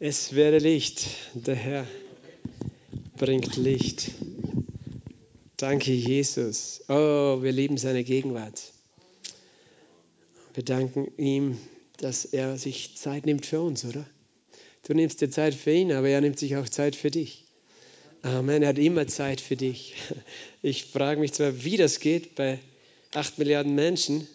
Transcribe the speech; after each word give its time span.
Es 0.00 0.36
werde 0.36 0.58
Licht. 0.58 1.06
Der 1.34 1.56
Herr 1.56 1.84
bringt 3.16 3.56
Licht. 3.56 4.12
Danke, 5.56 5.90
Jesus. 5.90 6.84
Oh, 6.86 7.42
wir 7.42 7.50
lieben 7.50 7.78
seine 7.78 8.04
Gegenwart. 8.04 8.62
Wir 10.54 10.62
danken 10.62 11.08
ihm, 11.16 11.58
dass 11.96 12.24
er 12.24 12.58
sich 12.58 12.96
Zeit 12.96 13.26
nimmt 13.26 13.44
für 13.44 13.60
uns, 13.60 13.84
oder? 13.84 14.06
Du 14.86 14.94
nimmst 14.94 15.20
dir 15.20 15.30
Zeit 15.30 15.52
für 15.52 15.72
ihn, 15.72 15.90
aber 15.90 16.08
er 16.08 16.20
nimmt 16.20 16.38
sich 16.38 16.54
auch 16.54 16.68
Zeit 16.68 16.94
für 16.94 17.10
dich. 17.10 17.44
Amen. 18.22 18.62
Er 18.62 18.68
hat 18.68 18.78
immer 18.78 19.08
Zeit 19.08 19.40
für 19.40 19.56
dich. 19.56 19.94
Ich 20.62 20.84
frage 20.84 21.18
mich 21.18 21.32
zwar, 21.32 21.64
wie 21.64 21.76
das 21.76 21.98
geht 21.98 22.36
bei 22.36 22.60
acht 23.14 23.36
Milliarden 23.38 23.74
Menschen, 23.74 24.28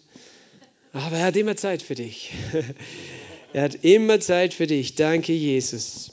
aber 0.92 1.18
er 1.20 1.28
hat 1.28 1.38
immer 1.38 1.56
Zeit 1.56 1.82
für 1.82 1.96
dich. 1.96 2.34
Er 3.54 3.62
hat 3.62 3.86
immer 3.86 4.20
Zeit 4.20 4.54
für 4.56 4.66
dich. 4.66 4.96
Danke, 4.96 5.32
Jesus. 5.32 6.12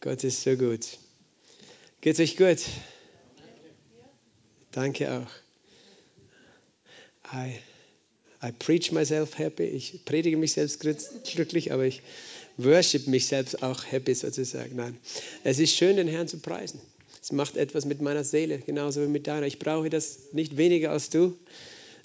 Gott 0.00 0.22
ist 0.22 0.42
so 0.42 0.56
gut. 0.56 0.86
Geht 2.00 2.14
es 2.14 2.20
euch 2.20 2.36
gut? 2.36 2.58
Danke 4.70 5.12
auch. 5.12 5.30
I, 7.34 7.56
I 8.40 8.52
preach 8.52 8.92
myself 8.92 9.36
happy. 9.36 9.64
Ich 9.64 10.04
predige 10.04 10.36
mich 10.36 10.52
selbst 10.52 10.80
glücklich, 10.80 11.72
aber 11.72 11.84
ich 11.84 12.02
worship 12.56 13.08
mich 13.08 13.26
selbst 13.26 13.62
auch 13.64 13.84
happy 13.90 14.14
sozusagen. 14.14 14.76
Nein, 14.76 14.96
es 15.42 15.58
ist 15.58 15.76
schön, 15.76 15.96
den 15.96 16.06
Herrn 16.08 16.28
zu 16.28 16.38
preisen. 16.38 16.80
Es 17.20 17.32
macht 17.32 17.56
etwas 17.56 17.84
mit 17.84 18.00
meiner 18.00 18.22
Seele, 18.22 18.58
genauso 18.58 19.02
wie 19.02 19.08
mit 19.08 19.26
deiner. 19.26 19.46
Ich 19.46 19.58
brauche 19.58 19.90
das 19.90 20.32
nicht 20.32 20.56
weniger 20.56 20.92
als 20.92 21.10
du. 21.10 21.36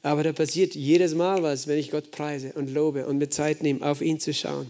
Aber 0.05 0.21
da 0.21 0.33
passiert 0.33 0.75
jedes 0.75 1.15
Mal 1.15 1.41
was, 1.41 1.65
wenn 1.65 1.79
ich 1.79 1.89
Gott 1.89 2.11
preise 2.11 2.53
und 2.53 2.71
lobe 2.71 3.07
und 3.07 3.17
mir 3.17 3.29
Zeit 3.29 3.63
nehme, 3.63 3.83
auf 3.83 4.01
ihn 4.01 4.19
zu 4.19 4.35
schauen. 4.35 4.69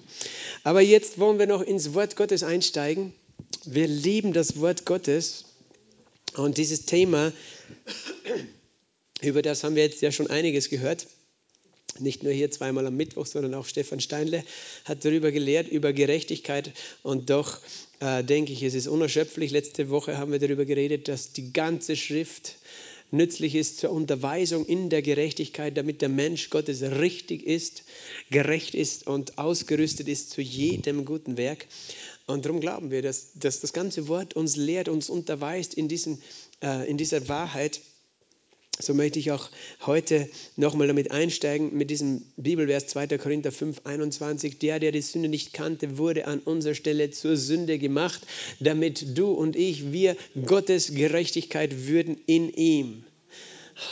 Aber 0.64 0.80
jetzt 0.80 1.20
wollen 1.20 1.40
wir 1.40 1.46
noch 1.46 1.62
ins 1.62 1.94
Wort 1.94 2.16
Gottes 2.16 2.42
einsteigen. 2.42 3.12
Wir 3.66 3.86
lieben 3.86 4.32
das 4.32 4.62
Wort 4.62 4.86
Gottes. 4.86 5.44
Und 6.38 6.58
dieses 6.58 6.86
Thema, 6.86 7.34
über 9.22 9.42
das 9.42 9.66
haben 9.66 9.76
wir 9.76 9.84
jetzt 9.84 10.02
ja 10.02 10.10
schon 10.10 10.28
einiges 10.28 10.70
gehört. 10.70 11.06
Nicht 12.00 12.24
nur 12.24 12.32
hier 12.32 12.50
zweimal 12.50 12.88
am 12.88 12.96
Mittwoch, 12.96 13.26
sondern 13.26 13.56
auch 13.56 13.66
Stefan 13.66 14.00
Steinle 14.00 14.42
hat 14.86 15.04
darüber 15.04 15.34
gelehrt, 15.34 15.68
über 15.68 15.92
Gerechtigkeit. 15.92 16.72
Und 17.04 17.30
doch 17.30 17.60
äh, 18.00 18.24
denke 18.24 18.54
ich, 18.54 18.64
es 18.64 18.74
ist 18.74 18.88
unerschöpflich. 18.88 19.52
Letzte 19.52 19.90
Woche 19.90 20.18
haben 20.18 20.32
wir 20.32 20.40
darüber 20.40 20.64
geredet, 20.64 21.10
dass 21.10 21.34
die 21.34 21.52
ganze 21.52 21.98
Schrift 21.98 22.56
nützlich 23.12 23.56
ist 23.56 23.80
zur 23.80 23.92
Unterweisung 23.92 24.66
in 24.66 24.90
der 24.90 25.02
Gerechtigkeit, 25.02 25.78
damit 25.78 26.02
der 26.02 26.10
Mensch 26.10 26.50
Gottes 26.50 26.82
richtig 26.82 27.46
ist, 27.46 27.84
gerecht 28.30 28.76
ist 28.76 29.08
und 29.08 29.38
ausgerüstet 29.38 30.08
ist 30.08 30.32
zu 30.32 30.42
jedem 30.42 31.06
guten 31.06 31.38
Werk. 31.38 31.68
Und 32.28 32.46
darum 32.46 32.60
glauben 32.60 32.90
wir, 32.90 33.02
dass, 33.02 33.34
dass 33.36 33.62
das 33.62 33.72
ganze 33.72 34.08
Wort 34.08 34.36
uns 34.36 34.56
lehrt, 34.56 34.90
uns 34.90 35.10
unterweist 35.10 35.76
in, 35.76 35.88
diesen, 35.88 36.22
äh, 36.62 36.90
in 36.90 36.98
dieser 36.98 37.28
Wahrheit. 37.28 37.82
So 38.78 38.94
möchte 38.94 39.20
ich 39.20 39.32
auch 39.32 39.50
heute 39.86 40.30
nochmal 40.58 40.88
damit 40.88 41.12
einsteigen, 41.12 41.78
mit 41.78 41.90
diesem 41.90 42.26
Bibelvers 42.36 42.88
2. 42.88 43.18
Korinther 43.18 43.54
5, 43.54 43.82
21. 43.86 44.60
Der, 44.60 44.80
der 44.80 44.92
die 44.92 45.02
Sünde 45.02 45.30
nicht 45.30 45.54
kannte, 45.54 45.98
wurde 45.98 46.28
an 46.28 46.40
unserer 46.40 46.76
Stelle 46.76 47.10
zur 47.12 47.38
Sünde 47.38 47.80
gemacht, 47.80 48.22
damit 48.60 49.18
du 49.18 49.32
und 49.32 49.56
ich, 49.56 49.94
wir 49.94 50.18
Gottes 50.46 50.94
Gerechtigkeit 50.94 51.88
würden 51.88 52.18
in 52.26 52.54
ihm. 52.54 53.06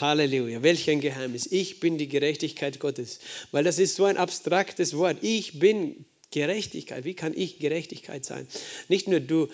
Halleluja. 0.00 0.62
Welch 0.62 0.88
ein 0.90 1.00
Geheimnis. 1.00 1.46
Ich 1.50 1.80
bin 1.80 1.96
die 1.98 2.08
Gerechtigkeit 2.08 2.78
Gottes. 2.78 3.20
Weil 3.52 3.64
das 3.64 3.78
ist 3.78 3.96
so 3.96 4.04
ein 4.04 4.16
abstraktes 4.16 4.96
Wort. 4.96 5.18
Ich 5.22 5.58
bin 5.58 6.04
Gerechtigkeit. 6.30 7.04
Wie 7.04 7.14
kann 7.14 7.32
ich 7.34 7.58
Gerechtigkeit 7.58 8.24
sein? 8.24 8.46
Nicht 8.88 9.08
nur 9.08 9.20
du 9.20 9.48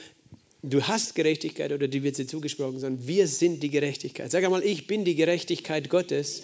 du 0.62 0.82
hast 0.82 1.14
Gerechtigkeit 1.14 1.72
oder 1.72 1.88
die 1.88 2.02
wird 2.02 2.18
dir 2.18 2.26
zugesprochen, 2.26 2.78
sondern 2.78 3.06
wir 3.06 3.26
sind 3.26 3.62
die 3.62 3.70
Gerechtigkeit. 3.70 4.30
Sag 4.30 4.44
einmal, 4.44 4.64
ich 4.64 4.86
bin 4.86 5.04
die 5.04 5.14
Gerechtigkeit 5.14 5.88
Gottes 5.88 6.42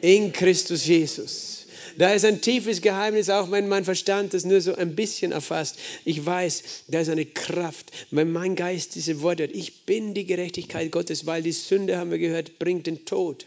in 0.00 0.32
Christus 0.32 0.86
Jesus. 0.86 1.66
Da 1.98 2.12
ist 2.12 2.24
ein 2.24 2.40
tiefes 2.40 2.82
Geheimnis, 2.82 3.30
auch 3.30 3.50
wenn 3.50 3.68
mein 3.68 3.84
Verstand 3.84 4.32
das 4.32 4.44
nur 4.44 4.60
so 4.60 4.74
ein 4.74 4.94
bisschen 4.94 5.32
erfasst. 5.32 5.78
Ich 6.04 6.24
weiß, 6.24 6.84
da 6.88 7.00
ist 7.00 7.08
eine 7.08 7.26
Kraft, 7.26 7.90
wenn 8.10 8.32
mein 8.32 8.54
Geist 8.54 8.94
diese 8.94 9.22
Worte 9.22 9.44
hört. 9.44 9.56
Ich 9.56 9.84
bin 9.86 10.14
die 10.14 10.24
Gerechtigkeit 10.24 10.92
Gottes, 10.92 11.26
weil 11.26 11.42
die 11.42 11.52
Sünde, 11.52 11.98
haben 11.98 12.10
wir 12.10 12.18
gehört, 12.18 12.58
bringt 12.58 12.86
den 12.86 13.04
Tod. 13.04 13.46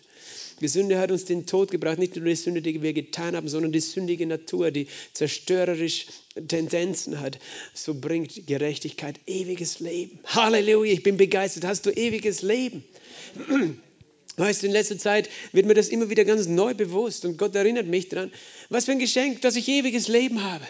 Die 0.62 0.68
Sünde 0.68 1.00
hat 1.00 1.12
uns 1.12 1.26
den 1.26 1.46
Tod 1.46 1.72
gebracht, 1.72 2.00
nicht 2.00 2.16
nur 2.16 2.26
die 2.26 2.36
Sünde, 2.36 2.62
die 2.62 2.82
wir 2.82 2.94
getan 2.94 3.36
haben, 3.36 3.48
sondern 3.48 3.72
die 3.72 3.80
sündige 3.80 4.26
Natur, 4.26 4.72
die 4.72 4.88
zerstörerisch 5.14 6.08
Tendenzen 6.48 7.20
hat. 7.20 7.40
So 7.74 7.94
bringt 7.94 8.48
Gerechtigkeit 8.48 9.20
ewiges 9.28 9.80
Leben. 9.80 10.20
Halleluja, 10.26 10.94
ich 10.94 11.04
bin 11.04 11.18
begeistert. 11.18 11.66
Hast 11.66 11.86
du 11.86 11.92
ewiges 11.92 12.42
Leben? 12.42 12.84
Weißt 14.38 14.64
du, 14.64 14.68
in 14.68 14.74
letzter 14.74 14.98
Zeit 14.98 15.30
wird 15.52 15.68
mir 15.68 15.76
das 15.76 15.90
immer 15.90 16.10
wieder 16.10 16.26
ganz 16.26 16.48
neu 16.48 16.74
bewusst 16.74 17.24
und 17.26 17.38
Gott 17.38 17.56
erinnert 17.56 17.86
mich 17.86 18.10
daran, 18.10 18.32
was 18.70 18.86
für 18.86 18.92
ein 18.92 19.00
Geschenk, 19.00 19.42
dass 19.42 19.56
ich 19.56 19.68
ewiges 19.68 20.08
Leben 20.08 20.44
habe. 20.44 20.66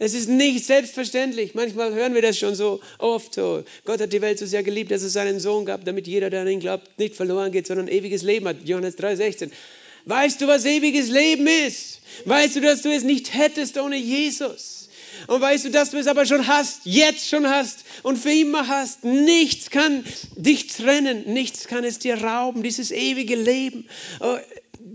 Es 0.00 0.14
ist 0.14 0.30
nicht 0.30 0.64
selbstverständlich. 0.64 1.54
Manchmal 1.54 1.92
hören 1.92 2.14
wir 2.14 2.22
das 2.22 2.38
schon 2.38 2.54
so 2.54 2.80
oft. 2.96 3.34
So. 3.34 3.64
Gott 3.84 4.00
hat 4.00 4.14
die 4.14 4.22
Welt 4.22 4.38
so 4.38 4.46
sehr 4.46 4.62
geliebt, 4.62 4.90
dass 4.90 5.02
es 5.02 5.12
seinen 5.12 5.38
Sohn 5.40 5.66
gab, 5.66 5.84
damit 5.84 6.06
jeder, 6.06 6.30
der 6.30 6.40
an 6.40 6.48
ihn 6.48 6.58
glaubt, 6.58 6.98
nicht 6.98 7.14
verloren 7.14 7.52
geht, 7.52 7.66
sondern 7.66 7.86
ewiges 7.86 8.22
Leben 8.22 8.48
hat. 8.48 8.56
Johannes 8.64 8.96
3,16. 8.96 9.50
Weißt 10.06 10.40
du, 10.40 10.46
was 10.46 10.64
ewiges 10.64 11.10
Leben 11.10 11.46
ist? 11.46 12.00
Weißt 12.24 12.56
du, 12.56 12.62
dass 12.62 12.80
du 12.80 12.88
es 12.88 13.04
nicht 13.04 13.34
hättest 13.34 13.76
ohne 13.76 13.98
Jesus? 13.98 14.88
Und 15.26 15.42
weißt 15.42 15.66
du, 15.66 15.70
dass 15.70 15.90
du 15.90 15.98
es 15.98 16.06
aber 16.06 16.24
schon 16.24 16.46
hast, 16.46 16.80
jetzt 16.84 17.28
schon 17.28 17.46
hast 17.46 17.84
und 18.02 18.16
für 18.16 18.32
immer 18.32 18.68
hast? 18.68 19.04
Nichts 19.04 19.68
kann 19.68 20.02
dich 20.34 20.68
trennen, 20.68 21.30
nichts 21.30 21.66
kann 21.66 21.84
es 21.84 21.98
dir 21.98 22.24
rauben, 22.24 22.62
dieses 22.62 22.90
ewige 22.90 23.36
Leben. 23.36 23.86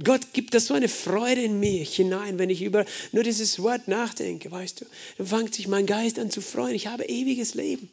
Gott 0.03 0.33
gibt 0.33 0.53
das 0.53 0.67
so 0.67 0.73
eine 0.73 0.89
Freude 0.89 1.41
in 1.41 1.59
mich 1.59 1.95
hinein, 1.95 2.39
wenn 2.39 2.49
ich 2.49 2.61
über 2.61 2.85
nur 3.11 3.23
dieses 3.23 3.61
Wort 3.61 3.87
nachdenke, 3.87 4.51
weißt 4.51 4.81
du. 4.81 4.85
Dann 5.17 5.27
fängt 5.27 5.55
sich 5.55 5.67
mein 5.67 5.85
Geist 5.85 6.19
an 6.19 6.29
zu 6.29 6.41
freuen. 6.41 6.75
Ich 6.75 6.87
habe 6.87 7.05
ewiges 7.05 7.53
Leben. 7.53 7.89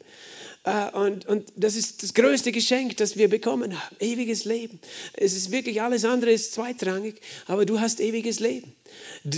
Äh, 0.63 0.91
und, 0.91 1.25
und 1.25 1.51
das 1.55 1.75
ist 1.75 2.03
das 2.03 2.13
größte 2.13 2.51
Geschenk, 2.51 2.97
das 2.97 3.17
wir 3.17 3.29
bekommen 3.29 3.79
haben. 3.79 3.95
Ewiges 3.99 4.45
Leben. 4.45 4.79
Es 5.13 5.33
ist 5.35 5.51
wirklich 5.51 5.81
alles 5.81 6.05
andere 6.05 6.31
ist 6.31 6.53
zweitrangig, 6.53 7.21
aber 7.47 7.65
du 7.65 7.79
hast 7.79 7.99
ewiges 7.99 8.39
Leben. 8.39 8.73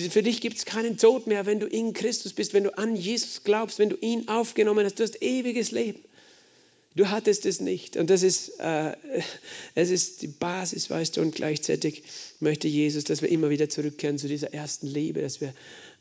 Für 0.10 0.24
dich 0.24 0.42
gibt 0.42 0.58
es 0.58 0.66
keinen 0.66 0.98
Tod 0.98 1.28
mehr, 1.28 1.46
wenn 1.46 1.60
du 1.60 1.68
in 1.68 1.94
Christus 1.94 2.34
bist, 2.34 2.54
wenn 2.54 2.64
du 2.64 2.78
an 2.78 2.96
Jesus 2.96 3.44
glaubst, 3.44 3.80
wenn 3.80 3.90
du 3.90 3.98
ihn 4.00 4.28
aufgenommen 4.28 4.86
hast. 4.86 5.00
Du 5.00 5.04
hast 5.04 5.22
ewiges 5.22 5.72
Leben. 5.72 6.04
Du 6.96 7.10
hattest 7.10 7.46
es 7.46 7.60
nicht. 7.60 7.98
Und 7.98 8.10
das 8.10 8.24
ist, 8.24 8.58
äh, 8.60 8.96
es 9.76 9.90
ist 9.90 10.22
die 10.22 10.28
Basis, 10.28 10.90
weißt 10.90 11.18
du, 11.18 11.22
und 11.22 11.36
gleichzeitig 11.36 12.04
möchte 12.40 12.70
Jesus, 12.70 13.04
dass 13.04 13.22
wir 13.22 13.30
immer 13.30 13.50
wieder 13.50 13.68
zurückkehren 13.68 14.18
zu 14.18 14.30
dieser 14.30 14.54
ersten 14.54 14.88
Liebe, 14.88 15.22
dass 15.22 15.42
wir 15.42 15.54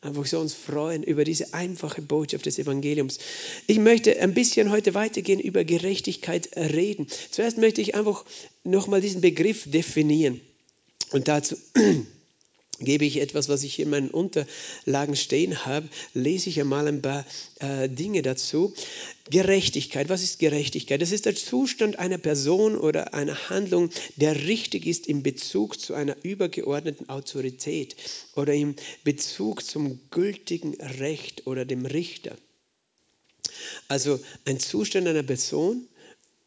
einfach 0.03 0.25
so 0.25 0.39
uns 0.39 0.55
freuen 0.55 1.03
über 1.03 1.25
diese 1.25 1.53
einfache 1.53 2.01
Botschaft 2.01 2.47
des 2.47 2.59
Evangeliums. 2.59 3.19
Ich 3.67 3.79
möchte 3.79 4.21
ein 4.21 4.35
bisschen 4.35 4.71
heute 4.71 4.95
weitergehen 4.95 5.41
über 5.41 5.65
Gerechtigkeit 5.65 6.57
reden. 6.57 7.09
Zuerst 7.31 7.59
möchte 7.59 7.81
ich 7.81 7.97
einfach 7.97 8.25
nochmal 8.63 9.01
diesen 9.01 9.21
Begriff 9.21 9.69
definieren. 9.69 10.41
Und 11.11 11.27
dazu 11.27 11.57
gebe 12.85 13.05
ich 13.05 13.21
etwas, 13.21 13.49
was 13.49 13.63
ich 13.63 13.79
in 13.81 13.91
meinen 13.91 14.11
Unterlagen 14.11 15.17
stehen 15.17 15.67
habe, 15.67 15.89
lese 16.13 16.51
ich 16.51 16.61
einmal 16.61 16.87
ein 16.87 17.03
paar 17.03 17.25
äh, 17.61 17.89
Dinge 17.89 18.23
dazu. 18.23 18.75
Gerechtigkeit, 19.31 20.09
was 20.09 20.23
ist 20.23 20.39
Gerechtigkeit? 20.39 21.01
Das 21.01 21.13
ist 21.13 21.27
der 21.27 21.35
Zustand 21.35 21.99
einer 21.99 22.19
Person 22.19 22.77
oder 22.77 23.15
einer 23.15 23.49
Handlung, 23.49 23.91
der 24.17 24.47
richtig 24.47 24.87
ist 24.87 25.07
in 25.07 25.23
Bezug 25.23 25.81
zu 25.81 25.95
einer 25.95 26.17
übergeordneten 26.23 27.09
Autorität 27.09 27.97
oder 28.35 28.53
im 28.53 28.75
Bezug 29.03 29.65
zum 29.65 30.01
gültigen 30.11 30.75
Recht 30.75 31.47
oder 31.47 31.65
dem 31.65 31.87
Richter. 31.87 32.37
Also 33.89 34.21
ein 34.45 34.59
Zustand 34.59 35.07
einer 35.07 35.23
Person, 35.23 35.87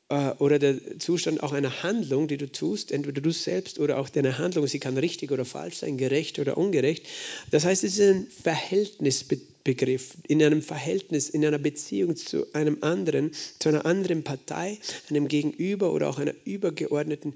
äh, 0.10 0.32
oder 0.40 0.60
der 0.60 1.00
Zustand 1.00 1.44
auch 1.44 1.52
einer 1.52 1.84
Handlung, 1.84 2.28
die 2.28 2.38
du 2.38 2.52
tust, 2.52 2.92
entweder 2.92 3.22
du 3.22 3.32
selbst 3.32 3.80
oder 3.80 3.98
auch 3.98 4.10
deine 4.10 4.38
Handlung, 4.38 4.68
sie 4.68 4.80
kann 4.80 4.98
richtig 4.98 5.32
oder 5.32 5.46
falsch 5.46 5.78
sein, 5.78 5.98
gerecht 5.98 6.40
oder 6.40 6.58
ungerecht. 6.58 7.06
Das 7.52 7.66
heißt, 7.66 7.84
es 7.84 8.00
ist 8.00 8.10
ein 8.10 8.28
Verhältnisbegriff, 8.28 10.14
in 10.28 10.42
einem 10.42 10.62
Verhältnis, 10.62 11.30
in 11.30 11.46
einer 11.46 11.58
Beziehung 11.58 12.16
zu 12.16 12.52
einem 12.54 12.78
anderen, 12.82 13.32
zu 13.60 13.70
einer 13.70 13.86
anderen 13.86 14.24
Partei, 14.24 14.80
einem 15.10 15.28
Gegenüber 15.28 15.92
oder 15.92 16.10
auch 16.10 16.20
einer 16.20 16.34
übergeordneten 16.46 17.34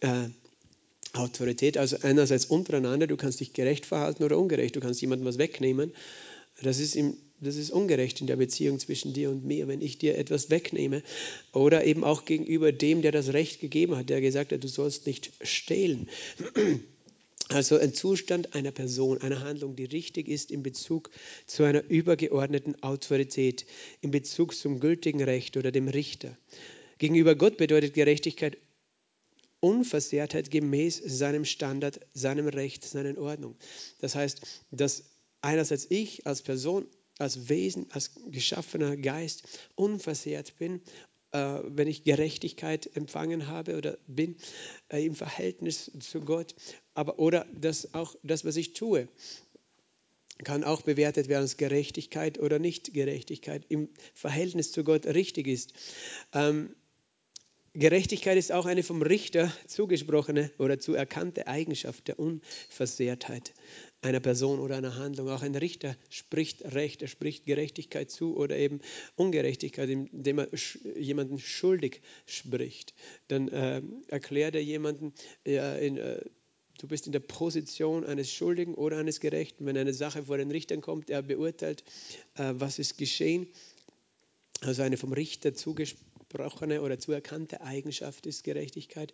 äh, 0.00 0.28
Autorität. 1.12 1.78
Also 1.78 1.98
einerseits 2.02 2.46
untereinander, 2.46 3.06
du 3.06 3.16
kannst 3.16 3.40
dich 3.40 3.52
gerecht 3.52 3.86
verhalten 3.86 4.24
oder 4.24 4.38
ungerecht, 4.38 4.74
du 4.76 4.80
kannst 4.80 5.00
jemandem 5.00 5.26
was 5.26 5.38
wegnehmen. 5.38 5.92
Das 6.60 6.80
ist 6.80 6.96
im 6.96 7.16
das 7.40 7.56
ist 7.56 7.70
ungerecht 7.70 8.20
in 8.20 8.26
der 8.26 8.36
Beziehung 8.36 8.78
zwischen 8.78 9.12
dir 9.12 9.30
und 9.30 9.44
mir, 9.44 9.68
wenn 9.68 9.80
ich 9.80 9.98
dir 9.98 10.18
etwas 10.18 10.50
wegnehme. 10.50 11.02
Oder 11.52 11.84
eben 11.84 12.04
auch 12.04 12.24
gegenüber 12.24 12.72
dem, 12.72 13.02
der 13.02 13.12
das 13.12 13.32
Recht 13.32 13.60
gegeben 13.60 13.96
hat, 13.96 14.08
der 14.08 14.20
gesagt 14.20 14.52
hat, 14.52 14.64
du 14.64 14.68
sollst 14.68 15.06
nicht 15.06 15.32
stehlen. 15.42 16.08
Also 17.48 17.78
ein 17.78 17.94
Zustand 17.94 18.54
einer 18.54 18.72
Person, 18.72 19.22
einer 19.22 19.40
Handlung, 19.40 19.74
die 19.74 19.86
richtig 19.86 20.28
ist 20.28 20.50
in 20.50 20.62
Bezug 20.62 21.10
zu 21.46 21.62
einer 21.62 21.82
übergeordneten 21.88 22.82
Autorität, 22.82 23.64
in 24.02 24.10
Bezug 24.10 24.54
zum 24.54 24.80
gültigen 24.80 25.22
Recht 25.22 25.56
oder 25.56 25.72
dem 25.72 25.88
Richter. 25.88 26.36
Gegenüber 26.98 27.36
Gott 27.36 27.56
bedeutet 27.56 27.94
Gerechtigkeit 27.94 28.58
Unversehrtheit 29.60 30.50
gemäß 30.50 31.02
seinem 31.04 31.44
Standard, 31.44 32.00
seinem 32.14 32.48
Recht, 32.48 32.84
seiner 32.84 33.18
Ordnung. 33.18 33.56
Das 34.00 34.14
heißt, 34.14 34.42
dass 34.70 35.04
einerseits 35.40 35.86
ich 35.88 36.26
als 36.26 36.42
Person, 36.42 36.86
als 37.18 37.48
Wesen, 37.48 37.86
als 37.90 38.12
geschaffener 38.30 38.96
Geist 38.96 39.42
unversehrt 39.74 40.56
bin, 40.58 40.80
äh, 41.32 41.60
wenn 41.64 41.88
ich 41.88 42.04
Gerechtigkeit 42.04 42.88
empfangen 42.96 43.48
habe 43.48 43.76
oder 43.76 43.98
bin 44.06 44.36
äh, 44.88 45.04
im 45.04 45.14
Verhältnis 45.14 45.90
zu 46.00 46.20
Gott, 46.20 46.54
aber 46.94 47.18
oder 47.18 47.46
dass 47.52 47.92
auch 47.94 48.14
das, 48.22 48.44
was 48.44 48.56
ich 48.56 48.72
tue, 48.72 49.08
kann 50.44 50.64
auch 50.64 50.82
bewertet 50.82 51.28
werden 51.28 51.42
als 51.42 51.56
Gerechtigkeit 51.56 52.38
oder 52.38 52.58
nicht 52.58 52.94
Gerechtigkeit 52.94 53.64
im 53.68 53.88
Verhältnis 54.14 54.72
zu 54.72 54.84
Gott 54.84 55.06
richtig 55.06 55.48
ist. 55.48 55.72
Ähm, 56.32 56.74
Gerechtigkeit 57.74 58.38
ist 58.38 58.50
auch 58.50 58.66
eine 58.66 58.82
vom 58.82 59.02
Richter 59.02 59.52
zugesprochene 59.66 60.50
oder 60.58 60.78
zu 60.78 60.94
erkannte 60.94 61.46
Eigenschaft 61.46 62.08
der 62.08 62.18
Unversehrtheit 62.18 63.52
einer 64.00 64.20
Person 64.20 64.60
oder 64.60 64.76
einer 64.76 64.96
Handlung. 64.96 65.28
Auch 65.28 65.42
ein 65.42 65.54
Richter 65.54 65.96
spricht 66.08 66.62
Recht, 66.74 67.02
er 67.02 67.08
spricht 67.08 67.46
Gerechtigkeit 67.46 68.10
zu 68.10 68.36
oder 68.36 68.56
eben 68.56 68.80
Ungerechtigkeit, 69.16 69.88
indem 69.88 70.38
er 70.38 70.48
jemanden 70.96 71.38
schuldig 71.38 72.00
spricht. 72.26 72.94
Dann 73.28 73.48
äh, 73.48 73.82
erklärt 74.08 74.54
er 74.54 74.62
jemanden, 74.62 75.12
äh, 75.44 75.86
in, 75.86 75.96
äh, 75.96 76.20
du 76.78 76.86
bist 76.86 77.06
in 77.06 77.12
der 77.12 77.20
Position 77.20 78.04
eines 78.04 78.32
Schuldigen 78.32 78.74
oder 78.74 78.98
eines 78.98 79.20
Gerechten. 79.20 79.66
Wenn 79.66 79.76
eine 79.76 79.94
Sache 79.94 80.24
vor 80.24 80.38
den 80.38 80.50
Richtern 80.50 80.80
kommt, 80.80 81.10
er 81.10 81.22
beurteilt, 81.22 81.82
äh, 82.34 82.52
was 82.54 82.78
ist 82.78 82.98
geschehen. 82.98 83.48
Also 84.60 84.82
eine 84.82 84.96
vom 84.96 85.12
Richter 85.12 85.54
zugesprochene 85.54 86.82
oder 86.82 86.98
zuerkannte 86.98 87.60
Eigenschaft 87.62 88.26
ist 88.26 88.44
Gerechtigkeit. 88.44 89.12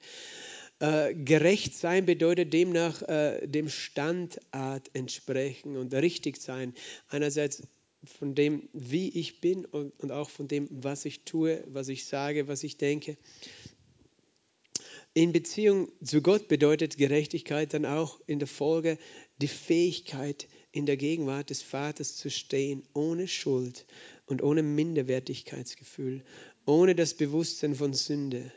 Äh, 0.80 1.14
gerecht 1.14 1.74
sein 1.74 2.04
bedeutet 2.04 2.52
demnach 2.52 3.02
äh, 3.02 3.46
dem 3.46 3.68
Standard 3.68 4.90
entsprechen 4.92 5.76
und 5.76 5.94
richtig 5.94 6.36
sein. 6.36 6.74
Einerseits 7.08 7.62
von 8.04 8.34
dem, 8.34 8.68
wie 8.72 9.08
ich 9.08 9.40
bin 9.40 9.64
und, 9.64 9.98
und 10.00 10.10
auch 10.10 10.30
von 10.30 10.48
dem, 10.48 10.68
was 10.70 11.04
ich 11.04 11.24
tue, 11.24 11.64
was 11.68 11.88
ich 11.88 12.06
sage, 12.06 12.48
was 12.48 12.64
ich 12.64 12.76
denke. 12.76 13.16
In 15.14 15.32
Beziehung 15.32 15.92
zu 16.02 16.22
Gott 16.22 16.48
bedeutet 16.48 16.96
Gerechtigkeit 16.96 17.72
dann 17.72 17.86
auch 17.86 18.20
in 18.26 18.40
der 18.40 18.48
Folge 18.48 18.98
die 19.40 19.48
Fähigkeit, 19.48 20.48
in 20.72 20.86
der 20.86 20.96
Gegenwart 20.96 21.50
des 21.50 21.62
Vaters 21.62 22.16
zu 22.16 22.30
stehen, 22.30 22.82
ohne 22.94 23.28
Schuld 23.28 23.86
und 24.26 24.42
ohne 24.42 24.64
Minderwertigkeitsgefühl 24.64 26.24
ohne 26.66 26.94
das 26.94 27.14
Bewusstsein 27.14 27.74
von 27.74 27.92
Sünde. 27.92 28.50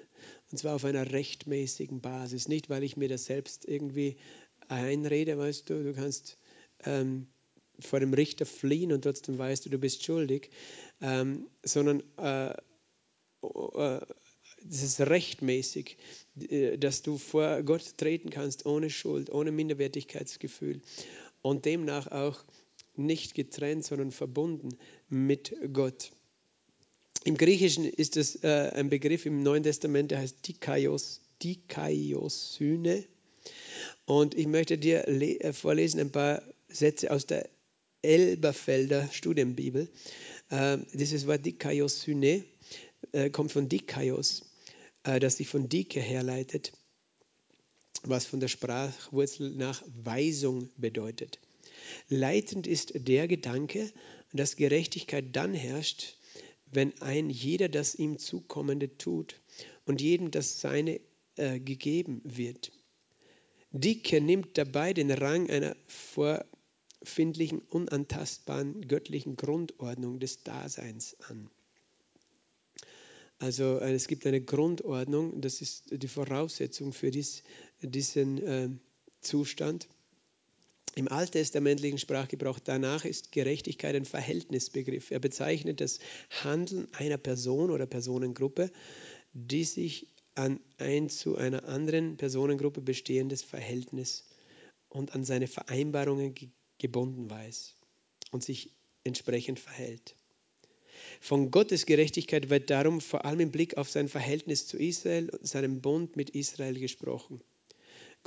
Und 0.52 0.58
zwar 0.58 0.76
auf 0.76 0.86
einer 0.86 1.12
rechtmäßigen 1.12 2.02
Basis. 2.02 2.48
Nicht, 2.48 2.70
weil 2.70 2.84
ich 2.84 2.98
mir 2.98 3.10
das 3.10 3.26
selbst 3.26 3.66
irgendwie 3.66 4.18
einrede, 4.68 5.38
weißt 5.38 5.70
du, 5.70 5.84
du 5.84 5.94
kannst 5.94 6.38
ähm, 6.86 7.28
vor 7.80 8.00
dem 8.00 8.14
Richter 8.14 8.46
fliehen 8.46 8.92
und 8.92 9.04
trotzdem 9.04 9.38
weißt 9.38 9.66
du, 9.66 9.70
du 9.70 9.78
bist 9.78 10.04
schuldig, 10.04 10.50
ähm, 11.02 11.48
sondern 11.64 12.04
äh, 12.18 12.52
äh, 12.52 14.02
das 14.64 14.84
ist 14.84 15.00
rechtmäßig, 15.02 15.98
äh, 16.50 16.78
dass 16.78 17.02
du 17.02 17.18
vor 17.18 17.62
Gott 17.64 17.98
treten 17.98 18.30
kannst 18.30 18.66
ohne 18.66 18.90
Schuld, 18.90 19.30
ohne 19.30 19.52
Minderwertigkeitsgefühl 19.52 20.82
und 21.42 21.66
demnach 21.66 22.08
auch 22.08 22.44
nicht 22.96 23.36
getrennt, 23.36 23.86
sondern 23.86 24.12
verbunden 24.12 24.78
mit 25.08 25.56
Gott. 25.72 26.12
Im 27.24 27.38
Griechischen 27.38 27.86
ist 27.86 28.18
es 28.18 28.44
äh, 28.44 28.72
ein 28.74 28.90
Begriff 28.90 29.26
im 29.26 29.44
Neuen 29.44 29.64
Testament, 29.64 30.12
der 30.12 30.20
heißt 30.20 30.48
Dikaios, 30.48 31.22
Dikaiosyne. 31.44 33.04
Und 34.06 34.36
ich 34.36 34.48
möchte 34.48 34.78
dir 34.78 35.08
äh, 35.08 35.54
vorlesen 35.54 36.00
ein 36.00 36.12
paar 36.12 36.42
Sätze 36.70 37.12
aus 37.12 37.26
der 37.26 37.50
Elberfelder 38.02 39.10
Studienbibel. 39.12 39.90
Äh, 40.50 40.78
dieses 40.94 41.28
Wort 41.28 41.46
Dikaiosyne 41.46 42.44
äh, 43.12 43.30
kommt 43.30 43.52
von 43.52 43.68
Dikaios, 43.68 44.44
äh, 45.04 45.20
das 45.20 45.38
sich 45.38 45.48
von 45.48 45.70
Dike 45.70 46.00
herleitet, 46.00 46.72
was 48.04 48.26
von 48.26 48.40
der 48.40 48.48
Sprachwurzel 48.48 49.52
nach 49.52 49.84
Weisung 50.04 50.70
bedeutet. 50.78 51.40
Leitend 52.10 52.68
ist 52.68 52.94
der 52.96 53.28
Gedanke, 53.28 53.92
dass 54.34 54.56
Gerechtigkeit 54.56 55.36
dann 55.36 55.54
herrscht, 55.54 56.18
wenn 56.72 57.00
ein 57.02 57.30
jeder 57.30 57.70
das 57.70 57.96
ihm 57.96 58.18
zukommende 58.18 58.98
tut 58.98 59.42
und 59.86 60.02
jedem 60.02 60.32
das 60.32 60.60
seine 60.60 61.00
äh, 61.36 61.60
gegeben 61.60 62.22
wird. 62.24 62.72
Dicke 63.72 64.22
nimmt 64.22 64.58
dabei 64.58 64.94
den 64.94 65.12
Rang 65.12 65.50
einer 65.50 65.76
vorfindlichen, 65.88 67.60
unantastbaren 67.60 68.88
göttlichen 68.88 69.36
Grundordnung 69.36 70.20
des 70.20 70.44
Daseins 70.44 71.16
an. 71.28 71.50
Also 73.40 73.78
äh, 73.80 73.94
es 73.94 74.08
gibt 74.08 74.26
eine 74.26 74.42
Grundordnung, 74.42 75.42
das 75.42 75.62
ist 75.62 75.86
die 75.92 76.08
Voraussetzung 76.08 76.92
für 76.94 77.12
dies, 77.12 77.44
diesen 77.82 78.38
äh, 78.40 78.70
Zustand. 79.22 79.88
Im 80.98 81.08
alttestamentlichen 81.08 82.00
Sprachgebrauch 82.00 82.58
danach 82.58 83.06
ist 83.06 83.32
Gerechtigkeit 83.32 83.96
ein 83.96 84.06
Verhältnisbegriff. 84.06 85.12
Er 85.12 85.20
bezeichnet 85.20 85.80
das 85.80 86.00
Handeln 86.44 86.88
einer 86.94 87.20
Person 87.20 87.70
oder 87.70 87.86
Personengruppe, 87.86 88.72
die 89.32 89.64
sich 89.64 90.08
an 90.34 90.60
ein 90.80 91.08
zu 91.08 91.38
einer 91.38 91.66
anderen 91.66 92.18
Personengruppe 92.18 92.82
bestehendes 92.82 93.44
Verhältnis 93.44 94.26
und 94.90 95.14
an 95.14 95.24
seine 95.24 95.46
Vereinbarungen 95.46 96.34
gebunden 96.80 97.30
weiß 97.30 97.76
und 98.32 98.44
sich 98.44 98.72
entsprechend 99.04 99.60
verhält. 99.60 100.16
Von 101.22 101.52
Gottes 101.52 101.86
Gerechtigkeit 101.86 102.50
wird 102.50 102.72
darum 102.72 103.02
vor 103.02 103.24
allem 103.24 103.42
im 103.42 103.52
Blick 103.52 103.78
auf 103.78 103.92
sein 103.92 104.08
Verhältnis 104.08 104.66
zu 104.66 104.80
Israel 104.80 105.30
und 105.30 105.48
seinem 105.48 105.80
Bund 105.80 106.16
mit 106.16 106.32
Israel 106.32 106.80
gesprochen. 106.80 107.40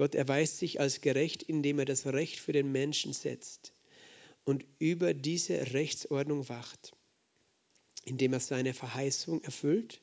Gott 0.00 0.14
erweist 0.14 0.56
sich 0.56 0.80
als 0.80 1.02
gerecht, 1.02 1.42
indem 1.42 1.78
er 1.78 1.84
das 1.84 2.06
Recht 2.06 2.40
für 2.40 2.52
den 2.52 2.72
Menschen 2.72 3.12
setzt 3.12 3.74
und 4.46 4.64
über 4.78 5.12
diese 5.12 5.74
Rechtsordnung 5.74 6.48
wacht, 6.48 6.92
indem 8.06 8.32
er 8.32 8.40
seine 8.40 8.72
Verheißung 8.72 9.42
erfüllt, 9.42 10.00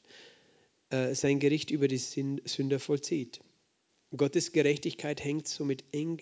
äh, 0.92 1.16
sein 1.16 1.40
Gericht 1.40 1.72
über 1.72 1.88
die 1.88 1.98
Sünder 1.98 2.80
vollzieht. 2.80 3.42
Gottes 4.16 4.52
Gerechtigkeit 4.52 5.24
hängt 5.24 5.48
somit 5.48 5.84
eng 5.92 6.22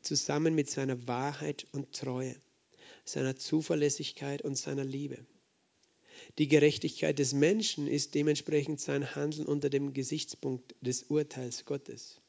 zusammen 0.00 0.54
mit 0.54 0.70
seiner 0.70 1.06
Wahrheit 1.06 1.66
und 1.72 1.92
Treue, 1.92 2.34
seiner 3.04 3.36
Zuverlässigkeit 3.36 4.40
und 4.40 4.56
seiner 4.56 4.84
Liebe. 4.84 5.18
Die 6.38 6.48
Gerechtigkeit 6.48 7.18
des 7.18 7.34
Menschen 7.34 7.86
ist 7.86 8.14
dementsprechend 8.14 8.80
sein 8.80 9.14
Handeln 9.14 9.44
unter 9.44 9.68
dem 9.68 9.92
Gesichtspunkt 9.92 10.74
des 10.80 11.02
Urteils 11.02 11.66
Gottes 11.66 12.19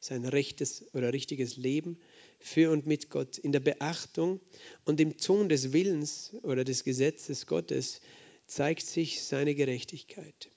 sein 0.00 0.24
rechtes 0.24 0.84
oder 0.94 1.12
richtiges 1.12 1.56
Leben 1.56 1.98
für 2.38 2.70
und 2.70 2.86
mit 2.86 3.10
Gott. 3.10 3.38
In 3.38 3.52
der 3.52 3.60
Beachtung 3.60 4.40
und 4.84 5.00
im 5.00 5.16
Ton 5.16 5.48
des 5.48 5.72
Willens 5.72 6.34
oder 6.42 6.64
des 6.64 6.84
Gesetzes 6.84 7.46
Gottes 7.46 8.00
zeigt 8.46 8.86
sich 8.86 9.22
seine 9.22 9.54
Gerechtigkeit. 9.54 10.50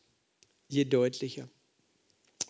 Je 0.67 0.85
deutlicher 0.85 1.49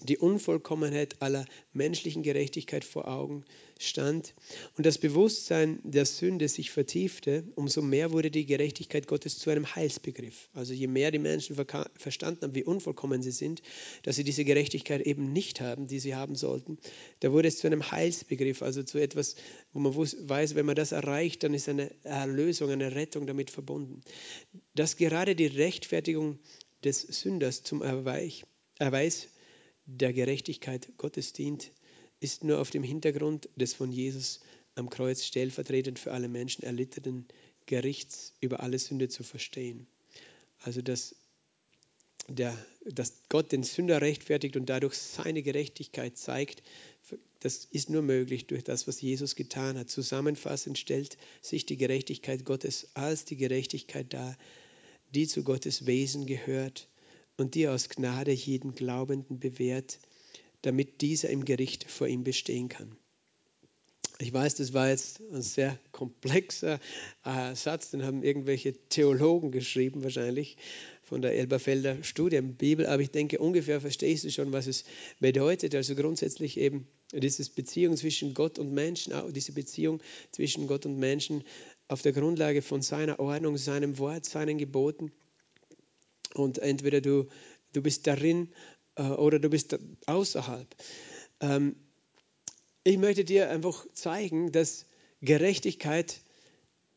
die 0.04 0.18
Unvollkommenheit 0.18 1.22
aller 1.22 1.46
menschlichen 1.74 2.24
Gerechtigkeit 2.24 2.84
vor 2.84 3.08
Augen 3.08 3.46
stand 3.80 4.34
und 4.78 4.86
das 4.86 4.98
Bewusstsein 4.98 5.80
der 5.84 6.06
Sünde 6.06 6.48
sich 6.48 6.72
vertiefte, 6.72 7.44
umso 7.56 7.82
mehr 7.82 8.12
wurde 8.12 8.32
die 8.32 8.46
Gerechtigkeit 8.46 9.08
Gottes 9.08 9.40
zu 9.40 9.50
einem 9.50 9.76
Heilsbegriff. 9.76 10.50
Also 10.54 10.74
je 10.74 10.88
mehr 10.88 11.12
die 11.12 11.20
Menschen 11.20 11.56
verstanden 11.96 12.42
haben, 12.42 12.56
wie 12.56 12.64
unvollkommen 12.64 13.22
sie 13.22 13.32
sind, 13.32 13.62
dass 14.04 14.16
sie 14.16 14.24
diese 14.24 14.46
Gerechtigkeit 14.46 15.02
eben 15.02 15.34
nicht 15.34 15.62
haben, 15.62 15.88
die 15.88 16.00
sie 16.00 16.16
haben 16.16 16.36
sollten, 16.36 16.78
da 17.20 17.32
wurde 17.32 17.48
es 17.48 17.58
zu 17.58 17.68
einem 17.68 17.92
Heilsbegriff, 17.92 18.62
also 18.62 18.84
zu 18.84 18.98
etwas, 18.98 19.36
wo 19.74 19.80
man 19.80 19.96
weiß, 19.96 20.56
wenn 20.56 20.66
man 20.66 20.76
das 20.76 20.92
erreicht, 20.92 21.44
dann 21.44 21.54
ist 21.54 21.70
eine 21.70 21.92
Erlösung, 22.04 22.70
eine 22.70 22.96
Rettung 22.96 23.28
damit 23.28 23.50
verbunden. 23.50 24.02
Dass 24.76 24.98
gerade 24.98 25.36
die 25.36 25.48
Rechtfertigung 25.48 26.40
des 26.84 27.02
Sünders 27.02 27.64
zum 27.64 27.82
Erweis 27.82 29.28
der 29.86 30.14
Gerechtigkeit 30.14 30.90
Gottes 30.98 31.34
dient, 31.34 31.72
ist 32.20 32.44
nur 32.44 32.60
auf 32.60 32.70
dem 32.70 32.84
Hintergrund 32.84 33.50
des 33.56 33.74
von 33.74 33.92
Jesus 33.92 34.42
am 34.76 34.90
Kreuz 34.90 35.26
stellvertretend 35.26 36.00
für 36.00 36.12
alle 36.12 36.28
Menschen 36.28 36.64
erlittenen 36.64 37.28
Gerichts 37.66 38.34
über 38.40 38.62
alle 38.62 38.80
Sünde 38.80 39.10
zu 39.10 39.24
verstehen. 39.24 39.88
Also 40.60 40.82
dass, 40.82 41.16
der, 42.28 42.58
dass 42.86 43.24
Gott 43.30 43.52
den 43.52 43.64
Sünder 43.64 44.02
rechtfertigt 44.02 44.56
und 44.56 44.68
dadurch 44.70 44.94
seine 44.94 45.42
Gerechtigkeit 45.42 46.18
zeigt 46.18 46.62
Das 47.42 47.66
ist 47.66 47.90
nur 47.90 48.04
möglich 48.04 48.46
durch 48.46 48.64
das, 48.64 48.88
was 48.88 49.02
Jesus 49.02 49.36
getan 49.36 49.78
hat. 49.78 49.90
Zusammenfassend 49.90 50.78
stellt 50.78 51.18
sich 51.42 51.66
die 51.66 51.78
Gerechtigkeit 51.78 52.46
Gottes 52.46 52.90
als 52.94 53.26
die 53.26 53.36
Gerechtigkeit 53.36 54.14
dar, 54.14 54.38
die 55.16 55.28
zu 55.28 55.44
Gottes 55.44 55.88
Wesen 55.88 56.28
gehört 56.28 56.88
und 57.42 57.56
die 57.56 57.68
aus 57.68 57.90
Gnade 57.90 58.32
jeden 58.32 58.76
Glaubenden 58.76 59.40
bewährt, 59.40 60.00
damit 60.62 61.02
dieser 61.02 61.30
im 61.30 61.44
Gericht 61.44 61.90
vor 61.90 62.08
ihm 62.08 62.24
bestehen 62.24 62.70
kann. 62.70 62.96
Ich 64.20 64.32
weiß, 64.32 64.56
das 64.56 64.74
war 64.74 64.90
jetzt 64.90 65.20
ein 65.34 65.42
sehr 65.42 65.80
komplexer 65.92 66.80
äh, 67.26 67.56
Satz, 67.56 67.90
den 67.90 68.04
haben 68.04 68.22
irgendwelche 68.22 68.74
Theologen 68.90 69.52
geschrieben, 69.52 70.04
wahrscheinlich 70.04 70.58
von 71.02 71.24
der 71.24 71.34
Elberfelder 71.34 72.04
Studienbibel, 72.04 72.86
aber 72.86 73.02
ich 73.02 73.10
denke, 73.10 73.40
ungefähr 73.40 73.82
verstehst 73.82 74.24
du 74.24 74.30
schon, 74.30 74.54
was 74.54 74.68
es 74.68 74.86
bedeutet. 75.20 75.74
Also 75.74 75.96
grundsätzlich 75.96 76.58
eben 76.58 76.88
diese 77.12 77.50
Beziehung 77.50 77.98
zwischen 77.98 78.36
Gott 78.36 78.60
und 78.60 78.72
Menschen, 78.72 79.14
diese 79.34 79.54
Beziehung 79.54 80.02
zwischen 80.32 80.68
Gott 80.68 80.86
und 80.86 81.00
Menschen 81.00 81.44
auf 81.88 82.04
der 82.04 82.14
Grundlage 82.14 82.62
von 82.62 82.84
seiner 82.84 83.20
Ordnung, 83.20 83.58
seinem 83.58 83.98
Wort, 83.98 84.26
seinen 84.26 84.60
Geboten. 84.60 85.12
Und 86.42 86.60
entweder 86.60 87.02
du, 87.02 87.28
du 87.74 87.82
bist 87.82 88.08
darin 88.08 88.50
äh, 88.96 89.04
oder 89.04 89.40
du 89.40 89.50
bist 89.50 89.78
außerhalb. 90.06 90.68
Ähm, 91.40 91.76
ich 92.84 92.98
möchte 92.98 93.24
dir 93.24 93.50
einfach 93.50 93.86
zeigen, 93.94 94.52
dass 94.52 94.86
Gerechtigkeit 95.22 96.20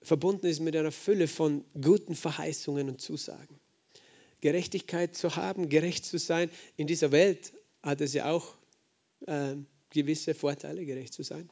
verbunden 0.02 0.46
ist 0.46 0.60
mit 0.60 0.76
einer 0.76 0.92
Fülle 0.92 1.28
von 1.28 1.64
guten 1.80 2.14
Verheißungen 2.14 2.88
und 2.88 3.00
Zusagen. 3.00 3.60
Gerechtigkeit 4.40 5.16
zu 5.16 5.36
haben, 5.36 5.68
gerecht 5.68 6.04
zu 6.04 6.18
sein, 6.18 6.50
in 6.76 6.86
dieser 6.86 7.12
Welt 7.12 7.52
hat 7.82 8.00
es 8.00 8.12
ja 8.12 8.30
auch 8.30 8.54
äh, 9.26 9.56
gewisse 9.90 10.34
Vorteile, 10.34 10.84
gerecht 10.84 11.14
zu 11.14 11.22
sein. 11.22 11.48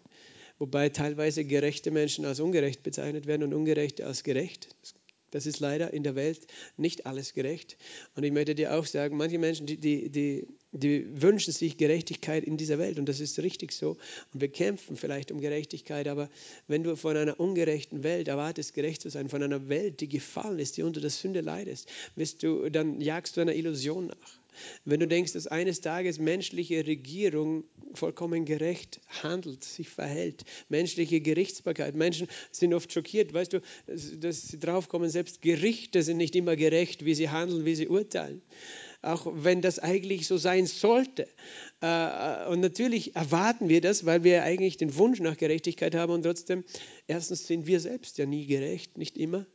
Wobei 0.58 0.90
teilweise 0.90 1.44
gerechte 1.44 1.90
Menschen 1.90 2.24
als 2.24 2.40
ungerecht 2.40 2.82
bezeichnet 2.82 3.26
werden 3.26 3.44
und 3.44 3.54
ungerechte 3.54 4.06
als 4.06 4.22
gerecht. 4.22 4.68
Das 4.82 4.94
das 5.32 5.46
ist 5.46 5.58
leider 5.58 5.92
in 5.92 6.04
der 6.04 6.14
Welt 6.14 6.46
nicht 6.76 7.06
alles 7.06 7.34
gerecht. 7.34 7.76
Und 8.14 8.22
ich 8.22 8.30
möchte 8.32 8.54
dir 8.54 8.74
auch 8.74 8.86
sagen, 8.86 9.16
manche 9.16 9.38
Menschen, 9.38 9.66
die, 9.66 9.78
die, 9.78 10.08
die, 10.10 10.46
die 10.70 11.20
wünschen 11.20 11.52
sich 11.52 11.76
Gerechtigkeit 11.76 12.44
in 12.44 12.56
dieser 12.56 12.78
Welt 12.78 12.98
und 12.98 13.08
das 13.08 13.18
ist 13.18 13.38
richtig 13.40 13.72
so. 13.72 13.96
Und 14.32 14.40
wir 14.40 14.48
kämpfen 14.48 14.96
vielleicht 14.96 15.32
um 15.32 15.40
Gerechtigkeit, 15.40 16.06
aber 16.06 16.30
wenn 16.68 16.84
du 16.84 16.96
von 16.96 17.16
einer 17.16 17.40
ungerechten 17.40 18.04
Welt 18.04 18.28
erwartest, 18.28 18.74
gerecht 18.74 19.02
zu 19.02 19.10
sein, 19.10 19.28
von 19.28 19.42
einer 19.42 19.68
Welt, 19.68 20.00
die 20.00 20.08
gefallen 20.08 20.58
ist, 20.58 20.76
die 20.76 20.82
unter 20.82 21.00
der 21.00 21.10
Sünde 21.10 21.40
leidest, 21.40 21.88
wirst 22.14 22.42
du, 22.42 22.70
dann 22.70 23.00
jagst 23.00 23.36
du 23.36 23.40
einer 23.40 23.54
Illusion 23.54 24.06
nach. 24.06 24.41
Wenn 24.84 25.00
du 25.00 25.06
denkst, 25.06 25.32
dass 25.32 25.46
eines 25.46 25.80
Tages 25.80 26.18
menschliche 26.18 26.86
Regierung 26.86 27.64
vollkommen 27.94 28.44
gerecht 28.44 29.00
handelt, 29.22 29.64
sich 29.64 29.88
verhält, 29.88 30.44
menschliche 30.68 31.20
Gerichtsbarkeit, 31.20 31.94
Menschen 31.94 32.28
sind 32.50 32.74
oft 32.74 32.92
schockiert, 32.92 33.34
weißt 33.34 33.54
du, 33.54 33.60
dass 33.86 34.48
sie 34.48 34.58
draufkommen, 34.58 35.10
selbst 35.10 35.42
Gerichte 35.42 36.02
sind 36.02 36.16
nicht 36.16 36.36
immer 36.36 36.56
gerecht, 36.56 37.04
wie 37.04 37.14
sie 37.14 37.28
handeln, 37.30 37.64
wie 37.64 37.74
sie 37.74 37.88
urteilen 37.88 38.42
auch 39.02 39.26
wenn 39.34 39.60
das 39.60 39.80
eigentlich 39.80 40.28
so 40.28 40.36
sein 40.36 40.66
sollte. 40.66 41.26
Äh, 41.80 42.46
und 42.46 42.60
natürlich 42.60 43.16
erwarten 43.16 43.68
wir 43.68 43.80
das, 43.80 44.06
weil 44.06 44.22
wir 44.24 44.44
eigentlich 44.44 44.76
den 44.76 44.96
Wunsch 44.96 45.20
nach 45.20 45.36
Gerechtigkeit 45.36 45.94
haben 45.94 46.12
und 46.12 46.22
trotzdem, 46.22 46.64
erstens 47.08 47.46
sind 47.46 47.66
wir 47.66 47.80
selbst 47.80 48.18
ja 48.18 48.26
nie 48.26 48.46
gerecht, 48.46 48.96
nicht 48.98 49.18
immer 49.18 49.46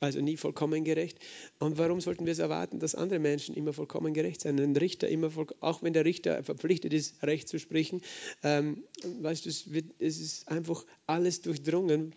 also 0.00 0.20
nie 0.20 0.36
vollkommen 0.36 0.84
gerecht. 0.84 1.18
Und 1.58 1.78
warum 1.78 2.00
sollten 2.00 2.26
wir 2.26 2.32
es 2.32 2.38
erwarten, 2.38 2.78
dass 2.78 2.94
andere 2.94 3.18
Menschen 3.18 3.54
immer 3.54 3.72
vollkommen 3.72 4.14
gerecht 4.14 4.40
sind? 4.42 4.60
Ein 4.60 4.76
Richter 4.76 5.08
immer, 5.08 5.30
auch 5.60 5.82
wenn 5.82 5.92
der 5.92 6.04
Richter 6.04 6.42
verpflichtet 6.42 6.92
ist, 6.92 7.22
Recht 7.22 7.48
zu 7.48 7.58
sprechen, 7.58 8.02
ähm, 8.42 8.84
weißt 9.20 9.44
du, 9.44 9.50
es, 9.50 9.72
wird, 9.72 9.86
es 9.98 10.20
ist 10.20 10.48
einfach 10.48 10.84
alles 11.06 11.42
durchdrungen 11.42 12.14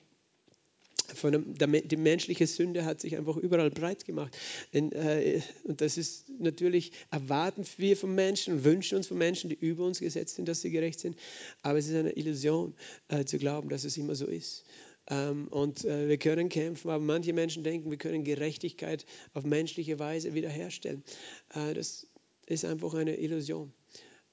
von 1.16 1.34
einem, 1.34 1.88
die 1.88 1.98
menschliche 1.98 2.48
Sünde 2.48 2.86
hat 2.86 3.00
sich 3.00 3.16
einfach 3.18 3.38
überall 3.38 3.72
breit 3.72 4.06
gemacht. 4.06 4.38
Und, 4.74 4.94
äh, 4.94 5.42
und 5.64 5.82
das 5.82 5.98
ist 5.98 6.30
natürlich, 6.40 6.92
erwarten 7.12 7.66
wir 7.78 7.96
von 7.96 8.14
Menschen 8.14 8.64
wünschen 8.64 8.98
uns 8.98 9.08
von 9.08 9.18
Menschen, 9.18 9.50
die 9.50 9.56
über 9.56 9.86
uns 9.86 10.00
gesetzt 10.00 10.36
sind, 10.36 10.48
dass 10.48 10.62
sie 10.62 10.72
gerecht 10.72 11.00
sind. 11.00 11.18
Aber 11.62 11.78
es 11.80 11.88
ist 11.88 11.96
eine 11.96 12.12
Illusion 12.12 12.76
äh, 13.08 13.26
zu 13.26 13.38
glauben, 13.38 13.70
dass 13.70 13.84
es 13.84 13.98
immer 13.98 14.16
so 14.16 14.26
ist. 14.26 14.66
Ähm, 15.10 15.48
und 15.50 15.86
äh, 15.86 16.08
wir 16.10 16.18
können 16.18 16.50
kämpfen, 16.50 16.90
aber 16.90 17.04
manche 17.04 17.34
Menschen 17.34 17.64
denken, 17.64 17.90
wir 17.90 17.98
können 17.98 18.24
Gerechtigkeit 18.24 19.06
auf 19.34 19.46
menschliche 19.46 20.00
Weise 20.00 20.34
wiederherstellen. 20.34 21.04
Äh, 21.54 21.74
das 21.74 22.08
ist 22.46 22.66
einfach 22.66 22.94
eine 22.94 23.18
Illusion, 23.18 23.72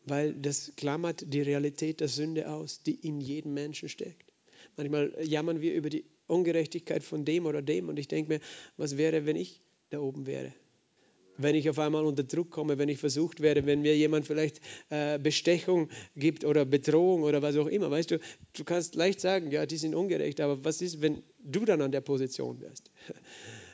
weil 0.05 0.35
das 0.35 0.73
klammert 0.77 1.33
die 1.33 1.43
Realität 1.43 2.01
der 2.01 2.09
Sünde 2.09 2.51
aus, 2.51 2.83
die 2.83 2.95
in 2.95 3.21
jedem 3.21 3.55
Menschen 3.55 3.89
steckt. 3.89 4.33
Manchmal 4.77 5.15
jammern 5.23 5.61
wir 5.61 5.75
über 5.75 5.91
die 5.91 6.05
Ungerechtigkeit 6.27 7.05
von 7.05 7.25
dem 7.25 7.47
oder 7.47 7.63
dem 7.63 7.89
und 7.89 7.99
ich 7.99 8.09
denke 8.09 8.33
mir, 8.33 8.41
was 8.77 8.97
wäre, 8.97 9.27
wenn 9.27 9.37
ich 9.37 9.61
da 9.91 10.01
oben 10.01 10.27
wäre? 10.27 10.53
Wenn 11.37 11.55
ich 11.55 11.69
auf 11.69 11.79
einmal 11.79 12.05
unter 12.05 12.23
Druck 12.23 12.51
komme, 12.51 12.79
wenn 12.79 12.89
ich 12.89 12.99
versucht 12.99 13.41
werde, 13.41 13.67
wenn 13.67 13.83
mir 13.83 13.97
jemand 13.97 14.27
vielleicht 14.27 14.61
äh, 14.91 15.19
Bestechung 15.19 15.89
gibt 16.17 16.45
oder 16.45 16.65
Bedrohung 16.65 17.23
oder 17.23 17.43
was 17.43 17.57
auch 17.57 17.67
immer. 17.67 17.91
Weißt 17.91 18.11
du, 18.11 18.19
du 18.53 18.65
kannst 18.65 18.95
leicht 18.95 19.21
sagen, 19.21 19.51
ja, 19.51 19.67
die 19.67 19.77
sind 19.77 19.95
ungerecht, 19.95 20.41
aber 20.41 20.65
was 20.65 20.81
ist, 20.83 21.03
wenn 21.03 21.23
du 21.43 21.65
dann 21.65 21.81
an 21.83 21.93
der 21.93 22.01
Position 22.01 22.61
wärst? 22.61 22.91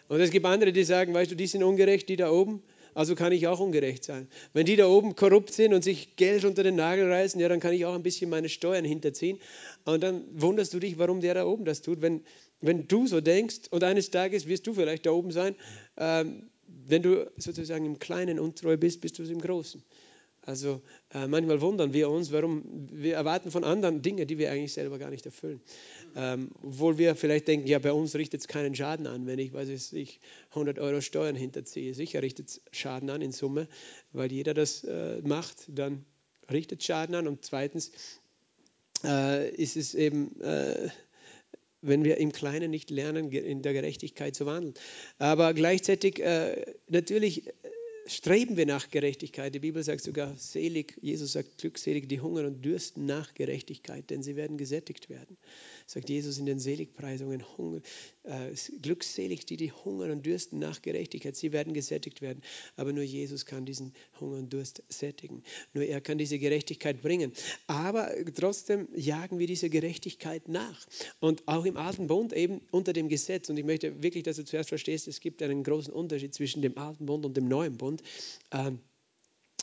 Und 0.09 0.21
es 0.21 0.31
gibt 0.31 0.45
andere, 0.45 0.73
die 0.73 0.85
sagen, 0.85 1.15
weißt 1.15 1.31
du, 1.31 1.37
die 1.37 1.47
sind 1.47 1.63
ungerecht, 1.63 2.09
die 2.09 2.17
da 2.17 2.31
oben, 2.31 2.63
also 2.95 3.15
kann 3.15 3.33
ich 3.33 3.47
auch 3.47 3.61
ungerecht 3.61 4.05
sein. 4.05 4.29
Wenn 4.53 4.67
die 4.67 4.77
da 4.77 4.89
oben 4.89 5.15
korrupt 5.15 5.53
sind 5.53 5.73
und 5.73 5.85
sich 5.85 6.17
Geld 6.17 6.45
unter 6.45 6.63
den 6.63 6.75
Nagel 6.75 7.11
reißen, 7.11 7.41
ja, 7.41 7.49
dann 7.49 7.61
kann 7.61 7.73
ich 7.73 7.85
auch 7.85 7.95
ein 7.95 8.03
bisschen 8.03 8.29
meine 8.31 8.49
Steuern 8.49 8.85
hinterziehen. 8.85 9.39
Und 9.85 10.03
dann 10.03 10.25
wunderst 10.33 10.75
du 10.75 10.81
dich, 10.81 10.99
warum 10.99 11.21
der 11.21 11.35
da 11.35 11.47
oben 11.47 11.65
das 11.65 11.83
tut. 11.83 12.03
Wenn, 12.03 12.23
wenn 12.61 12.89
du 12.89 13.07
so 13.07 13.21
denkst 13.21 13.69
und 13.71 13.85
eines 13.85 14.11
Tages 14.11 14.47
wirst 14.47 14.67
du 14.67 14.75
vielleicht 14.75 15.07
da 15.07 15.13
oben 15.13 15.31
sein, 15.31 15.55
ähm, 15.97 16.50
wenn 16.87 17.03
du 17.03 17.31
sozusagen 17.37 17.85
im 17.85 17.99
Kleinen 17.99 18.39
untreu 18.39 18.77
bist, 18.77 19.01
bist 19.01 19.19
du 19.19 19.23
es 19.23 19.31
im 19.31 19.41
Großen. 19.41 19.83
Also 20.43 20.81
äh, 21.13 21.27
manchmal 21.27 21.61
wundern 21.61 21.93
wir 21.93 22.09
uns, 22.09 22.33
warum 22.33 22.65
wir 22.91 23.15
erwarten 23.15 23.51
von 23.51 23.63
anderen 23.63 24.01
Dinge, 24.01 24.25
die 24.25 24.39
wir 24.39 24.51
eigentlich 24.51 24.73
selber 24.73 24.99
gar 24.99 25.11
nicht 25.11 25.27
erfüllen. 25.27 25.61
Ähm, 26.17 26.51
obwohl 26.63 26.97
wir 26.97 27.15
vielleicht 27.15 27.47
denken, 27.47 27.67
ja, 27.69 27.79
bei 27.79 27.93
uns 27.93 28.15
richtet 28.15 28.41
es 28.41 28.49
keinen 28.49 28.75
Schaden 28.75 29.07
an, 29.07 29.27
wenn 29.27 29.39
ich, 29.39 29.53
weiß 29.53 29.93
ich, 29.93 30.21
100 30.51 30.79
Euro 30.79 31.03
Steuern 31.03 31.37
hinterziehe. 31.37 31.93
Sicher 31.93 32.23
richtet 32.23 32.49
es 32.49 32.63
Schaden 32.73 33.11
an 33.11 33.21
in 33.21 33.33
Summe, 33.33 33.69
weil 34.13 34.33
jeder 34.33 34.55
das 34.55 34.83
äh, 34.85 35.21
macht, 35.23 35.57
dann 35.69 36.07
richtet 36.51 36.83
Schaden 36.83 37.15
an. 37.15 37.29
Und 37.29 37.45
zweitens 37.45 37.93
äh, 39.05 39.51
ist 39.55 39.77
es 39.77 39.95
eben 39.95 40.41
äh, 40.41 40.89
wenn 41.83 42.05
wir 42.05 42.19
im 42.19 42.33
Kleinen 42.33 42.71
nicht 42.71 42.91
lernen, 42.91 43.31
in 43.33 43.63
der 43.63 43.73
Gerechtigkeit 43.73 44.35
zu 44.35 44.47
wandeln. 44.47 44.75
Aber 45.19 45.55
gleichzeitig, 45.55 46.21
äh, 46.21 46.75
natürlich 46.89 47.47
äh, 47.47 47.53
streben 48.07 48.57
wir 48.57 48.67
nach 48.67 48.91
Gerechtigkeit. 48.91 49.55
Die 49.55 49.61
Bibel 49.61 49.83
sagt 49.83 50.03
sogar, 50.03 50.35
selig, 50.37 50.97
Jesus 51.01 51.33
sagt, 51.33 51.59
glückselig, 51.59 52.09
die 52.09 52.21
hungern 52.21 52.47
und 52.47 52.65
dürsten 52.65 53.07
nach 53.07 53.35
Gerechtigkeit, 53.35 54.11
denn 54.11 54.23
sie 54.23 54.37
werden 54.37 54.59
gesättigt 54.59 55.09
werden 55.11 55.37
sagt 55.91 56.09
Jesus 56.09 56.39
in 56.39 56.47
den 56.47 56.61
Seligpreisungen, 56.61 57.45
Hunger, 57.59 57.81
äh, 58.23 58.55
glückselig 58.81 59.45
die, 59.47 59.57
die 59.57 59.73
hungern 59.73 60.13
und 60.13 60.25
dürsten 60.25 60.59
nach 60.59 60.83
Gerechtigkeit, 60.83 61.37
sie 61.37 61.53
werden 61.53 61.75
gesättigt 61.75 62.23
werden. 62.23 62.43
Aber 62.77 62.93
nur 62.93 63.03
Jesus 63.03 63.45
kann 63.45 63.67
diesen 63.67 63.93
Hunger 64.21 64.39
und 64.39 64.53
Durst 64.53 64.83
sättigen. 64.89 65.43
Nur 65.75 65.85
er 65.85 66.01
kann 66.01 66.19
diese 66.19 66.39
Gerechtigkeit 66.39 67.03
bringen. 67.03 67.33
Aber 67.67 68.13
trotzdem 68.35 68.89
jagen 68.95 69.39
wir 69.39 69.49
diese 69.49 69.69
Gerechtigkeit 69.69 70.49
nach. 70.49 70.87
Und 71.19 71.47
auch 71.49 71.65
im 71.65 71.77
Alten 71.77 72.07
Bund 72.07 72.33
eben 72.33 72.61
unter 72.71 72.93
dem 72.93 73.09
Gesetz. 73.09 73.51
Und 73.51 73.57
ich 73.57 73.65
möchte 73.65 74.03
wirklich, 74.03 74.23
dass 74.23 74.37
du 74.37 74.45
zuerst 74.45 74.69
verstehst, 74.69 75.09
es 75.09 75.21
gibt 75.21 75.43
einen 75.43 75.65
großen 75.65 75.93
Unterschied 75.93 76.35
zwischen 76.35 76.63
dem 76.63 76.79
Alten 76.79 77.07
Bund 77.07 77.27
und 77.27 77.37
dem 77.37 77.49
Neuen 77.49 77.77
Bund. 77.77 77.90
Ähm, 78.53 78.81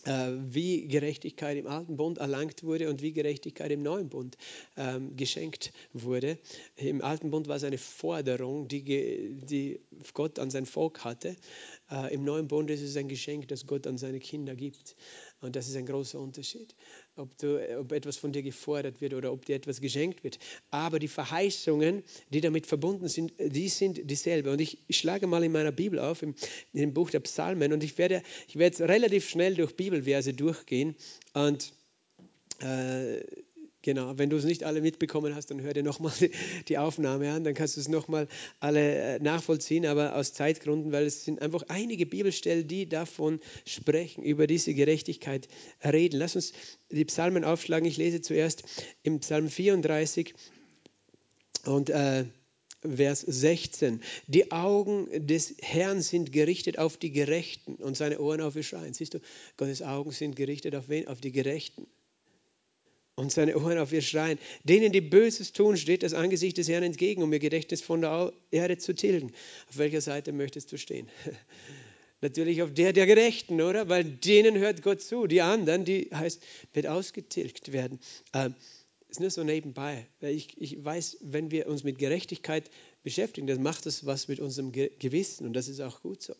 äh, 0.07 0.31
wie 0.49 0.87
Gerechtigkeit 0.87 1.57
im 1.57 1.67
Alten 1.67 1.97
Bund 1.97 2.17
erlangt 2.17 2.63
wurde 2.63 2.89
und 2.89 3.01
wie 3.01 3.11
Gerechtigkeit 3.11 3.71
im 3.71 3.83
Neuen 3.83 4.07
Bund 4.07 4.37
ähm, 4.77 5.17
geschenkt 5.17 5.73
wurde. 5.91 6.37
Im 6.77 7.01
Alten 7.01 7.29
Bund 7.29 7.47
war 7.47 7.57
es 7.57 7.63
eine 7.63 7.77
Forderung, 7.77 8.67
die, 8.69 8.83
die 8.83 9.81
Gott 10.13 10.39
an 10.39 10.49
sein 10.49 10.65
Volk 10.65 11.03
hatte. 11.03 11.35
Äh, 11.91 12.13
Im 12.13 12.23
Neuen 12.23 12.47
Bund 12.47 12.69
ist 12.69 12.81
es 12.81 12.95
ein 12.95 13.09
Geschenk, 13.09 13.49
das 13.49 13.67
Gott 13.67 13.85
an 13.85 13.97
seine 13.97 14.19
Kinder 14.19 14.55
gibt. 14.55 14.95
Und 15.39 15.55
das 15.55 15.67
ist 15.67 15.75
ein 15.75 15.85
großer 15.85 16.19
Unterschied, 16.19 16.73
ob, 17.15 17.37
du, 17.37 17.79
ob 17.79 17.91
etwas 17.91 18.17
von 18.17 18.31
dir 18.31 18.41
gefordert 18.41 19.01
wird 19.01 19.13
oder 19.13 19.31
ob 19.31 19.45
dir 19.45 19.55
etwas 19.55 19.81
geschenkt 19.81 20.23
wird. 20.23 20.39
Aber 20.71 20.97
die 20.97 21.07
Verheißungen, 21.07 22.03
die 22.31 22.41
damit 22.41 22.65
verbunden 22.65 23.07
sind, 23.07 23.33
die 23.39 23.69
sind 23.69 24.09
dieselbe. 24.09 24.51
Und 24.51 24.59
ich, 24.61 24.79
schlage 24.89 25.27
mal 25.27 25.43
in 25.43 25.51
meiner 25.51 25.71
Bibel 25.71 25.99
auf, 25.99 26.23
im, 26.23 26.33
in 26.73 26.81
dem 26.81 26.93
Buch 26.93 27.11
der 27.11 27.19
Psalmen, 27.19 27.71
und 27.71 27.83
ich 27.83 27.97
werde, 27.99 28.23
ich 28.47 28.57
werde 28.57 28.89
relativ 28.89 29.29
schnell 29.29 29.53
durch 29.53 29.75
Bibelverse 29.75 30.33
durchgehen 30.33 30.95
und 31.33 31.71
äh, 32.59 33.21
Genau, 33.87 34.17
wenn 34.17 34.29
du 34.29 34.35
es 34.35 34.43
nicht 34.43 34.65
alle 34.65 34.81
mitbekommen 34.81 35.33
hast, 35.33 35.49
dann 35.49 35.61
hör 35.61 35.73
dir 35.73 35.81
nochmal 35.81 36.11
die 36.67 36.77
Aufnahme 36.77 37.31
an, 37.31 37.45
dann 37.45 37.53
kannst 37.53 37.77
du 37.77 37.79
es 37.79 37.87
nochmal 37.87 38.27
alle 38.59 39.15
äh, 39.15 39.19
nachvollziehen, 39.19 39.85
aber 39.85 40.17
aus 40.17 40.33
Zeitgründen, 40.33 40.91
weil 40.91 41.05
es 41.05 41.23
sind 41.23 41.41
einfach 41.41 41.63
einige 41.69 42.05
Bibelstellen, 42.05 42.67
die 42.67 42.89
davon 42.89 43.39
sprechen, 43.65 44.25
über 44.25 44.45
diese 44.45 44.73
Gerechtigkeit 44.73 45.47
reden. 45.85 46.19
Lass 46.19 46.35
uns 46.35 46.51
die 46.91 47.05
Psalmen 47.05 47.45
aufschlagen. 47.45 47.87
Ich 47.87 47.95
lese 47.95 48.19
zuerst 48.19 48.63
im 49.03 49.21
Psalm 49.21 49.49
34 49.49 50.33
und 51.63 51.89
äh, 51.89 52.25
Vers 52.81 53.21
16. 53.21 54.01
Die 54.27 54.51
Augen 54.51 55.07
des 55.27 55.55
Herrn 55.61 56.01
sind 56.01 56.33
gerichtet 56.33 56.77
auf 56.77 56.97
die 56.97 57.11
Gerechten 57.11 57.75
und 57.75 57.95
seine 57.95 58.19
Ohren 58.19 58.41
auf 58.41 58.57
ihr 58.57 58.63
Schreien. 58.63 58.93
Siehst 58.93 59.13
du, 59.13 59.19
Gottes 59.55 59.81
Augen 59.81 60.11
sind 60.11 60.35
gerichtet 60.35 60.75
auf 60.75 60.89
wen? 60.89 61.07
Auf 61.07 61.21
die 61.21 61.31
Gerechten 61.31 61.87
und 63.17 63.31
seine 63.31 63.57
Ohren 63.57 63.79
auf 63.79 63.91
ihr 63.91 64.03
schreien. 64.03 64.37
Denen, 64.63 64.91
die 64.91 65.01
Böses 65.01 65.51
tun, 65.51 65.75
steht 65.75 66.03
das 66.03 66.13
Angesicht 66.13 66.57
des 66.57 66.69
Herrn 66.69 66.83
entgegen, 66.83 67.23
um 67.23 67.33
ihr 67.33 67.39
Gedächtnis 67.39 67.81
von 67.81 68.01
der 68.01 68.31
Erde 68.51 68.77
zu 68.77 68.93
tilgen. 68.93 69.33
Auf 69.69 69.79
welcher 69.79 70.01
Seite 70.01 70.31
möchtest 70.31 70.71
du 70.71 70.77
stehen? 70.77 71.09
Natürlich 72.21 72.61
auf 72.61 72.73
der 72.73 72.93
der 72.93 73.07
Gerechten, 73.07 73.59
oder? 73.61 73.89
Weil 73.89 74.03
denen 74.03 74.57
hört 74.57 74.83
Gott 74.83 75.01
zu. 75.01 75.27
Die 75.27 75.41
anderen, 75.41 75.83
die 75.83 76.09
heißt, 76.13 76.43
wird 76.73 76.87
ausgetilgt 76.87 77.73
werden. 77.73 77.99
Ähm, 78.33 78.53
ist 79.09 79.19
nur 79.19 79.31
so 79.31 79.43
nebenbei. 79.43 80.05
Ich, 80.21 80.59
ich 80.61 80.83
weiß, 80.83 81.17
wenn 81.21 81.49
wir 81.49 81.67
uns 81.67 81.83
mit 81.83 81.97
Gerechtigkeit 81.97 82.69
beschäftigen, 83.07 83.47
dann 83.47 83.63
macht 83.63 83.85
das 83.85 84.05
was 84.05 84.27
mit 84.27 84.41
unserem 84.41 84.73
Gewissen 84.73 85.47
und 85.47 85.53
das 85.53 85.69
ist 85.69 85.79
auch 85.79 86.01
gut 86.01 86.21
so, 86.21 86.33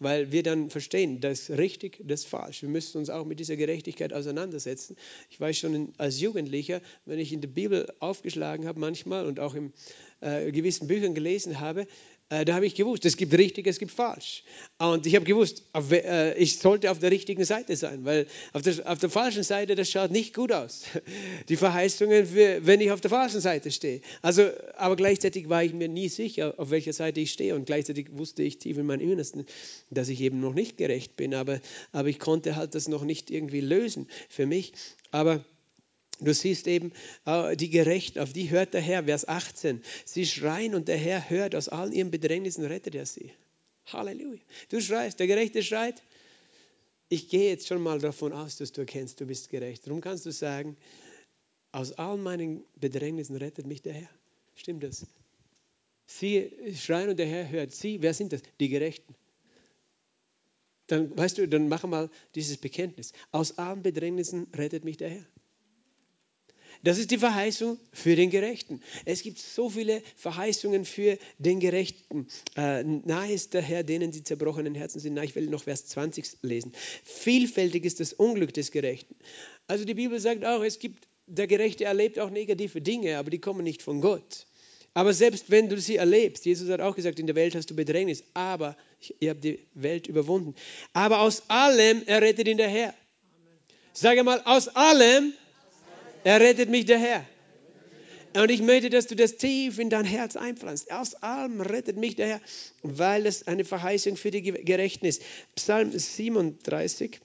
weil 0.00 0.32
wir 0.32 0.42
dann 0.42 0.68
verstehen, 0.68 1.22
das 1.22 1.48
ist 1.48 1.56
richtig, 1.56 1.98
das 2.04 2.20
ist 2.20 2.26
falsch. 2.26 2.60
Wir 2.60 2.68
müssen 2.68 2.98
uns 2.98 3.08
auch 3.08 3.24
mit 3.24 3.40
dieser 3.40 3.56
Gerechtigkeit 3.56 4.12
auseinandersetzen. 4.12 4.96
Ich 5.30 5.40
weiß 5.40 5.56
schon 5.56 5.94
als 5.96 6.20
Jugendlicher, 6.20 6.82
wenn 7.06 7.18
ich 7.18 7.32
in 7.32 7.40
der 7.40 7.48
Bibel 7.48 7.90
aufgeschlagen 8.00 8.66
habe 8.66 8.78
manchmal 8.78 9.24
und 9.24 9.40
auch 9.40 9.54
in 9.54 9.72
äh, 10.20 10.52
gewissen 10.52 10.88
Büchern 10.88 11.14
gelesen 11.14 11.58
habe, 11.58 11.86
da 12.30 12.54
habe 12.54 12.64
ich 12.64 12.76
gewusst, 12.76 13.04
es 13.04 13.16
gibt 13.16 13.36
richtig, 13.36 13.66
es 13.66 13.80
gibt 13.80 13.90
falsch. 13.90 14.44
Und 14.78 15.04
ich 15.04 15.16
habe 15.16 15.24
gewusst, 15.24 15.64
äh, 15.90 16.38
ich 16.38 16.58
sollte 16.58 16.92
auf 16.92 17.00
der 17.00 17.10
richtigen 17.10 17.44
Seite 17.44 17.74
sein, 17.74 18.04
weil 18.04 18.28
auf 18.52 18.62
der, 18.62 18.88
auf 18.88 19.00
der 19.00 19.10
falschen 19.10 19.42
Seite, 19.42 19.74
das 19.74 19.90
schaut 19.90 20.12
nicht 20.12 20.32
gut 20.32 20.52
aus. 20.52 20.84
Die 21.48 21.56
Verheißungen, 21.56 22.26
für, 22.26 22.64
wenn 22.64 22.80
ich 22.80 22.92
auf 22.92 23.00
der 23.00 23.10
falschen 23.10 23.40
Seite 23.40 23.72
stehe. 23.72 24.00
Also, 24.22 24.48
aber 24.76 24.94
gleichzeitig 24.94 25.48
war 25.48 25.64
ich 25.64 25.72
mir 25.72 25.88
nie 25.88 26.08
sicher, 26.08 26.54
auf 26.56 26.70
welcher 26.70 26.92
Seite 26.92 27.18
ich 27.18 27.32
stehe. 27.32 27.56
Und 27.56 27.66
gleichzeitig 27.66 28.06
wusste 28.12 28.44
ich 28.44 28.58
tief 28.58 28.78
in 28.78 28.86
meinem 28.86 29.10
Innersten, 29.10 29.44
dass 29.90 30.08
ich 30.08 30.20
eben 30.20 30.38
noch 30.38 30.54
nicht 30.54 30.76
gerecht 30.76 31.16
bin. 31.16 31.34
Aber, 31.34 31.60
aber 31.90 32.08
ich 32.08 32.20
konnte 32.20 32.54
halt 32.54 32.76
das 32.76 32.86
noch 32.86 33.02
nicht 33.02 33.32
irgendwie 33.32 33.60
lösen 33.60 34.06
für 34.28 34.46
mich. 34.46 34.72
Aber 35.10 35.44
Du 36.20 36.34
siehst 36.34 36.66
eben 36.66 36.92
äh, 37.24 37.56
die 37.56 37.70
Gerechten, 37.70 38.18
auf 38.18 38.32
die 38.32 38.50
hört 38.50 38.74
der 38.74 38.80
Herr, 38.80 39.04
Vers 39.04 39.26
18. 39.26 39.82
Sie 40.04 40.26
schreien 40.26 40.74
und 40.74 40.88
der 40.88 40.98
Herr 40.98 41.30
hört, 41.30 41.54
aus 41.54 41.68
allen 41.68 41.92
ihren 41.92 42.10
Bedrängnissen 42.10 42.64
rettet 42.64 42.94
er 42.94 43.06
sie. 43.06 43.32
Halleluja. 43.86 44.40
Du 44.68 44.80
schreist, 44.80 45.18
der 45.18 45.26
Gerechte 45.26 45.62
schreit. 45.62 46.02
Ich 47.08 47.28
gehe 47.28 47.50
jetzt 47.50 47.66
schon 47.66 47.82
mal 47.82 47.98
davon 47.98 48.32
aus, 48.32 48.56
dass 48.56 48.72
du 48.72 48.82
erkennst, 48.82 49.20
du 49.20 49.26
bist 49.26 49.48
gerecht. 49.48 49.86
Darum 49.86 50.00
kannst 50.00 50.26
du 50.26 50.30
sagen, 50.30 50.76
aus 51.72 51.92
allen 51.92 52.22
meinen 52.22 52.64
Bedrängnissen 52.76 53.36
rettet 53.36 53.66
mich 53.66 53.82
der 53.82 53.94
Herr. 53.94 54.10
Stimmt 54.54 54.84
das? 54.84 55.06
Sie 56.06 56.52
schreien 56.76 57.08
und 57.08 57.18
der 57.18 57.26
Herr 57.26 57.48
hört. 57.48 57.72
Sie, 57.72 58.02
wer 58.02 58.14
sind 58.14 58.32
das? 58.32 58.42
Die 58.58 58.68
Gerechten. 58.68 59.14
Dann, 60.88 61.16
weißt 61.16 61.38
du, 61.38 61.48
dann 61.48 61.68
mach 61.68 61.84
mal 61.84 62.10
dieses 62.34 62.58
Bekenntnis. 62.58 63.12
Aus 63.30 63.58
allen 63.58 63.82
Bedrängnissen 63.82 64.48
rettet 64.52 64.84
mich 64.84 64.96
der 64.96 65.10
Herr. 65.10 65.26
Das 66.82 66.98
ist 66.98 67.10
die 67.10 67.18
Verheißung 67.18 67.78
für 67.92 68.16
den 68.16 68.30
Gerechten. 68.30 68.80
Es 69.04 69.22
gibt 69.22 69.38
so 69.38 69.68
viele 69.68 70.02
Verheißungen 70.16 70.86
für 70.86 71.18
den 71.38 71.60
Gerechten. 71.60 72.26
Äh, 72.56 72.84
nahe 72.84 73.32
ist 73.32 73.52
der 73.52 73.60
Herr 73.60 73.82
denen, 73.82 74.12
die 74.12 74.24
zerbrochenen 74.24 74.74
Herzen 74.74 74.98
sind. 74.98 75.14
Na, 75.14 75.22
ich 75.22 75.34
will 75.34 75.46
noch 75.48 75.64
Vers 75.64 75.86
20 75.86 76.38
lesen. 76.42 76.72
Vielfältig 77.04 77.84
ist 77.84 78.00
das 78.00 78.14
Unglück 78.14 78.54
des 78.54 78.70
Gerechten. 78.70 79.14
Also 79.66 79.84
die 79.84 79.94
Bibel 79.94 80.18
sagt 80.20 80.44
auch, 80.44 80.62
es 80.62 80.78
gibt, 80.78 81.06
der 81.26 81.46
Gerechte 81.46 81.84
erlebt 81.84 82.18
auch 82.18 82.30
negative 82.30 82.80
Dinge, 82.80 83.18
aber 83.18 83.28
die 83.28 83.40
kommen 83.40 83.62
nicht 83.62 83.82
von 83.82 84.00
Gott. 84.00 84.46
Aber 84.94 85.12
selbst 85.12 85.50
wenn 85.50 85.68
du 85.68 85.78
sie 85.78 85.96
erlebst, 85.96 86.46
Jesus 86.46 86.68
hat 86.70 86.80
auch 86.80 86.96
gesagt, 86.96 87.20
in 87.20 87.26
der 87.26 87.36
Welt 87.36 87.54
hast 87.54 87.70
du 87.70 87.76
Bedrängnis, 87.76 88.24
aber 88.34 88.76
ihr 89.20 89.30
habt 89.30 89.44
die 89.44 89.60
Welt 89.74 90.06
überwunden. 90.06 90.54
Aber 90.94 91.20
aus 91.20 91.44
allem 91.48 92.02
errettet 92.06 92.48
ihn 92.48 92.56
der 92.56 92.68
Herr. 92.68 92.94
Sage 93.92 94.24
mal, 94.24 94.40
aus 94.44 94.68
allem 94.68 95.34
er 96.24 96.40
rettet 96.40 96.70
mich 96.70 96.86
der 96.86 96.98
Herr. 96.98 97.26
Und 98.34 98.50
ich 98.50 98.62
möchte, 98.62 98.90
dass 98.90 99.08
du 99.08 99.16
das 99.16 99.36
tief 99.36 99.78
in 99.78 99.90
dein 99.90 100.04
Herz 100.04 100.36
einpflanzt. 100.36 100.92
Aus 100.92 101.14
allem 101.16 101.60
rettet 101.60 101.96
mich 101.96 102.14
der 102.14 102.28
Herr, 102.28 102.40
weil 102.82 103.26
es 103.26 103.48
eine 103.48 103.64
Verheißung 103.64 104.16
für 104.16 104.30
die 104.30 104.42
Gerechten 104.42 105.06
ist. 105.06 105.22
Psalm 105.56 105.90
37. 105.90 107.20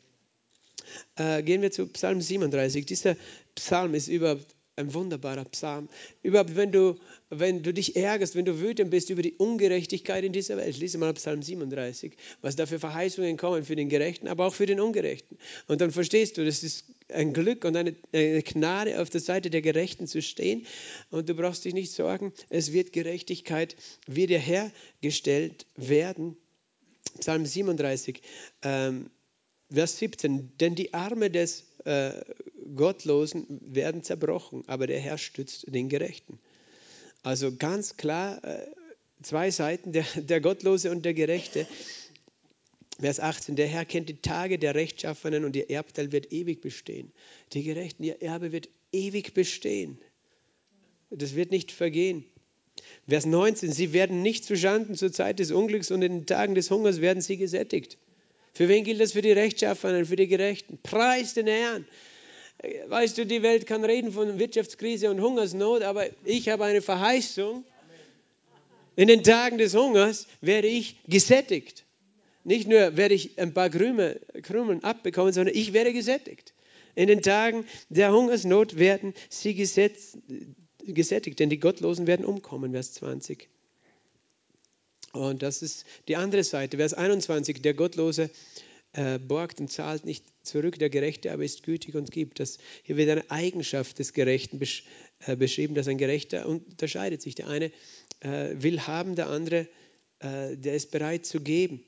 Äh, 1.15 1.43
gehen 1.43 1.61
wir 1.61 1.71
zu 1.71 1.87
Psalm 1.87 2.21
37. 2.21 2.85
Dieser 2.85 3.15
Psalm 3.53 3.93
ist 3.93 4.07
überhaupt 4.07 4.54
ein 4.77 4.93
wunderbarer 4.93 5.45
Psalm. 5.45 5.87
Überhaupt, 6.21 6.55
wenn 6.55 6.71
du, 6.71 6.99
wenn 7.29 7.63
du 7.63 7.73
dich 7.73 7.95
ärgerst, 7.95 8.35
wenn 8.35 8.45
du 8.45 8.59
wütend 8.59 8.91
bist 8.91 9.09
über 9.09 9.21
die 9.21 9.33
Ungerechtigkeit 9.33 10.23
in 10.23 10.33
dieser 10.33 10.57
Welt, 10.57 10.77
lies 10.77 10.97
mal 10.97 11.13
Psalm 11.13 11.41
37, 11.41 12.13
was 12.41 12.55
da 12.55 12.65
für 12.65 12.79
Verheißungen 12.79 13.37
kommen 13.37 13.63
für 13.63 13.75
den 13.75 13.87
Gerechten, 13.87 14.27
aber 14.27 14.45
auch 14.45 14.53
für 14.53 14.65
den 14.65 14.81
Ungerechten. 14.81 15.37
Und 15.67 15.79
dann 15.79 15.91
verstehst 15.91 16.37
du, 16.37 16.45
das 16.45 16.63
ist 16.63 16.85
ein 17.09 17.33
Glück 17.33 17.63
und 17.63 17.77
eine, 17.77 17.95
eine 18.11 18.43
Gnade, 18.43 19.01
auf 19.01 19.09
der 19.09 19.21
Seite 19.21 19.49
der 19.49 19.61
Gerechten 19.61 20.07
zu 20.07 20.21
stehen. 20.21 20.65
Und 21.09 21.29
du 21.29 21.35
brauchst 21.35 21.63
dich 21.63 21.73
nicht 21.73 21.93
sorgen, 21.93 22.33
es 22.49 22.73
wird 22.73 22.91
Gerechtigkeit 22.91 23.77
wiederhergestellt 24.07 25.67
werden. 25.75 26.35
Psalm 27.19 27.45
37, 27.45 28.21
ähm, 28.63 29.09
Vers 29.71 29.97
17, 29.99 30.57
denn 30.59 30.75
die 30.75 30.93
Arme 30.93 31.29
des 31.31 31.65
äh, 31.85 32.21
Gottlosen 32.75 33.45
werden 33.61 34.03
zerbrochen, 34.03 34.63
aber 34.67 34.87
der 34.87 34.99
Herr 34.99 35.17
stützt 35.17 35.73
den 35.73 35.89
Gerechten. 35.89 36.39
Also 37.23 37.55
ganz 37.55 37.97
klar, 37.97 38.43
äh, 38.43 38.67
zwei 39.23 39.51
Seiten, 39.51 39.93
der, 39.93 40.05
der 40.15 40.41
Gottlose 40.41 40.91
und 40.91 41.05
der 41.05 41.13
Gerechte. 41.13 41.67
Vers 42.99 43.19
18, 43.19 43.55
der 43.55 43.67
Herr 43.67 43.85
kennt 43.85 44.09
die 44.09 44.21
Tage 44.21 44.57
der 44.57 44.75
Rechtschaffenen 44.75 45.43
und 45.43 45.55
ihr 45.55 45.69
Erbteil 45.69 46.11
wird 46.11 46.31
ewig 46.31 46.61
bestehen. 46.61 47.11
Die 47.53 47.63
Gerechten, 47.63 48.03
ihr 48.03 48.21
Erbe 48.21 48.51
wird 48.51 48.69
ewig 48.91 49.33
bestehen. 49.33 49.99
Das 51.09 51.35
wird 51.35 51.51
nicht 51.51 51.71
vergehen. 51.71 52.25
Vers 53.07 53.25
19, 53.25 53.71
sie 53.71 53.93
werden 53.93 54.21
nicht 54.21 54.45
zu 54.45 54.55
Schanden 54.55 54.95
zur 54.95 55.11
Zeit 55.11 55.39
des 55.39 55.51
Unglücks 55.51 55.91
und 55.91 56.01
in 56.01 56.13
den 56.13 56.25
Tagen 56.25 56.55
des 56.55 56.71
Hungers 56.71 57.01
werden 57.01 57.21
sie 57.21 57.37
gesättigt. 57.37 57.97
Für 58.55 58.69
wen 58.69 58.85
gilt 58.85 59.01
das? 59.01 59.11
Für 59.11 59.21
die 59.21 59.33
Rechtschaffenen, 59.33 60.05
für 60.05 60.15
die 60.15 60.27
Gerechten. 60.27 60.79
Preis 60.81 61.33
den 61.33 61.47
Herrn. 61.47 61.85
Weißt 62.87 63.17
du, 63.17 63.25
die 63.25 63.43
Welt 63.43 63.67
kann 63.67 63.83
reden 63.83 64.13
von 64.13 64.39
Wirtschaftskrise 64.39 65.11
und 65.11 65.19
Hungersnot, 65.19 65.83
aber 65.83 66.05
ich 66.23 66.47
habe 66.47 66.63
eine 66.63 66.81
Verheißung. 66.81 67.65
In 68.95 69.09
den 69.09 69.23
Tagen 69.23 69.57
des 69.57 69.75
Hungers 69.75 70.25
werde 70.39 70.69
ich 70.69 70.95
gesättigt. 71.05 71.83
Nicht 72.45 72.69
nur 72.69 72.95
werde 72.95 73.13
ich 73.13 73.37
ein 73.37 73.53
paar 73.53 73.69
Krümel, 73.69 74.21
Krümeln 74.41 74.83
abbekommen, 74.85 75.33
sondern 75.33 75.53
ich 75.53 75.73
werde 75.73 75.91
gesättigt. 75.91 76.53
In 76.95 77.07
den 77.07 77.21
Tagen 77.21 77.65
der 77.89 78.13
Hungersnot 78.13 78.79
werden 78.79 79.13
sie 79.29 79.53
gesetzt, 79.53 80.17
gesättigt, 80.85 81.39
denn 81.39 81.49
die 81.49 81.59
Gottlosen 81.59 82.07
werden 82.07 82.25
umkommen, 82.25 82.71
Vers 82.71 82.93
20. 82.93 83.49
Und 85.15 85.41
das 85.43 85.61
ist 85.61 85.85
die 86.07 86.17
andere 86.17 86.43
Seite, 86.43 86.77
Vers 86.77 86.93
21. 86.93 87.61
Der 87.61 87.73
Gottlose 87.73 88.29
äh, 88.93 89.17
borgt 89.17 89.59
und 89.59 89.71
zahlt 89.71 90.05
nicht 90.05 90.25
zurück, 90.43 90.77
der 90.77 90.89
Gerechte 90.89 91.31
aber 91.31 91.43
ist 91.43 91.63
gütig 91.63 91.95
und 91.95 92.11
gibt. 92.11 92.39
Das, 92.39 92.57
hier 92.83 92.97
wird 92.97 93.09
eine 93.09 93.31
Eigenschaft 93.31 93.99
des 93.99 94.13
Gerechten 94.13 94.59
besch, 94.59 94.83
äh, 95.25 95.35
beschrieben, 95.35 95.73
dass 95.73 95.87
ein 95.87 95.97
Gerechter 95.97 96.47
unterscheidet 96.47 97.21
sich. 97.21 97.35
Der 97.35 97.47
eine 97.47 97.71
äh, 98.19 98.55
will 98.55 98.81
haben, 98.81 99.15
der 99.15 99.29
andere, 99.29 99.67
äh, 100.19 100.57
der 100.57 100.75
ist 100.75 100.91
bereit 100.91 101.25
zu 101.25 101.39
geben. 101.39 101.83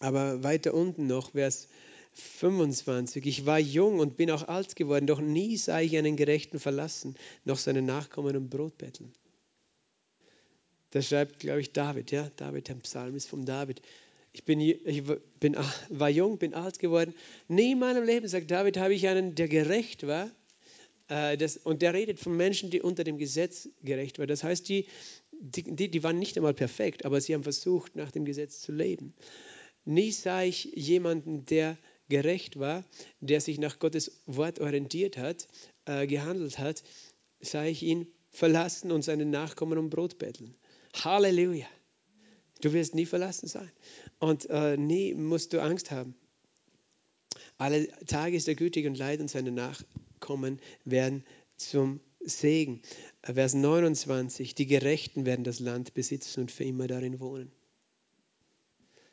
Aber 0.00 0.42
weiter 0.44 0.74
unten 0.74 1.06
noch, 1.06 1.32
Vers 1.32 1.68
25. 2.12 3.24
Ich 3.26 3.46
war 3.46 3.58
jung 3.58 4.00
und 4.00 4.16
bin 4.16 4.30
auch 4.30 4.48
alt 4.48 4.76
geworden, 4.76 5.06
doch 5.06 5.20
nie 5.20 5.56
sah 5.56 5.80
ich 5.80 5.96
einen 5.96 6.16
Gerechten 6.16 6.60
verlassen, 6.60 7.16
noch 7.44 7.58
seine 7.58 7.82
Nachkommen 7.82 8.36
um 8.36 8.48
Brot 8.48 8.76
betteln. 8.76 9.12
Das 10.90 11.08
schreibt, 11.08 11.40
glaube 11.40 11.60
ich, 11.60 11.72
David, 11.72 12.10
ja, 12.10 12.30
David, 12.36 12.68
der 12.68 12.74
Psalm 12.76 13.14
ist 13.14 13.28
vom 13.28 13.44
David. 13.44 13.82
Ich, 14.32 14.44
bin, 14.44 14.60
ich 14.60 15.02
bin, 15.40 15.56
war 15.88 16.08
jung, 16.08 16.38
bin 16.38 16.54
alt 16.54 16.78
geworden. 16.78 17.14
Nie 17.48 17.72
in 17.72 17.78
meinem 17.78 18.04
Leben, 18.04 18.28
sagt 18.28 18.50
David, 18.50 18.76
habe 18.76 18.94
ich 18.94 19.06
einen, 19.06 19.34
der 19.34 19.48
gerecht 19.48 20.06
war. 20.06 20.30
Äh, 21.08 21.36
das, 21.36 21.56
und 21.56 21.82
der 21.82 21.94
redet 21.94 22.20
von 22.20 22.36
Menschen, 22.36 22.70
die 22.70 22.80
unter 22.80 23.04
dem 23.04 23.18
Gesetz 23.18 23.68
gerecht 23.82 24.18
waren. 24.18 24.28
Das 24.28 24.44
heißt, 24.44 24.68
die, 24.68 24.86
die, 25.32 25.90
die 25.90 26.02
waren 26.02 26.18
nicht 26.18 26.36
einmal 26.36 26.54
perfekt, 26.54 27.04
aber 27.04 27.20
sie 27.20 27.34
haben 27.34 27.42
versucht, 27.42 27.96
nach 27.96 28.10
dem 28.10 28.24
Gesetz 28.24 28.60
zu 28.60 28.72
leben. 28.72 29.14
Nie 29.84 30.10
sah 30.12 30.42
ich 30.42 30.64
jemanden, 30.74 31.46
der 31.46 31.78
gerecht 32.08 32.58
war, 32.58 32.84
der 33.20 33.40
sich 33.40 33.58
nach 33.58 33.78
Gottes 33.78 34.22
Wort 34.26 34.60
orientiert 34.60 35.16
hat, 35.16 35.46
äh, 35.84 36.06
gehandelt 36.06 36.58
hat, 36.58 36.82
sah 37.40 37.64
ich 37.64 37.82
ihn 37.82 38.06
verlassen 38.30 38.92
und 38.92 39.02
seine 39.02 39.26
Nachkommen 39.26 39.78
um 39.78 39.90
Brot 39.90 40.18
betteln. 40.18 40.54
Halleluja. 41.04 41.66
Du 42.60 42.72
wirst 42.72 42.94
nie 42.94 43.06
verlassen 43.06 43.48
sein. 43.48 43.70
Und 44.18 44.48
äh, 44.50 44.76
nie 44.76 45.14
musst 45.14 45.52
du 45.52 45.62
Angst 45.62 45.90
haben. 45.90 46.14
Alle 47.56 47.88
Tage 48.06 48.36
ist 48.36 48.48
er 48.48 48.54
gütig 48.54 48.86
und 48.86 48.96
leid 48.96 49.20
und 49.20 49.30
seine 49.30 49.52
Nachkommen 49.52 50.60
werden 50.84 51.24
zum 51.56 52.00
Segen. 52.20 52.82
Vers 53.22 53.54
29, 53.54 54.54
die 54.54 54.66
Gerechten 54.66 55.24
werden 55.26 55.44
das 55.44 55.60
Land 55.60 55.94
besitzen 55.94 56.42
und 56.42 56.52
für 56.52 56.64
immer 56.64 56.86
darin 56.86 57.20
wohnen. 57.20 57.52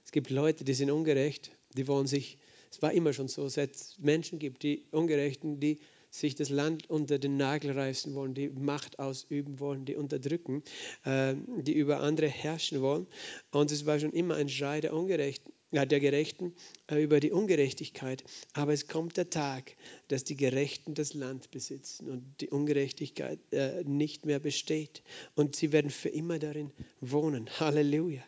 Es 0.03 0.11
gibt 0.11 0.29
Leute, 0.29 0.63
die 0.63 0.73
sind 0.73 0.91
ungerecht, 0.91 1.51
die 1.75 1.87
wollen 1.87 2.07
sich, 2.07 2.37
es 2.71 2.81
war 2.81 2.93
immer 2.93 3.13
schon 3.13 3.27
so, 3.27 3.47
seit 3.47 3.75
es 3.75 3.97
Menschen 3.99 4.39
gibt, 4.39 4.63
die 4.63 4.85
Ungerechten, 4.91 5.59
die 5.59 5.79
sich 6.19 6.35
das 6.35 6.49
Land 6.49 6.89
unter 6.89 7.19
den 7.19 7.37
Nagel 7.37 7.71
reißen 7.71 8.13
wollen, 8.15 8.33
die 8.33 8.49
Macht 8.49 8.99
ausüben 8.99 9.59
wollen, 9.59 9.85
die 9.85 9.95
unterdrücken, 9.95 10.63
äh, 11.03 11.35
die 11.61 11.73
über 11.73 11.99
andere 11.99 12.27
herrschen 12.27 12.81
wollen. 12.81 13.07
Und 13.51 13.71
es 13.71 13.85
war 13.85 13.99
schon 13.99 14.13
immer 14.13 14.35
ein 14.35 14.49
Schrei 14.49 14.81
der 14.81 14.93
Ungerechten, 14.93 15.51
ja, 15.71 15.85
der 15.85 15.99
Gerechten 15.99 16.53
äh, 16.89 17.03
über 17.03 17.19
die 17.19 17.31
Ungerechtigkeit. 17.31 18.23
Aber 18.53 18.71
es 18.71 18.87
kommt 18.87 19.17
der 19.17 19.29
Tag, 19.29 19.75
dass 20.07 20.23
die 20.23 20.37
Gerechten 20.37 20.93
das 20.93 21.13
Land 21.13 21.51
besitzen 21.51 22.09
und 22.09 22.23
die 22.39 22.49
Ungerechtigkeit 22.49 23.39
äh, 23.51 23.83
nicht 23.83 24.25
mehr 24.25 24.39
besteht. 24.39 25.03
Und 25.35 25.55
sie 25.55 25.71
werden 25.73 25.91
für 25.91 26.09
immer 26.09 26.39
darin 26.39 26.71
wohnen. 27.01 27.49
Halleluja. 27.59 28.23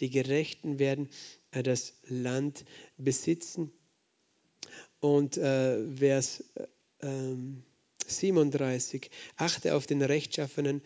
Die 0.00 0.10
Gerechten 0.10 0.78
werden 0.78 1.08
äh, 1.50 1.62
das 1.62 1.94
Land 2.08 2.64
besitzen. 2.96 3.70
Und 5.00 5.36
äh, 5.36 6.00
Vers 6.98 7.10
37. 8.06 9.04
Ähm, 9.04 9.10
Achte 9.36 9.74
auf 9.74 9.86
den 9.86 10.02
Rechtschaffenen 10.02 10.82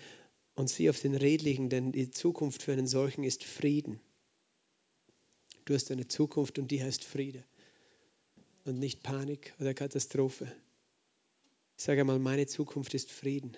und 0.55 0.69
sieh 0.69 0.91
auf 0.91 1.01
den 1.01 1.15
Redlichen, 1.15 1.69
denn 1.69 1.93
die 1.93 2.11
Zukunft 2.11 2.63
für 2.63 2.73
einen 2.73 2.87
solchen 2.87 3.25
ist 3.25 3.45
Frieden. 3.45 4.01
Du 5.65 5.75
hast 5.75 5.91
eine 5.91 6.09
Zukunft 6.09 6.59
und 6.59 6.71
die 6.71 6.83
heißt 6.83 7.05
Friede 7.05 7.45
und 8.65 8.79
nicht 8.79 9.03
Panik 9.03 9.55
oder 9.61 9.75
Katastrophe. 9.75 10.53
Ich 11.79 11.85
sage 11.85 12.01
einmal, 12.01 12.19
meine 12.19 12.47
Zukunft 12.47 12.95
ist 12.95 13.11
Frieden. 13.11 13.57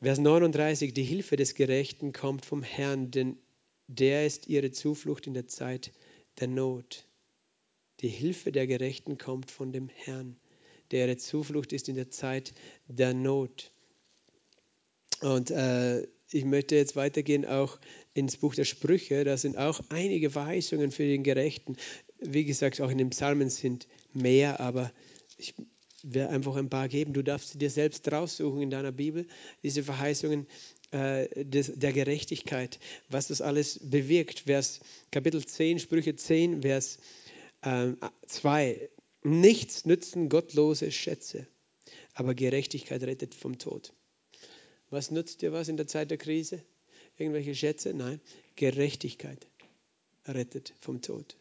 Vers 0.00 0.18
39, 0.18 0.92
die 0.92 1.02
Hilfe 1.02 1.36
des 1.36 1.54
Gerechten 1.54 2.12
kommt 2.12 2.44
vom 2.44 2.62
Herrn, 2.62 3.10
denn 3.10 3.38
der 3.88 4.26
ist 4.26 4.46
ihre 4.46 4.70
Zuflucht 4.70 5.26
in 5.26 5.34
der 5.34 5.48
Zeit 5.48 5.92
der 6.38 6.48
Not. 6.48 7.06
Die 8.06 8.12
Hilfe 8.12 8.52
der 8.52 8.68
Gerechten 8.68 9.18
kommt 9.18 9.50
von 9.50 9.72
dem 9.72 9.88
Herrn, 9.88 10.36
der 10.92 11.08
ihre 11.08 11.16
Zuflucht 11.16 11.72
ist 11.72 11.88
in 11.88 11.96
der 11.96 12.08
Zeit 12.08 12.54
der 12.86 13.14
Not. 13.14 13.72
Und 15.22 15.50
äh, 15.50 16.06
ich 16.30 16.44
möchte 16.44 16.76
jetzt 16.76 16.94
weitergehen 16.94 17.44
auch 17.44 17.80
ins 18.14 18.36
Buch 18.36 18.54
der 18.54 18.64
Sprüche. 18.64 19.24
Da 19.24 19.36
sind 19.36 19.58
auch 19.58 19.80
einige 19.88 20.30
Verheißungen 20.30 20.92
für 20.92 21.02
den 21.02 21.24
Gerechten. 21.24 21.76
Wie 22.20 22.44
gesagt, 22.44 22.80
auch 22.80 22.90
in 22.90 22.98
den 22.98 23.10
Psalmen 23.10 23.50
sind 23.50 23.88
mehr, 24.12 24.60
aber 24.60 24.92
ich 25.36 25.54
werde 26.04 26.32
einfach 26.32 26.54
ein 26.54 26.70
paar 26.70 26.86
geben. 26.86 27.12
Du 27.12 27.22
darfst 27.22 27.50
sie 27.50 27.58
dir 27.58 27.70
selbst 27.70 28.06
raussuchen 28.12 28.62
in 28.62 28.70
deiner 28.70 28.92
Bibel, 28.92 29.26
diese 29.64 29.82
Verheißungen 29.82 30.46
äh, 30.92 31.44
des, 31.44 31.72
der 31.74 31.92
Gerechtigkeit, 31.92 32.78
was 33.08 33.26
das 33.26 33.40
alles 33.40 33.80
bewirkt. 33.82 34.44
Vers 34.46 34.78
Kapitel 35.10 35.44
10, 35.44 35.80
Sprüche 35.80 36.14
10, 36.14 36.62
Vers 36.62 37.00
2. 37.66 38.72
Ähm, 38.72 38.88
Nichts 39.22 39.86
nützen 39.86 40.28
gottlose 40.28 40.92
Schätze, 40.92 41.48
aber 42.14 42.34
Gerechtigkeit 42.34 43.02
rettet 43.02 43.34
vom 43.34 43.58
Tod. 43.58 43.92
Was 44.88 45.10
nutzt 45.10 45.42
dir 45.42 45.52
was 45.52 45.66
in 45.66 45.76
der 45.76 45.88
Zeit 45.88 46.12
der 46.12 46.18
Krise? 46.18 46.62
Irgendwelche 47.16 47.56
Schätze? 47.56 47.92
Nein, 47.92 48.20
Gerechtigkeit 48.54 49.48
rettet 50.28 50.74
vom 50.80 51.02
Tod. 51.02 51.36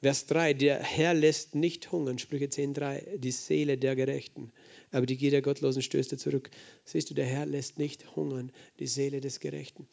Vers 0.00 0.26
3, 0.26 0.54
der 0.54 0.80
Herr 0.80 1.12
lässt 1.12 1.56
nicht 1.56 1.90
hungern, 1.90 2.20
Sprüche 2.20 2.46
10.3, 2.46 3.18
die 3.18 3.32
Seele 3.32 3.76
der 3.78 3.96
Gerechten, 3.96 4.52
aber 4.92 5.06
die 5.06 5.16
Gier 5.16 5.32
der 5.32 5.42
Gottlosen 5.42 5.82
stößt 5.82 6.12
er 6.12 6.18
zurück. 6.18 6.50
Siehst 6.84 7.10
du, 7.10 7.14
der 7.14 7.26
Herr 7.26 7.46
lässt 7.46 7.78
nicht 7.78 8.14
hungern, 8.14 8.52
die 8.78 8.86
Seele 8.86 9.20
des 9.20 9.40
Gerechten. 9.40 9.88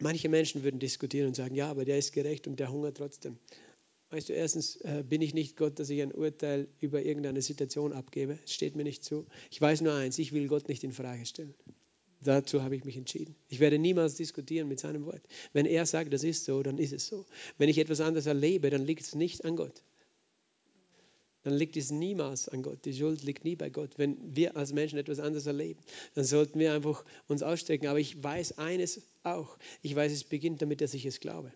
Manche 0.00 0.28
Menschen 0.28 0.62
würden 0.62 0.78
diskutieren 0.78 1.28
und 1.28 1.36
sagen, 1.36 1.54
ja, 1.54 1.70
aber 1.70 1.84
der 1.84 1.98
ist 1.98 2.12
gerecht 2.12 2.46
und 2.46 2.60
der 2.60 2.70
hungert 2.70 2.98
trotzdem. 2.98 3.38
Weißt 4.10 4.28
du, 4.28 4.34
erstens 4.34 4.76
äh, 4.76 5.02
bin 5.08 5.20
ich 5.20 5.34
nicht 5.34 5.56
Gott, 5.56 5.78
dass 5.78 5.90
ich 5.90 6.00
ein 6.00 6.12
Urteil 6.12 6.68
über 6.80 7.02
irgendeine 7.02 7.42
Situation 7.42 7.92
abgebe. 7.92 8.38
Es 8.44 8.52
steht 8.52 8.76
mir 8.76 8.84
nicht 8.84 9.02
zu. 9.02 9.26
Ich 9.50 9.60
weiß 9.60 9.80
nur 9.80 9.94
eins, 9.94 10.18
ich 10.18 10.32
will 10.32 10.46
Gott 10.48 10.68
nicht 10.68 10.84
in 10.84 10.92
Frage 10.92 11.26
stellen. 11.26 11.54
Dazu 12.22 12.62
habe 12.62 12.76
ich 12.76 12.84
mich 12.84 12.96
entschieden. 12.96 13.36
Ich 13.48 13.60
werde 13.60 13.78
niemals 13.78 14.14
diskutieren 14.14 14.68
mit 14.68 14.80
seinem 14.80 15.06
Wort. 15.06 15.22
Wenn 15.52 15.66
er 15.66 15.86
sagt, 15.86 16.12
das 16.12 16.24
ist 16.24 16.44
so, 16.44 16.62
dann 16.62 16.78
ist 16.78 16.92
es 16.92 17.06
so. 17.06 17.26
Wenn 17.58 17.68
ich 17.68 17.78
etwas 17.78 18.00
anderes 18.00 18.26
erlebe, 18.26 18.70
dann 18.70 18.84
liegt 18.84 19.02
es 19.02 19.14
nicht 19.14 19.44
an 19.44 19.56
Gott 19.56 19.82
dann 21.46 21.54
liegt 21.54 21.76
es 21.76 21.92
niemals 21.92 22.48
an 22.48 22.62
Gott. 22.62 22.84
Die 22.84 22.92
Schuld 22.92 23.22
liegt 23.22 23.44
nie 23.44 23.54
bei 23.54 23.70
Gott. 23.70 23.90
Wenn 23.98 24.16
wir 24.34 24.56
als 24.56 24.72
Menschen 24.72 24.98
etwas 24.98 25.20
anderes 25.20 25.46
erleben, 25.46 25.78
dann 26.16 26.24
sollten 26.24 26.58
wir 26.58 26.72
einfach 26.72 27.04
uns 27.28 27.44
ausstrecken. 27.44 27.86
Aber 27.86 28.00
ich 28.00 28.20
weiß 28.20 28.58
eines 28.58 29.00
auch. 29.22 29.56
Ich 29.80 29.94
weiß, 29.94 30.10
es 30.10 30.24
beginnt 30.24 30.60
damit, 30.60 30.80
dass 30.80 30.92
ich 30.92 31.06
es 31.06 31.20
glaube. 31.20 31.52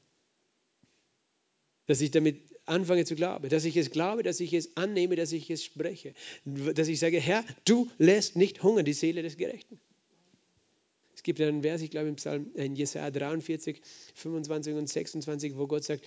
Dass 1.87 2.01
ich 2.01 2.13
damit 2.13 2.41
anfange 2.67 3.05
zu 3.05 3.17
glauben. 3.17 3.49
Dass 3.49 3.65
ich 3.65 3.77
es 3.77 3.91
glaube, 3.91 4.23
dass 4.23 4.39
ich 4.39 4.55
es 4.55 4.77
annehme, 4.77 5.17
dass 5.17 5.33
ich 5.33 5.51
es 5.51 5.65
spreche. 5.65 6.15
Dass 6.45 6.87
ich 6.87 7.01
sage, 7.01 7.19
Herr, 7.19 7.45
du 7.65 7.91
lässt 7.99 8.37
nicht 8.37 8.63
hungern 8.63 8.85
die 8.85 8.93
Seele 8.93 9.23
des 9.23 9.39
Gerechten. 9.39 9.81
Es 11.17 11.25
gibt 11.25 11.41
einen 11.41 11.63
Vers, 11.63 11.83
ich 11.83 11.91
glaube 11.91 12.09
im 12.09 12.15
Psalm 12.15 12.53
in 12.55 12.77
Jesaja 12.77 13.11
43, 13.11 13.83
25 14.15 14.73
und 14.73 14.89
26, 14.89 15.57
wo 15.57 15.67
Gott 15.67 15.83
sagt, 15.83 16.05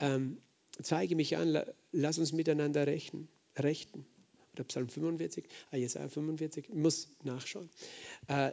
ähm, 0.00 0.38
zeige 0.82 1.16
mich 1.16 1.36
an, 1.36 1.62
lass 1.92 2.18
uns 2.18 2.32
miteinander 2.32 2.86
rechten. 2.86 3.28
rechten. 3.56 4.06
Oder 4.54 4.64
Psalm 4.64 4.88
45, 4.88 5.44
ah, 5.70 5.76
Jesaja 5.76 6.08
45, 6.08 6.70
muss 6.70 7.08
nachschauen. 7.22 7.70
Äh, 8.26 8.50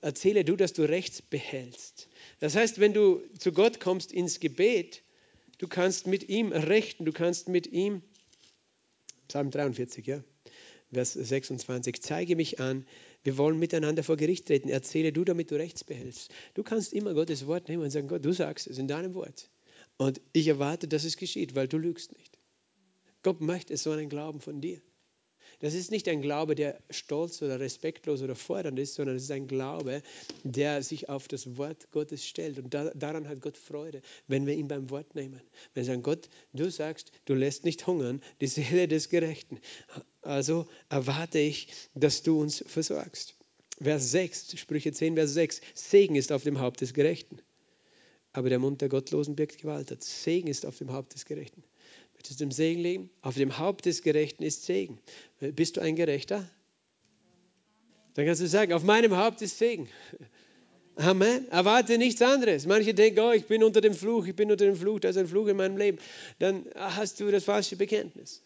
erzähle 0.00 0.44
du, 0.44 0.56
dass 0.56 0.72
du 0.72 0.82
rechts 0.82 1.20
behältst. 1.20 2.08
Das 2.40 2.56
heißt, 2.56 2.80
wenn 2.80 2.94
du 2.94 3.20
zu 3.38 3.52
Gott 3.52 3.78
kommst 3.78 4.10
ins 4.10 4.40
Gebet, 4.40 5.02
du 5.58 5.68
kannst 5.68 6.06
mit 6.06 6.28
ihm 6.28 6.52
rechten, 6.52 7.04
du 7.04 7.12
kannst 7.12 7.48
mit 7.48 7.66
ihm, 7.66 8.02
Psalm 9.28 9.50
43, 9.50 10.06
ja, 10.06 10.24
Vers 10.90 11.12
26, 11.12 12.00
zeige 12.00 12.34
mich 12.34 12.60
an, 12.60 12.86
wir 13.22 13.36
wollen 13.36 13.58
miteinander 13.58 14.02
vor 14.02 14.16
Gericht 14.16 14.46
treten. 14.46 14.70
Erzähle 14.70 15.12
du, 15.12 15.24
damit 15.24 15.50
du 15.50 15.56
rechts 15.56 15.84
behältst. 15.84 16.30
Du 16.54 16.62
kannst 16.62 16.94
immer 16.94 17.12
Gottes 17.12 17.46
Wort 17.46 17.68
nehmen 17.68 17.82
und 17.82 17.90
sagen, 17.90 18.08
Gott, 18.08 18.24
du 18.24 18.32
sagst 18.32 18.66
es 18.66 18.78
in 18.78 18.88
deinem 18.88 19.12
Wort. 19.12 19.50
Und 19.98 20.20
ich 20.32 20.46
erwarte, 20.46 20.88
dass 20.88 21.04
es 21.04 21.16
geschieht, 21.16 21.54
weil 21.54 21.68
du 21.68 21.76
lügst 21.76 22.16
nicht. 22.16 22.38
Gott 23.22 23.40
möchte 23.40 23.76
so 23.76 23.90
einen 23.90 24.08
Glauben 24.08 24.40
von 24.40 24.60
dir. 24.60 24.80
Das 25.60 25.74
ist 25.74 25.90
nicht 25.90 26.06
ein 26.06 26.22
Glaube, 26.22 26.54
der 26.54 26.80
stolz 26.88 27.42
oder 27.42 27.58
respektlos 27.58 28.22
oder 28.22 28.36
fordernd 28.36 28.78
ist, 28.78 28.94
sondern 28.94 29.16
es 29.16 29.24
ist 29.24 29.32
ein 29.32 29.48
Glaube, 29.48 30.02
der 30.44 30.84
sich 30.84 31.08
auf 31.08 31.26
das 31.26 31.56
Wort 31.56 31.90
Gottes 31.90 32.24
stellt. 32.24 32.60
Und 32.60 32.72
da, 32.72 32.90
daran 32.94 33.26
hat 33.28 33.40
Gott 33.40 33.56
Freude, 33.56 34.00
wenn 34.28 34.46
wir 34.46 34.54
ihn 34.54 34.68
beim 34.68 34.88
Wort 34.90 35.16
nehmen. 35.16 35.40
Wenn 35.74 35.82
wir 35.82 35.84
sagen, 35.84 36.02
Gott, 36.02 36.28
du 36.52 36.70
sagst, 36.70 37.10
du 37.24 37.34
lässt 37.34 37.64
nicht 37.64 37.88
hungern, 37.88 38.22
die 38.40 38.46
Seele 38.46 38.86
des 38.86 39.08
Gerechten. 39.08 39.58
Also 40.22 40.68
erwarte 40.90 41.40
ich, 41.40 41.68
dass 41.94 42.22
du 42.22 42.40
uns 42.40 42.62
versorgst. 42.68 43.34
Vers 43.80 44.12
6, 44.12 44.58
Sprüche 44.60 44.92
10, 44.92 45.16
Vers 45.16 45.34
6. 45.34 45.60
Segen 45.74 46.14
ist 46.14 46.30
auf 46.30 46.44
dem 46.44 46.60
Haupt 46.60 46.82
des 46.82 46.94
Gerechten 46.94 47.40
aber 48.38 48.50
der 48.50 48.60
Mund 48.60 48.80
der 48.80 48.88
Gottlosen 48.88 49.34
birgt 49.34 49.58
Gewalt. 49.58 50.02
Segen 50.02 50.46
ist 50.46 50.64
auf 50.64 50.78
dem 50.78 50.92
Haupt 50.92 51.14
des 51.14 51.24
Gerechten. 51.24 51.64
Möchtest 52.14 52.38
du 52.38 52.44
im 52.44 52.52
Segen 52.52 52.80
leben? 52.80 53.10
Auf 53.20 53.34
dem 53.34 53.58
Haupt 53.58 53.84
des 53.86 54.02
Gerechten 54.02 54.44
ist 54.44 54.64
Segen. 54.64 55.00
Bist 55.40 55.76
du 55.76 55.80
ein 55.80 55.96
Gerechter? 55.96 56.48
Dann 58.14 58.26
kannst 58.26 58.40
du 58.40 58.46
sagen, 58.46 58.72
auf 58.72 58.84
meinem 58.84 59.16
Haupt 59.16 59.42
ist 59.42 59.58
Segen. 59.58 59.88
Amen. 60.94 61.48
Erwarte 61.50 61.98
nichts 61.98 62.22
anderes. 62.22 62.66
Manche 62.66 62.94
denken, 62.94 63.20
oh, 63.20 63.32
ich 63.32 63.46
bin 63.46 63.62
unter 63.62 63.80
dem 63.80 63.94
Fluch, 63.94 64.26
ich 64.26 64.34
bin 64.34 64.50
unter 64.50 64.66
dem 64.66 64.76
Fluch, 64.76 65.00
da 65.00 65.08
ist 65.08 65.16
ein 65.16 65.28
Fluch 65.28 65.48
in 65.48 65.56
meinem 65.56 65.76
Leben. 65.76 65.98
Dann 66.38 66.66
hast 66.74 67.20
du 67.20 67.30
das 67.30 67.44
falsche 67.44 67.76
Bekenntnis. 67.76 68.42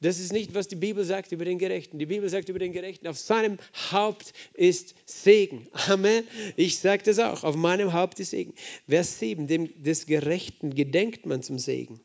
Das 0.00 0.18
ist 0.18 0.32
nicht, 0.32 0.54
was 0.54 0.66
die 0.66 0.76
Bibel 0.76 1.04
sagt 1.04 1.30
über 1.32 1.44
den 1.44 1.58
Gerechten. 1.58 1.98
Die 1.98 2.06
Bibel 2.06 2.28
sagt 2.28 2.48
über 2.48 2.58
den 2.58 2.72
Gerechten, 2.72 3.06
auf 3.06 3.18
seinem 3.18 3.58
Haupt 3.92 4.32
ist 4.54 4.94
Segen. 5.04 5.68
Amen. 5.72 6.24
Ich 6.56 6.78
sage 6.78 7.02
das 7.04 7.18
auch, 7.18 7.44
auf 7.44 7.54
meinem 7.54 7.92
Haupt 7.92 8.18
ist 8.18 8.30
Segen. 8.30 8.54
Vers 8.88 9.18
7, 9.18 9.46
dem, 9.46 9.82
des 9.82 10.06
Gerechten 10.06 10.74
gedenkt 10.74 11.26
man 11.26 11.42
zum 11.42 11.58
Segen. 11.58 12.00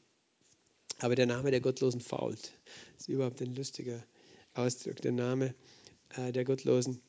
Aber 0.99 1.15
der 1.15 1.25
Name 1.25 1.51
der 1.51 1.61
Gottlosen 1.61 2.01
fault. 2.01 2.51
Das 2.93 3.07
ist 3.07 3.09
überhaupt 3.09 3.41
ein 3.41 3.55
lustiger 3.55 4.03
Ausdruck. 4.53 5.01
Der 5.01 5.11
Name 5.13 5.55
äh, 6.17 6.33
der 6.33 6.43
Gottlosen 6.43 7.01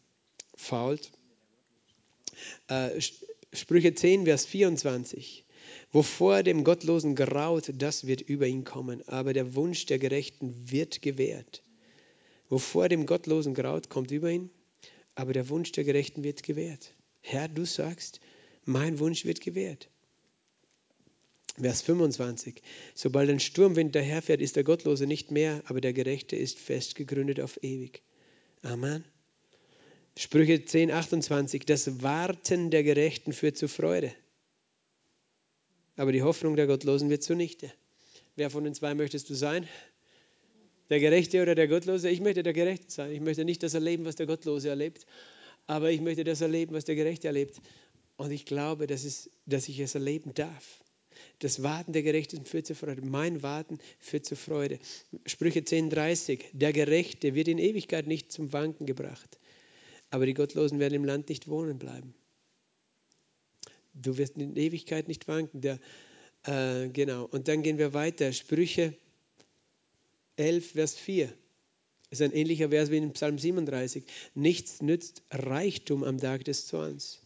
fault. 0.54 1.10
Äh, 2.68 3.00
Sprüche 3.52 3.94
10, 3.94 4.24
Vers 4.24 4.46
24. 4.46 5.45
Wovor 5.92 6.42
dem 6.42 6.64
Gottlosen 6.64 7.14
graut, 7.14 7.72
das 7.74 8.06
wird 8.06 8.20
über 8.20 8.46
ihn 8.46 8.64
kommen, 8.64 9.06
aber 9.08 9.32
der 9.32 9.54
Wunsch 9.54 9.86
der 9.86 9.98
Gerechten 9.98 10.54
wird 10.70 11.00
gewährt. 11.00 11.62
Wovor 12.48 12.88
dem 12.88 13.06
Gottlosen 13.06 13.54
graut, 13.54 13.88
kommt 13.88 14.10
über 14.10 14.30
ihn, 14.30 14.50
aber 15.14 15.32
der 15.32 15.48
Wunsch 15.48 15.72
der 15.72 15.84
Gerechten 15.84 16.22
wird 16.22 16.42
gewährt. 16.42 16.94
Herr, 17.22 17.48
du 17.48 17.64
sagst, 17.64 18.20
mein 18.64 18.98
Wunsch 18.98 19.24
wird 19.24 19.40
gewährt. 19.40 19.88
Vers 21.58 21.80
25. 21.82 22.62
Sobald 22.94 23.30
ein 23.30 23.40
Sturmwind 23.40 23.94
daherfährt, 23.94 24.42
ist 24.42 24.56
der 24.56 24.64
Gottlose 24.64 25.06
nicht 25.06 25.30
mehr, 25.30 25.62
aber 25.66 25.80
der 25.80 25.94
Gerechte 25.94 26.36
ist 26.36 26.58
fest 26.58 26.94
gegründet 26.94 27.40
auf 27.40 27.62
ewig. 27.62 28.02
Amen. 28.62 29.04
Sprüche 30.18 30.64
10, 30.64 30.90
28. 30.90 31.64
Das 31.64 32.02
Warten 32.02 32.70
der 32.70 32.82
Gerechten 32.82 33.32
führt 33.32 33.56
zu 33.56 33.68
Freude, 33.68 34.12
aber 35.96 36.12
die 36.12 36.22
Hoffnung 36.22 36.56
der 36.56 36.66
Gottlosen 36.66 37.10
wird 37.10 37.22
zunichte. 37.22 37.72
Wer 38.36 38.50
von 38.50 38.64
den 38.64 38.74
zwei 38.74 38.94
möchtest 38.94 39.30
du 39.30 39.34
sein? 39.34 39.66
Der 40.90 41.00
Gerechte 41.00 41.42
oder 41.42 41.54
der 41.54 41.68
Gottlose? 41.68 42.10
Ich 42.10 42.20
möchte 42.20 42.42
der 42.42 42.52
Gerechte 42.52 42.90
sein. 42.90 43.10
Ich 43.10 43.20
möchte 43.20 43.44
nicht 43.44 43.62
das 43.62 43.74
erleben, 43.74 44.04
was 44.04 44.16
der 44.16 44.26
Gottlose 44.26 44.68
erlebt, 44.68 45.06
aber 45.66 45.90
ich 45.90 46.00
möchte 46.00 46.22
das 46.22 46.40
erleben, 46.40 46.74
was 46.74 46.84
der 46.84 46.94
Gerechte 46.94 47.26
erlebt. 47.26 47.60
Und 48.16 48.30
ich 48.30 48.44
glaube, 48.44 48.86
dass, 48.86 49.04
es, 49.04 49.30
dass 49.46 49.68
ich 49.68 49.80
es 49.80 49.94
erleben 49.94 50.32
darf. 50.34 50.84
Das 51.40 51.62
Warten 51.62 51.92
der 51.92 52.02
Gerechten 52.02 52.44
führt 52.44 52.66
zur 52.66 52.76
Freude. 52.76 53.02
Mein 53.02 53.42
Warten 53.42 53.78
führt 53.98 54.26
zur 54.26 54.36
Freude. 54.36 54.78
Sprüche 55.24 55.60
10,30. 55.60 56.40
Der 56.52 56.72
Gerechte 56.72 57.34
wird 57.34 57.48
in 57.48 57.58
Ewigkeit 57.58 58.06
nicht 58.06 58.30
zum 58.30 58.52
Wanken 58.52 58.86
gebracht, 58.86 59.38
aber 60.10 60.26
die 60.26 60.34
Gottlosen 60.34 60.78
werden 60.78 60.94
im 60.94 61.04
Land 61.04 61.28
nicht 61.28 61.48
wohnen 61.48 61.78
bleiben. 61.78 62.14
Du 64.02 64.18
wirst 64.18 64.36
in 64.36 64.56
Ewigkeit 64.56 65.08
nicht 65.08 65.26
wanken. 65.28 65.60
Der, 65.60 65.78
äh, 66.44 66.88
genau. 66.88 67.24
Und 67.24 67.48
dann 67.48 67.62
gehen 67.62 67.78
wir 67.78 67.94
weiter. 67.94 68.32
Sprüche 68.32 68.94
11, 70.36 70.72
Vers 70.72 70.94
4. 70.96 71.32
Das 72.10 72.20
ist 72.20 72.24
ein 72.24 72.36
ähnlicher 72.36 72.68
Vers 72.68 72.90
wie 72.90 72.98
in 72.98 73.12
Psalm 73.12 73.38
37. 73.38 74.04
Nichts 74.34 74.80
nützt 74.80 75.22
Reichtum 75.30 76.04
am 76.04 76.18
Tag 76.18 76.44
des 76.44 76.66
Zorns. 76.66 77.20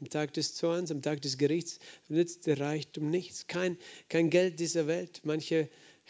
Am 0.00 0.08
Tag 0.08 0.32
des 0.32 0.56
Zorns, 0.56 0.90
am 0.90 1.00
Tag 1.00 1.22
des 1.22 1.38
Gerichts 1.38 1.78
nützt 2.08 2.46
der 2.48 2.58
Reichtum 2.58 3.08
nichts. 3.08 3.46
Kein, 3.46 3.78
kein 4.08 4.30
Geld 4.30 4.58
dieser 4.58 4.88
Welt. 4.88 5.20
Manche 5.22 5.68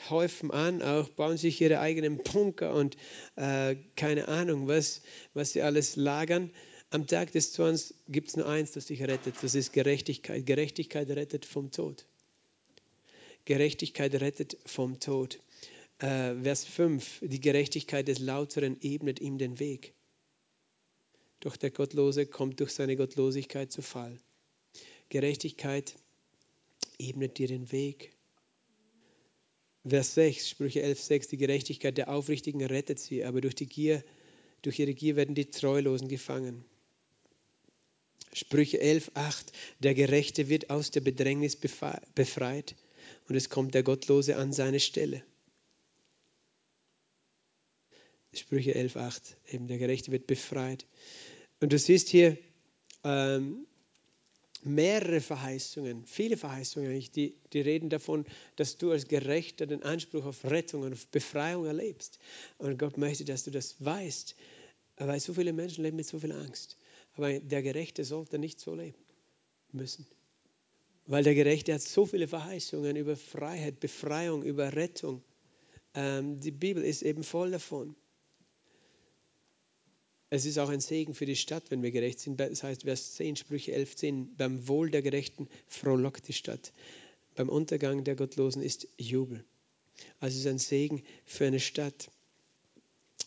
häufen 0.08 0.50
an, 0.50 0.80
auch 0.80 1.10
bauen 1.10 1.36
sich 1.36 1.60
ihre 1.60 1.80
eigenen 1.80 2.16
Bunker 2.18 2.74
und 2.74 2.96
äh, 3.36 3.76
keine 3.96 4.28
Ahnung, 4.28 4.66
was, 4.66 5.02
was 5.34 5.52
sie 5.52 5.60
alles 5.60 5.96
lagern. 5.96 6.50
Am 6.92 7.06
Tag 7.06 7.32
des 7.32 7.52
Zorns 7.52 7.94
gibt 8.06 8.28
es 8.28 8.36
nur 8.36 8.46
eins, 8.46 8.72
das 8.72 8.84
dich 8.84 9.00
rettet. 9.00 9.36
Das 9.40 9.54
ist 9.54 9.72
Gerechtigkeit. 9.72 10.44
Gerechtigkeit 10.44 11.08
rettet 11.08 11.46
vom 11.46 11.70
Tod. 11.70 12.04
Gerechtigkeit 13.46 14.12
rettet 14.20 14.58
vom 14.66 15.00
Tod. 15.00 15.40
Äh, 16.00 16.34
Vers 16.42 16.66
5. 16.66 17.20
Die 17.22 17.40
Gerechtigkeit 17.40 18.06
des 18.08 18.18
Lauteren 18.18 18.76
ebnet 18.82 19.22
ihm 19.22 19.38
den 19.38 19.58
Weg. 19.58 19.94
Doch 21.40 21.56
der 21.56 21.70
Gottlose 21.70 22.26
kommt 22.26 22.60
durch 22.60 22.72
seine 22.72 22.94
Gottlosigkeit 22.94 23.72
zu 23.72 23.80
Fall. 23.80 24.18
Gerechtigkeit 25.08 25.94
ebnet 26.98 27.38
dir 27.38 27.48
den 27.48 27.72
Weg. 27.72 28.12
Vers 29.86 30.12
6, 30.12 30.50
Sprüche 30.50 30.82
11, 30.82 31.00
6, 31.00 31.28
die 31.28 31.38
Gerechtigkeit 31.38 31.96
der 31.96 32.10
Aufrichtigen 32.10 32.62
rettet 32.62 32.98
sie, 32.98 33.24
aber 33.24 33.40
durch 33.40 33.54
die 33.54 33.66
Gier, 33.66 34.04
durch 34.60 34.78
ihre 34.78 34.92
Gier 34.92 35.16
werden 35.16 35.34
die 35.34 35.46
Treulosen 35.46 36.08
gefangen. 36.08 36.66
Sprüche 38.32 38.80
11, 38.80 39.10
8, 39.14 39.52
der 39.80 39.94
Gerechte 39.94 40.48
wird 40.48 40.70
aus 40.70 40.90
der 40.90 41.00
Bedrängnis 41.00 41.56
befreit 41.56 42.76
und 43.28 43.36
es 43.36 43.50
kommt 43.50 43.74
der 43.74 43.82
Gottlose 43.82 44.36
an 44.36 44.52
seine 44.52 44.80
Stelle. 44.80 45.22
Sprüche 48.34 48.74
11, 48.74 48.96
8, 48.96 49.36
eben 49.50 49.68
der 49.68 49.78
Gerechte 49.78 50.10
wird 50.10 50.26
befreit. 50.26 50.86
Und 51.60 51.72
du 51.72 51.78
siehst 51.78 52.08
hier 52.08 52.38
ähm, 53.04 53.66
mehrere 54.64 55.20
Verheißungen, 55.20 56.06
viele 56.06 56.38
Verheißungen, 56.38 57.04
die, 57.14 57.34
die 57.52 57.60
reden 57.60 57.90
davon, 57.90 58.24
dass 58.56 58.78
du 58.78 58.90
als 58.92 59.08
Gerechter 59.08 59.66
den 59.66 59.82
Anspruch 59.82 60.24
auf 60.24 60.44
Rettung 60.44 60.82
und 60.82 60.94
auf 60.94 61.06
Befreiung 61.08 61.66
erlebst. 61.66 62.18
Und 62.58 62.78
Gott 62.78 62.96
möchte, 62.96 63.24
dass 63.24 63.44
du 63.44 63.50
das 63.50 63.76
weißt, 63.84 64.34
weil 64.96 65.20
so 65.20 65.34
viele 65.34 65.52
Menschen 65.52 65.84
leben 65.84 65.96
mit 65.96 66.06
so 66.06 66.18
viel 66.18 66.32
Angst. 66.32 66.78
Aber 67.14 67.38
der 67.38 67.62
Gerechte 67.62 68.04
sollte 68.04 68.38
nicht 68.38 68.60
so 68.60 68.74
leben 68.74 68.98
müssen. 69.72 70.06
Weil 71.06 71.24
der 71.24 71.34
Gerechte 71.34 71.74
hat 71.74 71.82
so 71.82 72.06
viele 72.06 72.28
Verheißungen 72.28 72.96
über 72.96 73.16
Freiheit, 73.16 73.80
Befreiung, 73.80 74.42
über 74.42 74.74
Rettung. 74.74 75.22
Ähm, 75.94 76.40
die 76.40 76.52
Bibel 76.52 76.82
ist 76.82 77.02
eben 77.02 77.24
voll 77.24 77.50
davon. 77.50 77.94
Es 80.30 80.46
ist 80.46 80.58
auch 80.58 80.70
ein 80.70 80.80
Segen 80.80 81.12
für 81.12 81.26
die 81.26 81.36
Stadt, 81.36 81.64
wenn 81.70 81.82
wir 81.82 81.90
gerecht 81.90 82.18
sind. 82.20 82.40
Das 82.40 82.62
heißt, 82.62 82.84
Vers 82.84 83.16
10, 83.16 83.36
Sprüche 83.36 83.72
11, 83.72 83.96
10, 83.96 84.36
beim 84.36 84.66
Wohl 84.66 84.90
der 84.90 85.02
Gerechten 85.02 85.48
frohlockt 85.66 86.26
die 86.28 86.32
Stadt. 86.32 86.72
Beim 87.34 87.50
Untergang 87.50 88.04
der 88.04 88.16
Gottlosen 88.16 88.62
ist 88.62 88.88
Jubel. 88.96 89.44
Also 90.20 90.34
es 90.34 90.44
ist 90.44 90.50
ein 90.50 90.58
Segen 90.58 91.02
für 91.26 91.46
eine 91.46 91.60
Stadt. 91.60 92.10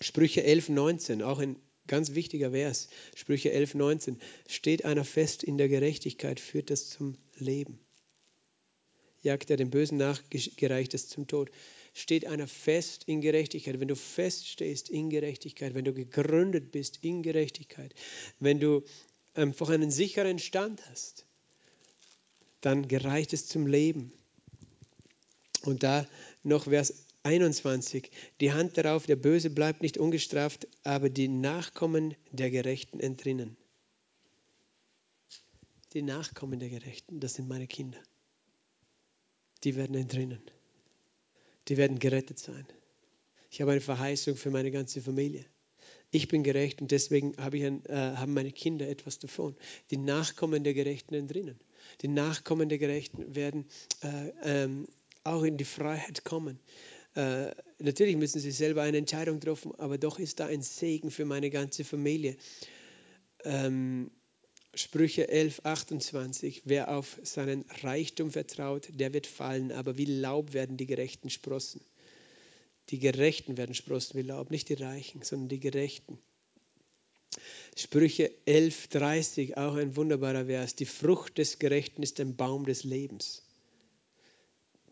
Sprüche 0.01 0.43
11, 0.43 0.69
19, 0.69 1.21
auch 1.21 1.37
ein 1.37 1.57
ganz 1.87 2.13
wichtiger 2.13 2.51
Vers. 2.51 2.89
Sprüche 3.15 3.51
11, 3.51 3.75
19. 3.75 4.19
Steht 4.47 4.85
einer 4.85 5.05
fest 5.05 5.43
in 5.43 5.57
der 5.57 5.69
Gerechtigkeit, 5.69 6.39
führt 6.39 6.69
das 6.69 6.89
zum 6.89 7.17
Leben. 7.37 7.79
Jagt 9.21 9.49
er 9.49 9.57
dem 9.57 9.69
Bösen 9.71 9.97
nach, 9.97 10.21
gereicht 10.29 10.93
es 10.93 11.07
zum 11.09 11.27
Tod 11.27 11.49
steht 11.95 12.27
einer 12.27 12.47
fest 12.47 13.05
in 13.05 13.21
Gerechtigkeit. 13.21 13.79
Wenn 13.79 13.87
du 13.87 13.95
feststehst 13.95 14.89
in 14.89 15.09
Gerechtigkeit, 15.09 15.73
wenn 15.73 15.85
du 15.85 15.93
gegründet 15.93 16.71
bist 16.71 16.99
in 17.01 17.23
Gerechtigkeit, 17.23 17.95
wenn 18.39 18.59
du 18.59 18.83
einfach 19.33 19.69
einen 19.69 19.91
sicheren 19.91 20.37
Stand 20.37 20.85
hast, 20.89 21.25
dann 22.59 22.89
gereicht 22.89 23.31
es 23.31 23.47
zum 23.47 23.65
Leben. 23.65 24.11
Und 25.61 25.83
da 25.83 26.05
noch 26.43 26.65
Vers 26.65 27.04
21. 27.25 28.09
Die 28.39 28.53
Hand 28.53 28.77
darauf, 28.77 29.05
der 29.05 29.15
Böse 29.15 29.49
bleibt 29.49 29.81
nicht 29.81 29.97
ungestraft, 29.97 30.67
aber 30.83 31.09
die 31.09 31.27
Nachkommen 31.27 32.15
der 32.31 32.49
Gerechten 32.51 32.99
entrinnen. 32.99 33.57
Die 35.93 36.01
Nachkommen 36.01 36.59
der 36.59 36.69
Gerechten, 36.69 37.19
das 37.19 37.35
sind 37.35 37.47
meine 37.47 37.67
Kinder. 37.67 37.99
Die 39.63 39.75
werden 39.75 39.95
entrinnen 39.95 40.41
die 41.67 41.77
werden 41.77 41.99
gerettet 41.99 42.39
sein. 42.39 42.65
Ich 43.49 43.61
habe 43.61 43.71
eine 43.71 43.81
Verheißung 43.81 44.35
für 44.35 44.51
meine 44.51 44.71
ganze 44.71 45.01
Familie. 45.01 45.45
Ich 46.11 46.27
bin 46.27 46.43
gerecht 46.43 46.81
und 46.81 46.91
deswegen 46.91 47.35
habe 47.37 47.57
ein, 47.65 47.85
äh, 47.85 48.15
haben 48.15 48.33
meine 48.33 48.51
Kinder 48.51 48.87
etwas 48.87 49.19
davon. 49.19 49.55
Die 49.91 49.97
Nachkommen 49.97 50.63
der 50.63 50.73
Gerechten 50.73 51.13
entrinnen. 51.13 51.59
Die 52.01 52.07
Nachkommen 52.07 52.69
der 52.69 52.77
Gerechten 52.77 53.35
werden 53.35 53.65
äh, 54.01 54.63
ähm, 54.63 54.87
auch 55.23 55.43
in 55.43 55.57
die 55.57 55.65
Freiheit 55.65 56.23
kommen. 56.23 56.59
Äh, 57.15 57.51
natürlich 57.79 58.17
müssen 58.17 58.39
sie 58.39 58.51
selber 58.51 58.83
eine 58.83 58.97
Entscheidung 58.97 59.39
treffen, 59.39 59.73
aber 59.77 59.97
doch 59.97 60.19
ist 60.19 60.39
da 60.39 60.47
ein 60.47 60.61
Segen 60.61 61.11
für 61.11 61.25
meine 61.25 61.49
ganze 61.49 61.83
Familie. 61.83 62.35
Ähm, 63.43 64.11
Sprüche 64.73 65.29
11, 65.29 65.61
28. 65.63 66.63
Wer 66.65 66.89
auf 66.95 67.17
seinen 67.23 67.63
Reichtum 67.81 68.31
vertraut, 68.31 68.89
der 68.91 69.13
wird 69.13 69.27
fallen, 69.27 69.71
aber 69.71 69.97
wie 69.97 70.05
Laub 70.05 70.53
werden 70.53 70.75
die 70.75 70.85
Gerechten 70.85 71.29
sprossen. 71.29 71.79
Die 72.89 72.99
Gerechten 72.99 73.55
werden 73.55 73.73
sprossen 73.73 74.19
wie 74.19 74.23
Laub, 74.23 74.51
nicht 74.51 74.67
die 74.67 74.73
Reichen, 74.73 75.21
sondern 75.21 75.47
die 75.47 75.61
Gerechten. 75.61 76.19
Sprüche 77.77 78.31
11, 78.45 78.87
30, 78.89 79.57
auch 79.57 79.75
ein 79.75 79.95
wunderbarer 79.95 80.45
Vers. 80.45 80.75
Die 80.75 80.85
Frucht 80.85 81.37
des 81.37 81.59
Gerechten 81.59 82.03
ist 82.03 82.19
ein 82.19 82.35
Baum 82.35 82.65
des 82.65 82.83
Lebens. 82.83 83.44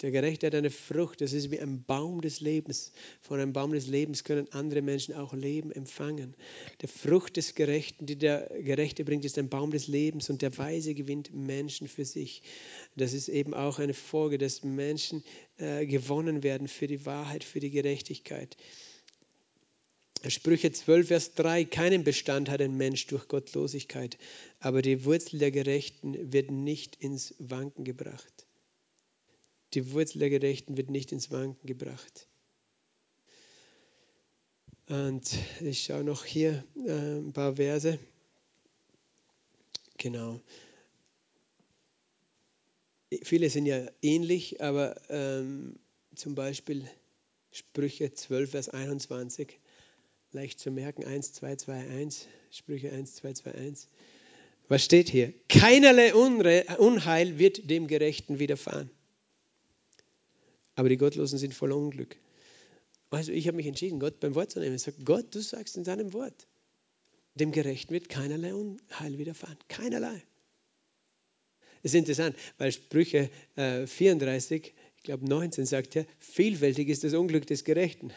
Der 0.03 0.11
Gerechte 0.11 0.47
hat 0.47 0.55
eine 0.55 0.69
Frucht, 0.69 1.21
das 1.21 1.31
ist 1.31 1.49
wie 1.49 1.61
ein 1.61 1.81
Baum 1.85 2.19
des 2.19 2.41
Lebens. 2.41 2.91
Von 3.21 3.39
einem 3.39 3.53
Baum 3.53 3.71
des 3.71 3.87
Lebens 3.87 4.25
können 4.25 4.51
andere 4.51 4.81
Menschen 4.81 5.15
auch 5.15 5.33
Leben 5.33 5.71
empfangen. 5.71 6.35
Der 6.81 6.89
Frucht 6.89 7.37
des 7.37 7.55
Gerechten, 7.55 8.05
die 8.05 8.17
der 8.17 8.51
Gerechte 8.59 9.05
bringt, 9.05 9.23
ist 9.23 9.37
ein 9.37 9.47
Baum 9.47 9.71
des 9.71 9.87
Lebens 9.87 10.29
und 10.29 10.41
der 10.41 10.57
Weise 10.57 10.93
gewinnt 10.93 11.33
Menschen 11.33 11.87
für 11.87 12.03
sich. 12.03 12.41
Das 12.97 13.13
ist 13.13 13.29
eben 13.29 13.53
auch 13.53 13.79
eine 13.79 13.93
Folge, 13.93 14.37
dass 14.37 14.61
Menschen 14.61 15.23
äh, 15.55 15.85
gewonnen 15.85 16.43
werden 16.43 16.67
für 16.67 16.87
die 16.87 17.05
Wahrheit, 17.05 17.45
für 17.45 17.61
die 17.61 17.71
Gerechtigkeit. 17.71 18.57
Sprüche 20.27 20.73
12, 20.73 21.07
Vers 21.07 21.33
3, 21.35 21.63
keinen 21.63 22.03
Bestand 22.03 22.49
hat 22.49 22.61
ein 22.61 22.75
Mensch 22.75 23.07
durch 23.07 23.29
Gottlosigkeit, 23.29 24.17
aber 24.59 24.81
die 24.81 25.05
Wurzel 25.05 25.39
der 25.39 25.51
Gerechten 25.51 26.33
wird 26.33 26.51
nicht 26.51 26.97
ins 26.97 27.35
Wanken 27.39 27.85
gebracht. 27.85 28.45
Die 29.73 29.91
Wurzel 29.91 30.19
der 30.19 30.29
Gerechten 30.29 30.77
wird 30.77 30.89
nicht 30.89 31.11
ins 31.11 31.31
Wanken 31.31 31.65
gebracht. 31.65 32.27
Und 34.87 35.23
ich 35.61 35.83
schaue 35.83 36.03
noch 36.03 36.25
hier 36.25 36.63
äh, 36.85 37.17
ein 37.17 37.33
paar 37.33 37.55
Verse. 37.55 37.97
Genau. 39.97 40.41
viele 43.23 43.49
sind 43.49 43.65
ja 43.65 43.87
ähnlich, 44.01 44.61
aber 44.61 44.95
ähm, 45.09 45.79
zum 46.13 46.35
Beispiel 46.35 46.87
Sprüche 47.51 48.13
12, 48.13 48.51
Vers 48.51 48.69
21, 48.69 49.59
leicht 50.31 50.59
zu 50.59 50.71
merken, 50.71 51.05
1, 51.05 51.33
2, 51.33 51.55
2, 51.55 51.73
1, 51.73 52.27
Sprüche 52.51 52.91
1, 52.91 53.15
2, 53.15 53.33
2, 53.33 53.51
1. 53.53 53.87
Was 54.67 54.83
steht 54.83 55.09
hier? 55.09 55.33
Keinerlei 55.47 56.13
Unheil 56.13 57.39
wird 57.39 57.69
dem 57.69 57.87
Gerechten 57.87 58.39
widerfahren. 58.39 58.89
Aber 60.75 60.89
die 60.89 60.97
Gottlosen 60.97 61.37
sind 61.37 61.53
voller 61.53 61.77
Unglück. 61.77 62.17
Also 63.09 63.31
ich 63.31 63.47
habe 63.47 63.57
mich 63.57 63.67
entschieden, 63.67 63.99
Gott 63.99 64.19
beim 64.19 64.33
Wort 64.33 64.51
zu 64.51 64.59
nehmen. 64.59 64.75
Ich 64.75 64.81
sage, 64.81 64.97
Gott, 65.03 65.35
du 65.35 65.39
sagst 65.39 65.77
in 65.77 65.83
deinem 65.83 66.13
Wort, 66.13 66.47
dem 67.35 67.51
Gerechten 67.51 67.93
wird 67.93 68.09
keinerlei 68.09 68.53
Unheil 68.53 69.17
widerfahren. 69.17 69.57
Keinerlei. 69.67 70.23
Es 71.83 71.93
ist 71.93 71.99
interessant, 71.99 72.35
weil 72.57 72.71
Sprüche 72.71 73.29
äh, 73.55 73.85
34, 73.85 74.73
ich 74.97 75.03
glaube 75.03 75.27
19 75.27 75.65
sagt 75.65 75.95
ja, 75.95 76.05
vielfältig 76.17 76.87
ist 76.89 77.03
das 77.03 77.13
Unglück 77.13 77.45
des 77.45 77.65
Gerechten. 77.65 78.11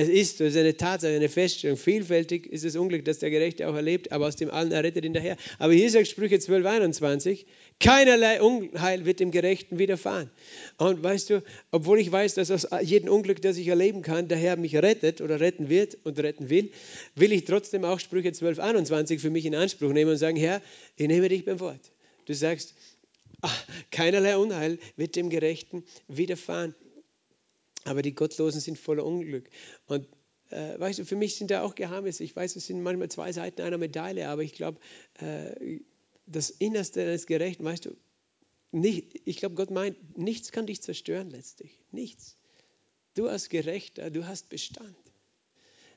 Es 0.00 0.08
ist, 0.08 0.40
es 0.40 0.54
ist 0.54 0.56
eine 0.56 0.74
Tatsache, 0.74 1.12
eine 1.12 1.28
Feststellung. 1.28 1.76
Vielfältig 1.76 2.46
ist 2.46 2.64
das 2.64 2.74
Unglück, 2.74 3.04
das 3.04 3.18
der 3.18 3.28
Gerechte 3.28 3.68
auch 3.68 3.74
erlebt, 3.74 4.12
aber 4.12 4.28
aus 4.28 4.34
dem 4.34 4.50
allen 4.50 4.72
errettet 4.72 5.04
ihn 5.04 5.12
daher. 5.12 5.36
Aber 5.58 5.74
hier 5.74 5.90
sagt 5.90 6.08
Sprüche 6.08 6.40
12, 6.40 6.64
21, 6.64 7.44
keinerlei 7.80 8.40
Unheil 8.40 9.04
wird 9.04 9.20
dem 9.20 9.30
Gerechten 9.30 9.78
widerfahren. 9.78 10.30
Und 10.78 11.02
weißt 11.02 11.28
du, 11.28 11.42
obwohl 11.70 12.00
ich 12.00 12.10
weiß, 12.10 12.32
dass 12.32 12.50
aus 12.50 12.66
jedem 12.80 13.10
Unglück, 13.10 13.42
das 13.42 13.58
ich 13.58 13.68
erleben 13.68 14.00
kann, 14.00 14.26
der 14.26 14.38
Herr 14.38 14.56
mich 14.56 14.74
rettet 14.74 15.20
oder 15.20 15.38
retten 15.38 15.68
wird 15.68 15.98
und 16.04 16.18
retten 16.18 16.48
will, 16.48 16.70
will 17.14 17.32
ich 17.32 17.44
trotzdem 17.44 17.84
auch 17.84 18.00
Sprüche 18.00 18.32
12, 18.32 18.58
21 18.58 19.20
für 19.20 19.28
mich 19.28 19.44
in 19.44 19.54
Anspruch 19.54 19.92
nehmen 19.92 20.12
und 20.12 20.16
sagen, 20.16 20.38
Herr, 20.38 20.62
ich 20.96 21.08
nehme 21.08 21.28
dich 21.28 21.44
beim 21.44 21.60
Wort. 21.60 21.92
Du 22.24 22.32
sagst, 22.32 22.72
ach, 23.42 23.66
keinerlei 23.90 24.38
Unheil 24.38 24.78
wird 24.96 25.14
dem 25.14 25.28
Gerechten 25.28 25.84
widerfahren 26.08 26.74
aber 27.84 28.02
die 28.02 28.14
Gottlosen 28.14 28.60
sind 28.60 28.78
voller 28.78 29.04
Unglück. 29.04 29.48
Und 29.86 30.06
äh, 30.50 30.78
weißt 30.78 30.98
du, 30.98 31.04
für 31.04 31.16
mich 31.16 31.36
sind 31.36 31.50
da 31.50 31.62
auch 31.62 31.74
Geheimnisse. 31.74 32.24
Ich 32.24 32.34
weiß, 32.34 32.56
es 32.56 32.66
sind 32.66 32.82
manchmal 32.82 33.08
zwei 33.08 33.32
Seiten 33.32 33.62
einer 33.62 33.78
Medaille, 33.78 34.28
aber 34.28 34.42
ich 34.42 34.52
glaube, 34.52 34.80
äh, 35.20 35.80
das 36.26 36.50
Innerste 36.50 37.04
des 37.04 37.26
Gerechten, 37.26 37.64
weißt 37.64 37.86
du, 37.86 37.96
nicht, 38.72 39.20
ich 39.24 39.38
glaube, 39.38 39.56
Gott 39.56 39.70
meint, 39.70 40.16
nichts 40.16 40.52
kann 40.52 40.66
dich 40.66 40.80
zerstören 40.80 41.30
letztlich. 41.30 41.80
Nichts. 41.90 42.36
Du 43.14 43.26
als 43.26 43.48
Gerechter, 43.48 44.10
du 44.10 44.26
hast 44.26 44.48
Bestand. 44.48 44.96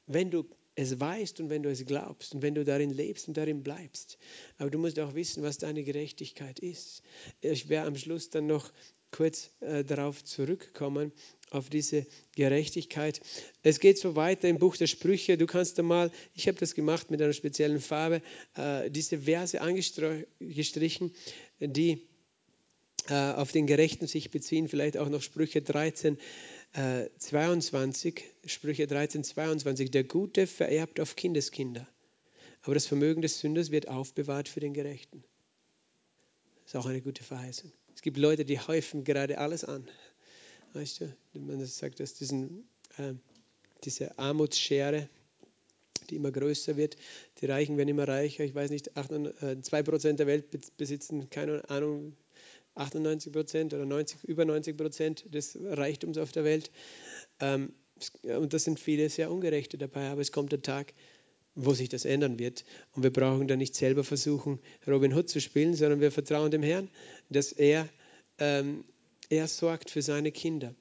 Wenn 0.08 0.32
du 0.32 0.46
es 0.76 1.00
weißt 1.00 1.40
und 1.40 1.50
wenn 1.50 1.62
du 1.62 1.70
es 1.70 1.86
glaubst 1.86 2.34
und 2.34 2.42
wenn 2.42 2.56
du 2.56 2.66
darin 2.66 2.90
lebst 2.90 3.28
und 3.28 3.38
darin 3.38 3.62
bleibst. 3.62 4.18
Aber 4.58 4.72
du 4.72 4.80
musst 4.80 5.00
auch 5.00 5.14
wissen, 5.14 5.44
was 5.44 5.60
deine 5.60 5.84
Gerechtigkeit 5.84 6.60
ist. 6.60 7.04
Ich 7.42 7.70
werde 7.70 7.90
am 7.90 7.96
Schluss 7.96 8.32
dann 8.32 8.48
noch 8.48 8.72
kurz 9.14 9.52
äh, 9.62 9.86
darauf 9.86 10.24
zurückkommen, 10.26 11.14
auf 11.52 11.70
diese 11.70 12.06
Gerechtigkeit. 12.36 13.22
Es 13.62 13.80
geht 13.80 13.98
so 14.00 14.16
weiter 14.16 14.50
im 14.50 14.58
Buch 14.58 14.76
der 14.76 14.88
Sprüche. 14.88 15.38
Du 15.38 15.46
kannst 15.46 15.78
da 15.78 15.84
mal, 15.84 16.12
ich 16.34 16.48
habe 16.48 16.58
das 16.58 16.76
gemacht 16.76 17.12
mit 17.12 17.22
einer 17.22 17.32
speziellen 17.32 17.80
Farbe, 17.80 18.22
äh, 18.56 18.90
diese 18.90 19.20
Verse 19.20 19.62
angestrichen, 19.62 21.14
die 21.60 22.02
äh, 23.08 23.14
auf 23.14 23.52
den 23.52 23.68
Gerechten 23.68 24.08
sich 24.08 24.32
beziehen. 24.32 24.68
Vielleicht 24.68 24.98
auch 24.98 25.10
noch 25.10 25.22
Sprüche 25.22 25.62
13, 25.62 26.18
äh, 26.74 27.06
22. 27.20 28.24
Sprüche 28.46 28.88
13, 28.88 29.24
22. 29.24 29.92
Der 29.92 30.04
Gute 30.04 30.48
vererbt 30.48 31.00
auf 31.00 31.16
Kindeskinder, 31.16 31.88
aber 32.64 32.74
das 32.74 32.88
Vermögen 32.88 33.22
des 33.22 33.40
Sünders 33.40 33.70
wird 33.70 33.88
aufbewahrt 33.88 34.50
für 34.50 34.60
den 34.60 34.74
Gerechten. 34.74 35.24
Das 36.64 36.74
ist 36.74 36.76
auch 36.80 36.88
eine 36.88 37.02
gute 37.02 37.24
Verheißung. 37.24 37.72
Es 38.04 38.06
gibt 38.06 38.18
Leute, 38.18 38.44
die 38.44 38.60
häufen 38.60 39.06
gerade 39.06 39.38
alles 39.38 39.64
an. 39.64 39.88
Weißt 40.74 41.00
du, 41.00 41.16
man 41.40 41.66
sagt, 41.66 42.02
dass 42.02 42.14
diesen, 42.14 42.68
äh, 42.98 43.14
diese 43.86 44.20
Armutsschere, 44.20 45.08
die 46.10 46.18
immer 46.18 46.30
größer 46.30 46.76
wird, 46.76 46.98
die 47.40 47.46
Reichen 47.46 47.78
werden 47.78 47.88
immer 47.88 48.06
reicher. 48.06 48.44
Ich 48.44 48.54
weiß 48.54 48.72
nicht, 48.72 48.92
2% 48.98 50.10
äh, 50.10 50.14
der 50.16 50.28
Welt 50.28 50.48
besitzen, 50.76 51.30
keine 51.30 51.70
Ahnung, 51.70 52.18
98 52.76 53.32
Prozent 53.32 53.74
oder 53.74 53.86
90, 53.86 54.26
über 54.26 54.44
90 54.44 54.76
Prozent 54.76 55.34
des 55.34 55.58
Reichtums 55.62 56.18
auf 56.18 56.34
der 56.34 56.44
Welt. 56.44 56.72
Ähm, 57.40 57.72
und 58.24 58.52
das 58.52 58.66
sind 58.66 58.82
viele 58.82 59.10
sehr 59.10 59.32
Ungerechte 59.32 59.78
dabei, 59.78 60.10
aber 60.10 60.20
es 60.20 60.34
kommt 60.34 60.52
der 60.52 60.62
Tag, 60.62 60.94
wo 61.56 61.74
sich 61.74 61.90
das 61.90 62.06
ändern 62.06 62.40
wird. 62.40 62.66
Und 62.94 63.04
wir 63.04 63.12
brauchen 63.12 63.48
da 63.48 63.56
nicht 63.56 63.76
selber 63.76 64.04
versuchen, 64.04 64.60
Robin 64.88 65.14
Hood 65.14 65.30
zu 65.30 65.40
spielen, 65.40 65.76
sondern 65.76 66.02
wir 66.02 66.12
vertrauen 66.12 66.52
dem 66.52 66.64
Herrn, 66.64 66.90
dass 67.30 67.52
er, 67.52 67.88
ähm, 68.40 68.84
er 69.30 69.48
sorgt 69.48 69.90
für 69.90 70.02
seine 70.02 70.32
Kinder. 70.32 70.74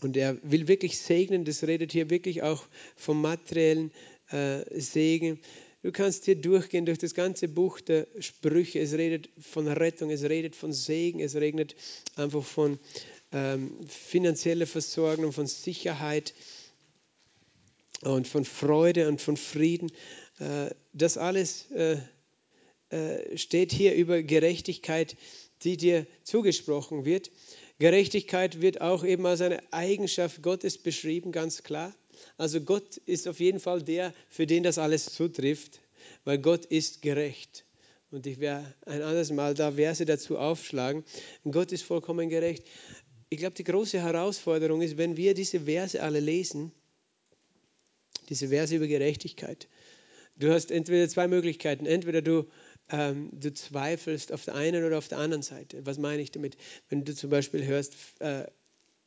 Und 0.00 0.16
er 0.16 0.38
will 0.42 0.68
wirklich 0.68 0.98
segnen, 0.98 1.44
das 1.44 1.62
redet 1.62 1.92
hier 1.92 2.10
wirklich 2.10 2.42
auch 2.42 2.64
vom 2.96 3.20
materiellen 3.20 3.92
äh, 4.30 4.64
Segen. 4.80 5.38
Du 5.82 5.92
kannst 5.92 6.24
hier 6.24 6.36
durchgehen 6.36 6.86
durch 6.86 6.98
das 6.98 7.14
ganze 7.14 7.48
Buch 7.48 7.80
der 7.80 8.06
Sprüche. 8.18 8.80
Es 8.80 8.94
redet 8.94 9.30
von 9.38 9.68
Rettung, 9.68 10.10
es 10.10 10.22
redet 10.22 10.56
von 10.56 10.72
Segen, 10.72 11.20
es 11.20 11.34
redet 11.36 11.76
einfach 12.16 12.44
von 12.44 12.78
ähm, 13.32 13.76
finanzieller 13.88 14.66
Versorgung, 14.66 15.32
von 15.32 15.46
Sicherheit 15.46 16.34
und 18.02 18.28
von 18.28 18.44
Freude 18.44 19.08
und 19.08 19.20
von 19.20 19.36
Frieden. 19.36 19.90
Äh, 20.38 20.70
das 20.92 21.16
alles 21.16 21.70
äh, 21.70 21.96
äh, 22.90 23.38
steht 23.38 23.72
hier 23.72 23.94
über 23.94 24.22
Gerechtigkeit, 24.22 25.16
die 25.62 25.76
dir 25.76 26.06
zugesprochen 26.24 27.04
wird. 27.04 27.30
Gerechtigkeit 27.78 28.60
wird 28.60 28.80
auch 28.80 29.04
eben 29.04 29.24
als 29.26 29.40
eine 29.40 29.62
Eigenschaft 29.72 30.42
Gottes 30.42 30.78
beschrieben, 30.78 31.32
ganz 31.32 31.62
klar. 31.62 31.94
Also 32.36 32.60
Gott 32.60 32.96
ist 32.98 33.26
auf 33.28 33.40
jeden 33.40 33.60
Fall 33.60 33.82
der, 33.82 34.12
für 34.28 34.46
den 34.46 34.62
das 34.62 34.78
alles 34.78 35.06
zutrifft, 35.06 35.80
weil 36.24 36.38
Gott 36.38 36.64
ist 36.66 37.02
gerecht. 37.02 37.64
Und 38.10 38.26
ich 38.26 38.40
werde 38.40 38.72
ein 38.84 39.00
anderes 39.02 39.30
Mal 39.30 39.54
da 39.54 39.72
Verse 39.72 40.04
dazu 40.04 40.36
aufschlagen. 40.36 41.02
Gott 41.50 41.72
ist 41.72 41.82
vollkommen 41.82 42.28
gerecht. 42.28 42.64
Ich 43.30 43.38
glaube, 43.38 43.54
die 43.54 43.64
große 43.64 44.00
Herausforderung 44.00 44.82
ist, 44.82 44.98
wenn 44.98 45.16
wir 45.16 45.32
diese 45.32 45.60
Verse 45.60 46.02
alle 46.02 46.20
lesen, 46.20 46.72
diese 48.28 48.48
Verse 48.48 48.74
über 48.74 48.86
Gerechtigkeit. 48.86 49.68
Du 50.36 50.50
hast 50.52 50.70
entweder 50.70 51.08
zwei 51.08 51.28
Möglichkeiten. 51.28 51.86
Entweder 51.86 52.22
du, 52.22 52.48
ähm, 52.90 53.30
du 53.32 53.52
zweifelst 53.52 54.32
auf 54.32 54.44
der 54.44 54.54
einen 54.54 54.84
oder 54.84 54.98
auf 54.98 55.08
der 55.08 55.18
anderen 55.18 55.42
Seite. 55.42 55.84
Was 55.86 55.98
meine 55.98 56.22
ich 56.22 56.30
damit? 56.30 56.56
Wenn 56.88 57.04
du 57.04 57.14
zum 57.14 57.30
Beispiel 57.30 57.64
hörst, 57.64 57.94
äh, 58.20 58.46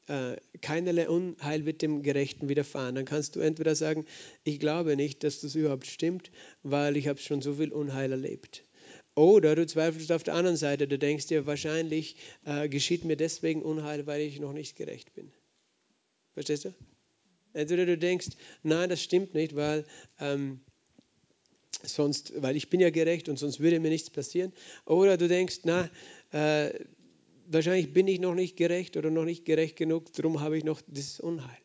äh, 0.08 0.38
keinerlei 0.62 1.10
Unheil 1.10 1.66
wird 1.66 1.82
dem 1.82 2.04
Gerechten 2.04 2.48
widerfahren, 2.48 2.96
dann 2.96 3.06
kannst 3.06 3.36
du 3.36 3.40
entweder 3.40 3.76
sagen, 3.76 4.06
ich 4.44 4.60
glaube 4.60 4.96
nicht, 4.96 5.24
dass 5.24 5.42
das 5.42 5.56
überhaupt 5.56 5.88
stimmt, 5.88 6.32
weil 6.62 6.96
ich 6.96 7.08
habe 7.08 7.20
schon 7.20 7.42
so 7.42 7.56
viel 7.56 7.72
Unheil 7.72 8.12
erlebt. 8.12 8.64
Oder 9.16 9.56
du 9.56 9.66
zweifelst 9.66 10.12
auf 10.12 10.24
der 10.24 10.36
anderen 10.36 10.58
Seite, 10.58 10.88
du 10.88 11.00
denkst 11.00 11.28
dir, 11.28 11.46
wahrscheinlich 11.46 12.18
äh, 12.46 12.68
geschieht 12.70 13.06
mir 13.06 13.16
deswegen 13.16 13.62
Unheil, 13.62 14.06
weil 14.06 14.22
ich 14.22 14.40
noch 14.40 14.54
nicht 14.54 14.76
gerecht 14.76 15.14
bin. 15.14 15.32
Verstehst 16.34 16.66
du? 16.66 16.74
Entweder 17.56 17.86
du 17.86 17.98
denkst, 17.98 18.30
nein, 18.64 18.90
das 18.90 19.02
stimmt 19.02 19.34
nicht, 19.34 19.56
weil, 19.56 19.86
ähm, 20.20 20.60
sonst, 21.84 22.34
weil 22.42 22.58
ich 22.58 22.70
bin 22.70 22.82
ja 22.82 22.90
gerecht 22.90 23.30
und 23.30 23.40
sonst 23.40 23.62
würde 23.62 23.80
mir 23.80 23.90
nichts 23.90 24.10
passieren. 24.10 24.52
Oder 24.86 25.18
du 25.18 25.30
denkst, 25.30 25.60
na, 25.64 25.90
äh, 26.32 26.86
wahrscheinlich 27.48 27.94
bin 27.94 28.08
ich 28.10 28.20
noch 28.20 28.36
nicht 28.36 28.58
gerecht 28.58 28.98
oder 28.98 29.10
noch 29.10 29.24
nicht 29.24 29.46
gerecht 29.46 29.78
genug, 29.78 30.12
darum 30.14 30.42
habe 30.42 30.58
ich 30.58 30.66
noch 30.66 30.82
dieses 30.86 31.22
Unheil. 31.22 31.58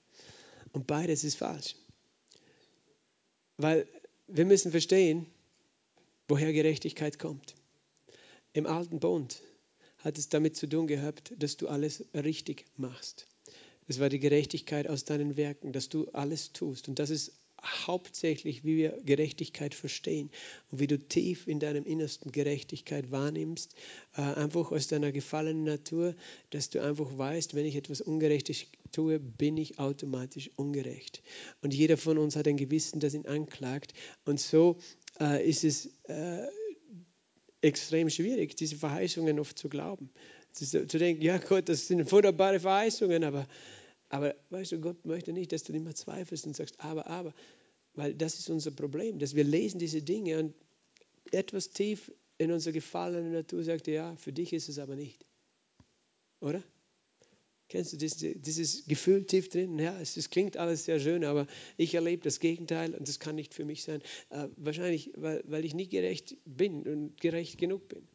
Und 0.73 0.87
beides 0.87 1.25
ist 1.25 1.37
falsch. 1.37 1.75
Weil 3.57 3.89
wir 4.29 4.45
müssen 4.45 4.71
verstehen, 4.71 5.27
woher 6.29 6.53
Gerechtigkeit 6.53 7.19
kommt. 7.19 7.57
Im 8.53 8.67
alten 8.67 9.01
Bund 9.01 9.43
hat 9.99 10.19
es 10.19 10.29
damit 10.29 10.57
zu 10.57 10.69
tun 10.69 10.87
gehabt, 10.87 11.33
dass 11.37 11.57
du 11.57 11.67
alles 11.67 12.05
richtig 12.15 12.67
machst. 12.77 13.27
Es 13.91 13.99
war 13.99 14.09
die 14.09 14.21
Gerechtigkeit 14.21 14.89
aus 14.89 15.05
deinen 15.05 15.37
Werken, 15.37 15.73
dass 15.73 15.89
du 15.89 16.07
alles 16.13 16.53
tust. 16.53 16.87
Und 16.87 17.01
das 17.01 17.11
ist 17.11 17.33
hauptsächlich, 17.61 18.65
wie 18.65 18.77
wir 18.77 18.97
Gerechtigkeit 19.05 19.75
verstehen 19.75 20.31
und 20.71 20.79
wie 20.79 20.87
du 20.87 20.97
tief 20.97 21.49
in 21.49 21.59
deinem 21.59 21.85
Innersten 21.85 22.31
Gerechtigkeit 22.31 23.11
wahrnimmst, 23.11 23.75
äh, 24.17 24.21
einfach 24.21 24.71
aus 24.71 24.87
deiner 24.87 25.11
gefallenen 25.11 25.65
Natur, 25.65 26.15
dass 26.51 26.71
du 26.71 26.81
einfach 26.81 27.19
weißt, 27.19 27.57
wenn 27.57 27.67
ich 27.67 27.75
etwas 27.75 28.01
Ungerechtes 28.01 28.67
tue, 28.93 29.19
bin 29.19 29.57
ich 29.57 29.81
automatisch 29.81 30.53
ungerecht. 30.55 31.21
Und 31.61 31.75
jeder 31.75 31.97
von 31.97 32.17
uns 32.17 32.37
hat 32.37 32.47
ein 32.47 32.59
Gewissen, 32.59 33.01
das 33.01 33.15
ihn 33.15 33.27
anklagt. 33.27 33.93
Und 34.25 34.39
so 34.39 34.79
äh, 35.19 35.45
ist 35.45 35.65
es 35.65 35.87
äh, 36.05 36.47
extrem 37.61 38.09
schwierig, 38.09 38.55
diese 38.55 38.77
Verheißungen 38.77 39.41
oft 39.41 39.59
zu 39.59 39.69
glauben. 39.69 40.11
Zu 40.53 40.87
denken, 40.87 41.23
ja 41.23 41.39
Gott, 41.39 41.69
das 41.69 41.89
sind 41.89 42.11
wunderbare 42.13 42.61
Verheißungen, 42.61 43.25
aber 43.25 43.49
aber 44.11 44.35
weißt 44.51 44.73
du, 44.73 44.81
Gott 44.81 45.07
möchte 45.07 45.33
nicht, 45.33 45.53
dass 45.53 45.63
du 45.63 45.73
immer 45.73 45.95
zweifelst 45.95 46.47
und 46.47 46.55
sagst, 46.55 46.79
aber, 46.81 47.07
aber. 47.07 47.33
Weil 47.95 48.15
das 48.15 48.39
ist 48.39 48.51
unser 48.51 48.73
Problem, 48.73 49.19
dass 49.19 49.35
wir 49.35 49.45
lesen 49.45 49.79
diese 49.79 50.03
Dinge 50.03 50.39
und 50.39 50.55
etwas 51.33 51.71
tief 51.71 52.13
in 52.39 52.53
unserer 52.53 52.73
gefallenen 52.73 53.33
Natur 53.33 53.63
sagt, 53.63 53.87
ja, 53.87 54.17
für 54.17 54.33
dich 54.33 54.53
ist 54.53 54.69
es 54.69 54.79
aber 54.79 54.97
nicht. 54.97 55.25
Oder? 56.41 56.63
Kennst 57.69 57.93
du 57.93 57.97
dieses, 57.97 58.19
dieses 58.41 58.87
Gefühl 58.87 59.27
tief 59.27 59.49
drin? 59.49 59.79
Ja, 59.79 59.97
es, 60.01 60.17
es, 60.17 60.31
klingt 60.31 60.57
alles 60.57 60.87
sehr 60.87 60.99
schön, 60.99 61.25
aber 61.25 61.47
ich 61.77 61.95
erlebe 61.95 62.25
das 62.25 62.41
Gegenteil 62.41 62.95
und 62.97 63.07
das 63.07 63.21
kann 63.21 63.37
nicht 63.37 63.55
für 63.55 63.65
mich 63.65 63.85
sein. 63.85 64.03
Äh, 64.31 64.49
wahrscheinlich, 64.57 65.13
weil, 65.15 65.45
weil 65.47 65.65
ich 65.65 65.75
nicht 65.75 65.93
gerecht 65.93 66.37
bin 66.45 66.83
und 66.83 67.21
gerecht 67.21 67.59
genug 67.59 67.87
bin. 67.89 68.09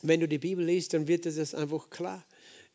Wenn 0.00 0.20
du 0.20 0.28
die 0.28 0.38
Bibel 0.38 0.64
liest, 0.64 0.94
dann 0.94 1.08
wird 1.08 1.26
das 1.26 1.54
einfach 1.54 1.90
klar. 1.90 2.24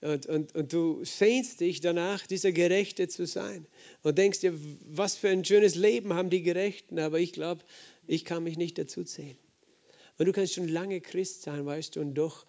Und, 0.05 0.27
und, 0.27 0.53
und 0.53 0.71
du 0.71 1.03
sehnst 1.03 1.61
dich 1.61 1.81
danach, 1.81 2.27
dieser 2.27 2.51
Gerechte 2.51 3.07
zu 3.07 3.25
sein. 3.25 3.65
Und 4.03 4.19
denkst 4.19 4.41
dir, 4.41 4.53
was 4.85 5.15
für 5.15 5.29
ein 5.29 5.43
schönes 5.43 5.73
Leben 5.73 6.13
haben 6.13 6.29
die 6.29 6.43
Gerechten, 6.43 6.99
aber 6.99 7.19
ich 7.19 7.33
glaube, 7.33 7.63
ich 8.05 8.23
kann 8.23 8.43
mich 8.43 8.55
nicht 8.55 8.77
dazu 8.77 9.03
zählen. 9.03 9.37
Und 10.19 10.27
du 10.27 10.31
kannst 10.31 10.53
schon 10.53 10.67
lange 10.67 11.01
Christ 11.01 11.41
sein, 11.41 11.65
weißt 11.65 11.95
du, 11.95 12.01
und 12.01 12.13
doch 12.13 12.45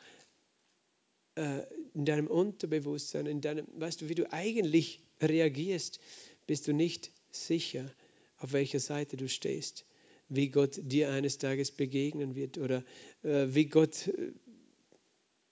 äh, 1.36 1.62
in 1.94 2.04
deinem 2.04 2.26
Unterbewusstsein, 2.26 3.24
in 3.24 3.40
deinem, 3.40 3.66
weißt 3.74 4.02
du, 4.02 4.10
wie 4.10 4.14
du 4.14 4.30
eigentlich 4.30 5.00
reagierst, 5.22 5.98
bist 6.46 6.68
du 6.68 6.74
nicht 6.74 7.10
sicher, 7.30 7.90
auf 8.36 8.52
welcher 8.52 8.80
Seite 8.80 9.16
du 9.16 9.30
stehst, 9.30 9.86
wie 10.28 10.50
Gott 10.50 10.78
dir 10.82 11.10
eines 11.10 11.38
Tages 11.38 11.70
begegnen 11.70 12.34
wird 12.34 12.58
oder 12.58 12.84
äh, 13.22 13.46
wie 13.48 13.64
Gott 13.64 14.10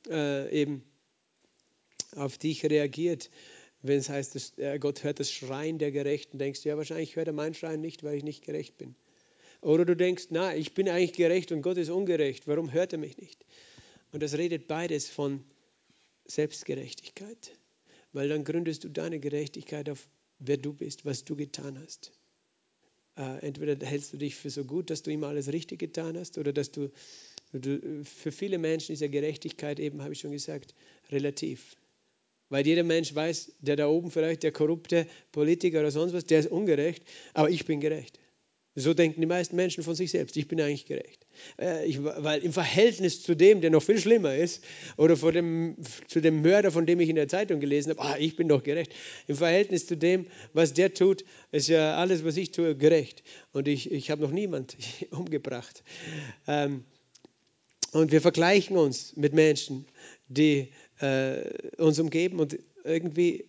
äh, 0.07 0.51
eben 0.63 0.83
auf 2.17 2.39
dich 2.39 2.65
reagiert. 2.65 3.31
Wenn 3.83 3.99
es 3.99 4.09
heißt, 4.09 4.35
dass, 4.35 4.57
äh, 4.59 4.79
Gott 4.79 5.05
hört 5.05 5.21
das 5.21 5.31
Schreien 5.31 5.79
der 5.79 5.93
Gerechten, 5.93 6.39
denkst 6.39 6.62
du, 6.62 6.71
ja, 6.71 6.77
wahrscheinlich 6.77 7.17
hört 7.17 7.27
er 7.27 7.35
mein 7.35 7.55
Schreien 7.55 7.81
nicht, 7.81 8.03
weil 8.03 8.17
ich 8.17 8.25
nicht 8.25 8.45
gerecht 8.45 8.79
bin. 8.79 8.95
Oder 9.61 9.85
du 9.85 9.97
denkst, 9.97 10.27
na, 10.31 10.55
ich 10.55 10.75
bin 10.75 10.89
eigentlich 10.89 11.15
gerecht 11.15 11.53
und 11.53 11.62
Gott 11.62 11.79
ist 11.79 11.91
ungerecht, 11.91 12.47
warum 12.47 12.73
hört 12.73 12.93
er 12.93 12.99
mich 12.99 13.17
nicht? 13.19 13.45
Und 14.12 14.23
das 14.23 14.35
redet 14.39 14.69
beides 14.69 15.09
von 15.09 15.43
Selbstgerechtigkeit, 16.27 17.53
weil 18.12 18.29
dann 18.29 18.45
gründest 18.45 18.85
du 18.85 18.89
deine 18.89 19.21
Gerechtigkeit 19.21 19.89
auf, 19.91 20.07
wer 20.39 20.57
du 20.57 20.73
bist, 20.73 21.05
was 21.05 21.25
du 21.25 21.35
getan 21.35 21.79
hast. 21.79 22.12
Äh, 23.17 23.47
entweder 23.47 23.87
hältst 23.87 24.12
du 24.12 24.17
dich 24.17 24.35
für 24.35 24.51
so 24.51 24.65
gut, 24.65 24.91
dass 24.91 25.03
du 25.03 25.11
ihm 25.11 25.25
alles 25.25 25.53
richtig 25.53 25.79
getan 25.79 26.17
hast, 26.19 26.39
oder 26.39 26.53
dass 26.53 26.71
du, 26.71 26.91
du 27.53 28.05
für 28.05 28.33
viele 28.33 28.59
Menschen 28.59 28.93
ist 28.93 29.01
ja 29.01 29.09
Gerechtigkeit 29.09 29.79
eben, 29.79 30.03
habe 30.03 30.12
ich 30.12 30.21
schon 30.21 30.33
gesagt, 30.33 30.75
relativ. 31.11 31.77
Weil 32.49 32.66
jeder 32.66 32.82
Mensch 32.82 33.14
weiß, 33.14 33.53
der 33.61 33.76
da 33.76 33.88
oben 33.88 34.11
vielleicht, 34.11 34.42
der 34.42 34.53
korrupte 34.53 35.07
Politiker 35.32 35.80
oder 35.80 35.90
sonst 35.90 36.12
was, 36.12 36.24
der 36.24 36.40
ist 36.40 36.51
ungerecht, 36.51 37.05
aber 37.32 37.51
ich 37.51 37.64
bin 37.64 37.80
gerecht. 37.80 38.18
So 38.76 38.92
denken 38.92 39.20
die 39.20 39.26
meisten 39.28 39.55
Menschen 39.55 39.84
von 39.84 39.95
sich 39.95 40.11
selbst. 40.11 40.36
Ich 40.36 40.49
bin 40.49 40.61
eigentlich 40.61 40.86
gerecht. 40.86 41.26
Äh, 41.61 41.86
ich, 41.86 42.03
weil 42.03 42.42
im 42.42 42.53
Verhältnis 42.53 43.22
zu 43.22 43.36
dem, 43.36 43.61
der 43.61 43.70
noch 43.70 43.84
viel 43.84 44.01
schlimmer 44.01 44.34
ist, 44.34 44.64
oder 44.97 45.16
vor 45.16 45.30
dem, 45.30 45.76
zu 46.09 46.20
dem 46.20 46.42
Mörder, 46.42 46.72
von 46.72 46.84
dem 46.84 46.99
ich 46.99 47.09
in 47.09 47.14
der 47.14 47.28
Zeitung 47.28 47.61
gelesen 47.61 47.90
habe, 47.90 48.01
ah, 48.01 48.16
ich 48.18 48.34
bin 48.34 48.49
doch 48.49 48.64
gerecht. 48.64 48.92
Im 49.28 49.36
Verhältnis 49.36 49.86
zu 49.86 49.97
dem, 49.97 50.26
was 50.55 50.72
der 50.72 50.92
tut, 50.92 51.24
ist 51.53 51.68
ja 51.68 51.97
alles, 51.97 52.24
was 52.24 52.36
ich 52.36 52.51
tue, 52.51 52.76
gerecht. 52.76 53.22
Und 53.53 53.68
ich, 53.68 53.92
ich 53.92 54.11
habe 54.11 54.22
noch 54.22 54.32
niemand 54.32 54.76
umgebracht. 55.11 55.84
Ähm, 56.49 56.84
und 57.92 58.11
wir 58.11 58.20
vergleichen 58.20 58.76
uns 58.76 59.14
mit 59.16 59.34
Menschen, 59.34 59.86
die 60.26 60.72
äh, 61.01 61.42
uns 61.78 61.99
umgeben 61.99 62.40
und 62.40 62.59
irgendwie 62.84 63.47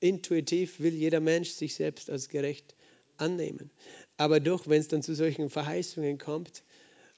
intuitiv 0.00 0.80
will 0.80 0.94
jeder 0.94 1.20
Mensch 1.20 1.50
sich 1.50 1.74
selbst 1.74 2.10
als 2.10 2.28
gerecht 2.28 2.74
annehmen. 3.16 3.70
Aber 4.16 4.40
doch, 4.40 4.66
wenn 4.66 4.80
es 4.80 4.88
dann 4.88 5.02
zu 5.02 5.14
solchen 5.14 5.50
Verheißungen 5.50 6.18
kommt 6.18 6.62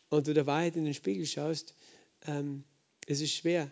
und 0.09 0.27
du 0.27 0.35
der 0.35 0.47
Wahrheit 0.47 0.77
in 0.77 0.85
den 0.85 0.95
Spiegel 0.95 1.27
schaust, 1.27 1.75
ähm, 2.27 2.65
es 3.07 3.21
ist 3.21 3.33
schwer, 3.33 3.71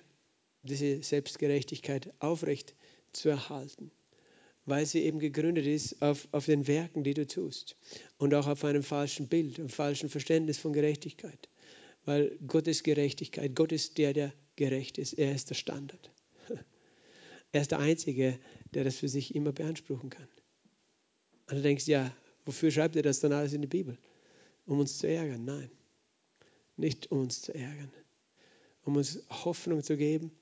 diese 0.62 1.02
Selbstgerechtigkeit 1.02 2.12
aufrecht 2.18 2.74
zu 3.12 3.28
erhalten, 3.28 3.90
weil 4.66 4.86
sie 4.86 5.02
eben 5.04 5.18
gegründet 5.18 5.66
ist 5.66 6.02
auf, 6.02 6.28
auf 6.32 6.46
den 6.46 6.66
Werken, 6.66 7.02
die 7.02 7.14
du 7.14 7.26
tust 7.26 7.76
und 8.18 8.34
auch 8.34 8.46
auf 8.46 8.64
einem 8.64 8.82
falschen 8.82 9.28
Bild, 9.28 9.58
einem 9.58 9.68
falschen 9.68 10.08
Verständnis 10.08 10.58
von 10.58 10.72
Gerechtigkeit. 10.72 11.48
Weil 12.10 12.38
Gott 12.46 12.66
ist 12.66 12.84
Gerechtigkeit, 12.84 13.54
Gott 13.54 13.72
ist 13.72 13.98
der, 13.98 14.12
der 14.12 14.32
gerecht 14.56 14.98
ist, 14.98 15.14
er 15.14 15.34
ist 15.34 15.50
der 15.50 15.54
Standard. 15.54 16.10
Er 17.52 17.62
ist 17.62 17.72
der 17.72 17.80
Einzige, 17.80 18.38
der 18.74 18.84
das 18.84 18.98
für 18.98 19.08
sich 19.08 19.34
immer 19.34 19.50
beanspruchen 19.50 20.08
kann. 20.08 20.28
Und 21.48 21.56
du 21.56 21.62
denkst, 21.62 21.88
ja, 21.88 22.14
Wofür 22.44 22.70
schreibt 22.70 22.96
er 22.96 23.02
das 23.02 23.20
dann 23.20 23.32
alles 23.32 23.52
in 23.52 23.60
die 23.60 23.68
Bibel? 23.68 23.98
Um 24.66 24.80
uns 24.80 24.98
zu 24.98 25.06
ärgern? 25.06 25.44
Nein, 25.44 25.70
nicht 26.76 27.10
um 27.10 27.20
uns 27.20 27.42
zu 27.42 27.54
ärgern. 27.54 27.92
Um 28.82 28.96
uns 28.96 29.22
Hoffnung 29.28 29.82
zu 29.82 29.96
geben 29.96 30.32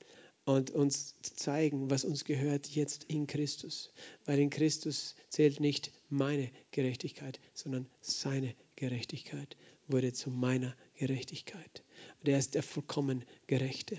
und 0.44 0.70
uns 0.70 1.20
zu 1.20 1.34
zeigen, 1.34 1.90
was 1.90 2.04
uns 2.04 2.24
gehört 2.24 2.68
jetzt 2.68 3.04
in 3.04 3.26
Christus. 3.26 3.92
Weil 4.24 4.38
in 4.38 4.50
Christus 4.50 5.16
zählt 5.28 5.60
nicht 5.60 5.92
meine 6.08 6.50
Gerechtigkeit, 6.70 7.40
sondern 7.52 7.86
seine 8.00 8.54
Gerechtigkeit 8.76 9.56
wurde 9.88 10.12
zu 10.12 10.30
meiner 10.30 10.74
Gerechtigkeit. 10.98 11.82
Und 12.20 12.28
er 12.28 12.38
ist 12.38 12.54
der 12.54 12.62
vollkommen 12.62 13.24
Gerechte. 13.46 13.98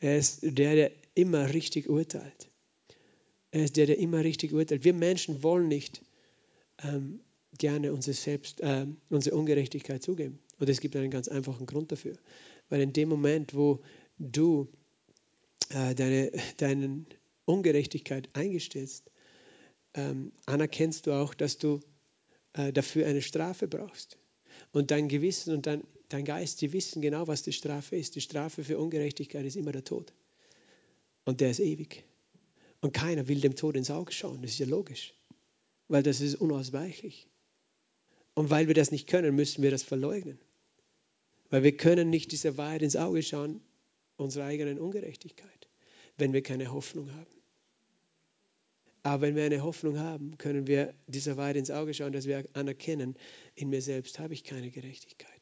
Er 0.00 0.18
ist 0.18 0.40
der, 0.42 0.74
der 0.74 0.90
immer 1.14 1.52
richtig 1.52 1.88
urteilt. 1.88 2.50
Er 3.50 3.64
ist 3.64 3.76
der, 3.76 3.86
der 3.86 3.98
immer 3.98 4.24
richtig 4.24 4.52
urteilt. 4.52 4.84
Wir 4.84 4.94
Menschen 4.94 5.42
wollen 5.42 5.68
nicht 5.68 6.02
ähm, 6.82 7.20
gerne 7.56 7.92
unsere, 7.92 8.14
Selbst, 8.14 8.60
äh, 8.60 8.86
unsere 9.10 9.36
Ungerechtigkeit 9.36 10.02
zugeben. 10.02 10.40
Und 10.58 10.68
es 10.68 10.80
gibt 10.80 10.96
einen 10.96 11.10
ganz 11.10 11.28
einfachen 11.28 11.66
Grund 11.66 11.92
dafür. 11.92 12.16
Weil 12.68 12.80
in 12.80 12.92
dem 12.92 13.08
Moment, 13.08 13.54
wo 13.54 13.80
du 14.18 14.68
äh, 15.70 15.94
deine, 15.94 16.32
deine 16.56 17.04
Ungerechtigkeit 17.44 18.28
eingestellst, 18.32 19.10
ähm, 19.94 20.32
anerkennst 20.46 21.06
du 21.06 21.12
auch, 21.12 21.34
dass 21.34 21.58
du 21.58 21.80
äh, 22.54 22.72
dafür 22.72 23.06
eine 23.06 23.22
Strafe 23.22 23.68
brauchst. 23.68 24.18
Und 24.72 24.90
dein 24.90 25.08
Gewissen 25.08 25.54
und 25.54 25.66
dein, 25.66 25.82
dein 26.14 26.24
Geist, 26.24 26.60
die 26.60 26.72
wissen 26.72 27.02
genau, 27.02 27.26
was 27.26 27.42
die 27.42 27.52
Strafe 27.52 27.96
ist. 27.96 28.14
Die 28.16 28.20
Strafe 28.20 28.64
für 28.64 28.78
Ungerechtigkeit 28.78 29.44
ist 29.44 29.56
immer 29.56 29.72
der 29.72 29.84
Tod. 29.84 30.12
Und 31.24 31.40
der 31.40 31.50
ist 31.50 31.60
ewig. 31.60 32.04
Und 32.80 32.92
keiner 32.92 33.28
will 33.28 33.40
dem 33.40 33.56
Tod 33.56 33.76
ins 33.76 33.90
Auge 33.90 34.12
schauen. 34.12 34.40
Das 34.42 34.52
ist 34.52 34.58
ja 34.58 34.66
logisch 34.66 35.14
weil 35.88 36.02
das 36.02 36.20
ist 36.20 36.36
unausweichlich. 36.36 37.28
Und 38.34 38.50
weil 38.50 38.66
wir 38.66 38.74
das 38.74 38.90
nicht 38.90 39.08
können, 39.08 39.34
müssen 39.34 39.62
wir 39.62 39.70
das 39.70 39.82
verleugnen. 39.82 40.38
Weil 41.50 41.62
wir 41.62 41.76
können 41.76 42.10
nicht 42.10 42.32
dieser 42.32 42.56
Wahrheit 42.56 42.82
ins 42.82 42.96
Auge 42.96 43.22
schauen, 43.22 43.60
unserer 44.16 44.46
eigenen 44.46 44.78
Ungerechtigkeit, 44.78 45.68
wenn 46.16 46.32
wir 46.32 46.42
keine 46.42 46.72
Hoffnung 46.72 47.12
haben. 47.12 47.26
Aber 49.02 49.22
wenn 49.22 49.36
wir 49.36 49.44
eine 49.44 49.62
Hoffnung 49.62 49.98
haben, 49.98 50.38
können 50.38 50.66
wir 50.66 50.94
dieser 51.06 51.36
Wahrheit 51.36 51.56
ins 51.56 51.70
Auge 51.70 51.92
schauen, 51.92 52.12
dass 52.12 52.26
wir 52.26 52.44
anerkennen, 52.54 53.16
in 53.54 53.68
mir 53.68 53.82
selbst 53.82 54.18
habe 54.18 54.32
ich 54.32 54.44
keine 54.44 54.70
Gerechtigkeit. 54.70 55.33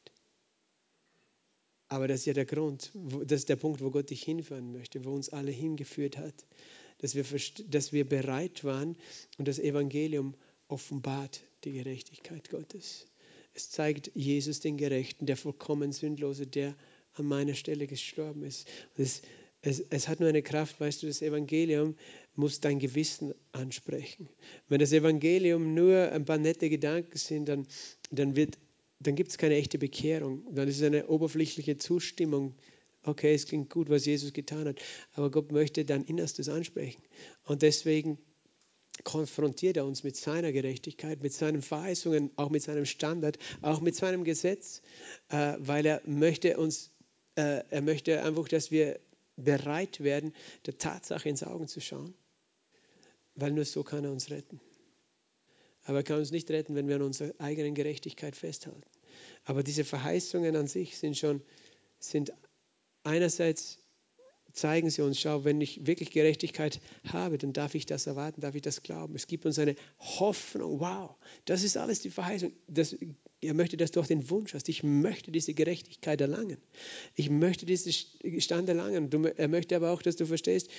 Aber 1.93 2.07
das 2.07 2.21
ist 2.21 2.25
ja 2.25 2.33
der 2.33 2.45
Grund, 2.45 2.91
das 3.25 3.41
ist 3.41 3.49
der 3.49 3.55
Punkt, 3.55 3.81
wo 3.81 3.91
Gott 3.91 4.09
dich 4.09 4.23
hinführen 4.23 4.71
möchte, 4.71 5.05
wo 5.05 5.11
uns 5.11 5.29
alle 5.29 5.51
hingeführt 5.51 6.17
hat 6.17 6.33
dass 7.03 7.15
wir, 7.15 7.25
dass 7.67 7.91
wir 7.91 8.07
bereit 8.07 8.63
waren 8.63 8.95
und 9.37 9.47
das 9.47 9.59
Evangelium 9.59 10.35
offenbart 10.69 11.41
die 11.65 11.73
Gerechtigkeit 11.73 12.49
Gottes. 12.49 13.05
Es 13.53 13.69
zeigt 13.69 14.09
Jesus 14.15 14.61
den 14.61 14.77
Gerechten, 14.77 15.25
der 15.25 15.35
vollkommen 15.35 15.91
Sündlose, 15.91 16.47
der 16.47 16.75
an 17.15 17.25
meiner 17.25 17.55
Stelle 17.55 17.87
gestorben 17.87 18.43
ist. 18.43 18.69
Es, 18.95 19.21
es, 19.61 19.81
es, 19.89 20.07
hat 20.07 20.21
nur 20.21 20.29
eine 20.29 20.41
Kraft, 20.41 20.79
weißt 20.79 21.03
du, 21.03 21.07
das 21.07 21.21
Evangelium 21.21 21.95
muss 22.35 22.61
dein 22.61 22.79
Gewissen 22.79 23.33
ansprechen. 23.51 24.29
Wenn 24.69 24.79
das 24.79 24.93
Evangelium 24.93 25.73
nur 25.73 26.09
ein 26.09 26.23
paar 26.23 26.37
nette 26.37 26.69
Gedanken 26.69 27.17
sind, 27.17 27.49
dann, 27.49 27.67
dann, 28.11 28.35
dann 29.07 29.15
gibt 29.15 29.31
es 29.31 29.37
keine 29.37 29.55
echte 29.55 29.77
Bekehrung. 29.77 30.43
Dann 30.53 30.67
ist 30.67 30.77
es 30.77 30.83
eine 30.83 31.07
oberflächliche 31.07 31.77
Zustimmung 31.77 32.55
okay, 33.03 33.33
es 33.33 33.45
klingt 33.45 33.69
gut, 33.69 33.89
was 33.89 34.05
Jesus 34.05 34.33
getan 34.33 34.67
hat, 34.67 34.79
aber 35.13 35.29
Gott 35.31 35.51
möchte 35.51 35.85
dein 35.85 36.03
Innerstes 36.03 36.49
ansprechen. 36.49 37.01
Und 37.43 37.61
deswegen 37.61 38.17
konfrontiert 39.03 39.77
er 39.77 39.85
uns 39.85 40.03
mit 40.03 40.15
seiner 40.15 40.51
Gerechtigkeit, 40.51 41.21
mit 41.21 41.33
seinen 41.33 41.61
Verheißungen, 41.61 42.31
auch 42.35 42.49
mit 42.49 42.63
seinem 42.63 42.85
Standard, 42.85 43.37
auch 43.61 43.81
mit 43.81 43.95
seinem 43.95 44.23
Gesetz, 44.23 44.81
äh, 45.29 45.55
weil 45.57 45.85
er 45.85 46.01
möchte 46.05 46.57
uns, 46.57 46.91
äh, 47.35 47.63
er 47.69 47.81
möchte 47.81 48.23
einfach, 48.23 48.47
dass 48.47 48.71
wir 48.71 48.99
bereit 49.35 50.01
werden, 50.01 50.33
der 50.65 50.77
Tatsache 50.77 51.27
ins 51.27 51.43
Auge 51.43 51.65
zu 51.65 51.81
schauen, 51.81 52.13
weil 53.35 53.51
nur 53.51 53.65
so 53.65 53.83
kann 53.83 54.05
er 54.05 54.11
uns 54.11 54.29
retten. 54.29 54.61
Aber 55.85 55.97
er 55.97 56.03
kann 56.03 56.19
uns 56.19 56.31
nicht 56.31 56.49
retten, 56.51 56.75
wenn 56.75 56.87
wir 56.87 56.95
an 56.95 57.01
unserer 57.01 57.33
eigenen 57.39 57.73
Gerechtigkeit 57.73 58.35
festhalten. 58.35 58.83
Aber 59.45 59.63
diese 59.63 59.83
Verheißungen 59.83 60.55
an 60.55 60.67
sich 60.67 60.97
sind 60.97 61.17
schon 61.17 61.41
sind 61.99 62.33
einerseits 63.03 63.79
zeigen 64.53 64.89
sie 64.91 65.01
uns, 65.01 65.19
schau, 65.19 65.43
wenn 65.43 65.59
ich 65.61 65.85
wirklich 65.87 66.11
Gerechtigkeit 66.11 66.79
habe, 67.05 67.37
dann 67.37 67.53
darf 67.53 67.73
ich 67.73 67.87
das 67.87 68.05
erwarten, 68.05 68.41
darf 68.41 68.53
ich 68.53 68.61
das 68.61 68.83
glauben. 68.83 69.15
Es 69.15 69.25
gibt 69.25 69.45
uns 69.45 69.57
eine 69.57 69.75
Hoffnung, 69.99 70.79
wow, 70.79 71.15
das 71.45 71.63
ist 71.63 71.75
alles 71.75 72.01
die 72.01 72.11
Verheißung. 72.11 72.53
Das, 72.67 72.95
er 73.41 73.53
möchte, 73.55 73.77
dass 73.77 73.91
du 73.91 73.99
auch 73.99 74.07
den 74.07 74.29
Wunsch 74.29 74.53
hast. 74.53 74.69
Ich 74.69 74.83
möchte 74.83 75.31
diese 75.31 75.53
Gerechtigkeit 75.53 76.21
erlangen. 76.21 76.57
Ich 77.15 77.29
möchte 77.29 77.65
diesen 77.65 77.91
Stand 78.39 78.69
erlangen. 78.69 79.09
Du, 79.09 79.23
er 79.23 79.47
möchte 79.47 79.75
aber 79.75 79.91
auch, 79.91 80.01
dass 80.01 80.15
du 80.15 80.25
verstehst, 80.25 80.69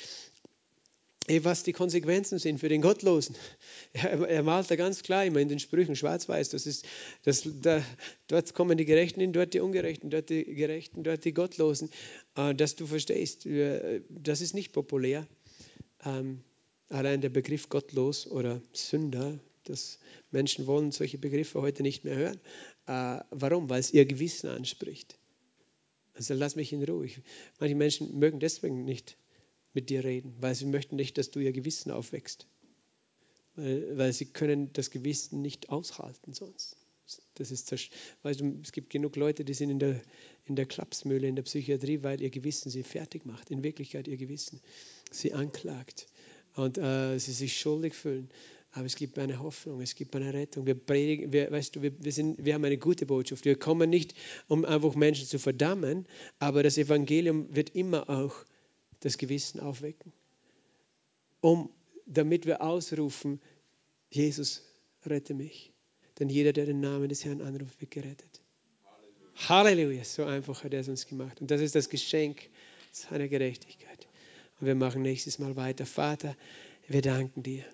was 1.42 1.62
die 1.62 1.72
Konsequenzen 1.72 2.38
sind 2.38 2.60
für 2.60 2.68
den 2.68 2.82
Gottlosen. 2.82 3.36
Er, 3.92 4.28
er 4.28 4.42
malt 4.42 4.70
da 4.70 4.76
ganz 4.76 5.02
klar 5.02 5.24
immer 5.24 5.38
in 5.38 5.48
den 5.48 5.60
Sprüchen 5.60 5.94
schwarz-weiß. 5.94 6.50
Das 6.50 6.66
ist, 6.66 6.84
das, 7.22 7.48
da, 7.62 7.80
dort 8.26 8.52
kommen 8.54 8.76
die 8.76 8.84
Gerechten 8.84 9.20
hin, 9.20 9.32
dort 9.32 9.54
die 9.54 9.60
Ungerechten, 9.60 10.10
dort 10.10 10.30
die 10.30 10.44
Gerechten, 10.44 11.04
dort 11.04 11.24
die 11.24 11.32
Gottlosen. 11.32 11.90
Äh, 12.34 12.54
dass 12.54 12.74
du 12.74 12.86
verstehst, 12.86 13.46
das 14.08 14.40
ist 14.40 14.54
nicht 14.54 14.72
populär. 14.72 15.26
Ähm, 16.04 16.42
allein 16.88 17.20
der 17.20 17.28
Begriff 17.28 17.68
gottlos 17.68 18.26
oder 18.26 18.60
Sünder, 18.72 19.38
das 19.64 19.98
Menschen 20.30 20.66
wollen 20.66 20.90
solche 20.90 21.18
Begriffe 21.18 21.62
heute 21.62 21.82
nicht 21.82 22.04
mehr 22.04 22.16
hören. 22.16 22.40
Äh, 22.86 23.24
warum? 23.30 23.70
Weil 23.70 23.80
es 23.80 23.92
ihr 23.92 24.04
Gewissen 24.04 24.50
anspricht. 24.50 25.18
Also 26.14 26.34
lass 26.34 26.56
mich 26.56 26.72
in 26.72 26.82
Ruhe. 26.84 27.08
Manche 27.58 27.74
Menschen 27.74 28.18
mögen 28.18 28.40
deswegen 28.40 28.84
nicht 28.84 29.16
mit 29.74 29.90
dir 29.90 30.04
reden, 30.04 30.34
weil 30.40 30.54
sie 30.54 30.66
möchten 30.66 30.96
nicht, 30.96 31.18
dass 31.18 31.30
du 31.30 31.40
ihr 31.40 31.52
Gewissen 31.52 31.90
aufwächst. 31.90 32.46
Weil, 33.56 33.98
weil 33.98 34.12
sie 34.12 34.26
können 34.26 34.72
das 34.72 34.90
Gewissen 34.90 35.42
nicht 35.42 35.68
aushalten 35.68 36.32
sonst. 36.32 36.76
Das 37.34 37.50
ist, 37.50 37.70
weißt 38.22 38.40
du, 38.40 38.60
es 38.62 38.72
gibt 38.72 38.88
genug 38.90 39.16
Leute, 39.16 39.44
die 39.44 39.52
sind 39.52 39.68
in 39.68 39.78
der, 39.78 40.00
in 40.46 40.56
der 40.56 40.64
Klapsmühle, 40.64 41.28
in 41.28 41.36
der 41.36 41.42
Psychiatrie, 41.42 42.02
weil 42.02 42.22
ihr 42.22 42.30
Gewissen 42.30 42.70
sie 42.70 42.82
fertig 42.82 43.26
macht. 43.26 43.50
In 43.50 43.62
Wirklichkeit 43.62 44.08
ihr 44.08 44.16
Gewissen 44.16 44.60
sie 45.10 45.34
anklagt 45.34 46.06
und 46.54 46.78
äh, 46.78 47.18
sie 47.18 47.32
sich 47.32 47.58
schuldig 47.58 47.94
fühlen. 47.94 48.30
Aber 48.72 48.86
es 48.86 48.96
gibt 48.96 49.18
eine 49.18 49.38
Hoffnung, 49.38 49.80
es 49.82 49.94
gibt 49.94 50.16
eine 50.16 50.32
Rettung. 50.32 50.66
Wir 50.66 50.74
predigen, 50.74 51.32
wir, 51.32 51.50
weißt 51.50 51.76
du, 51.76 51.82
wir, 51.82 51.92
wir, 52.02 52.12
sind, 52.12 52.44
wir 52.44 52.54
haben 52.54 52.64
eine 52.64 52.78
gute 52.78 53.06
Botschaft. 53.06 53.44
Wir 53.44 53.56
kommen 53.56 53.90
nicht, 53.90 54.14
um 54.48 54.64
einfach 54.64 54.94
Menschen 54.94 55.26
zu 55.26 55.38
verdammen, 55.38 56.06
aber 56.38 56.62
das 56.62 56.78
Evangelium 56.78 57.54
wird 57.54 57.70
immer 57.70 58.08
auch 58.08 58.34
das 59.04 59.18
Gewissen 59.18 59.60
aufwecken. 59.60 60.12
Um, 61.40 61.68
damit 62.06 62.46
wir 62.46 62.62
ausrufen, 62.62 63.40
Jesus, 64.10 64.62
rette 65.04 65.34
mich. 65.34 65.72
Denn 66.18 66.30
jeder, 66.30 66.52
der 66.52 66.64
den 66.64 66.80
Namen 66.80 67.08
des 67.08 67.24
Herrn 67.24 67.42
anruft, 67.42 67.80
wird 67.80 67.90
gerettet. 67.90 68.40
Halleluja. 68.86 69.48
Halleluja. 69.48 70.04
So 70.04 70.24
einfach 70.24 70.64
hat 70.64 70.72
er 70.72 70.80
es 70.80 70.88
uns 70.88 71.06
gemacht. 71.06 71.40
Und 71.40 71.50
das 71.50 71.60
ist 71.60 71.74
das 71.74 71.90
Geschenk 71.90 72.48
seiner 72.92 73.28
Gerechtigkeit. 73.28 74.06
Und 74.60 74.68
wir 74.68 74.74
machen 74.74 75.02
nächstes 75.02 75.38
Mal 75.38 75.56
weiter. 75.56 75.84
Vater, 75.84 76.34
wir 76.88 77.02
danken 77.02 77.42
dir. 77.42 77.64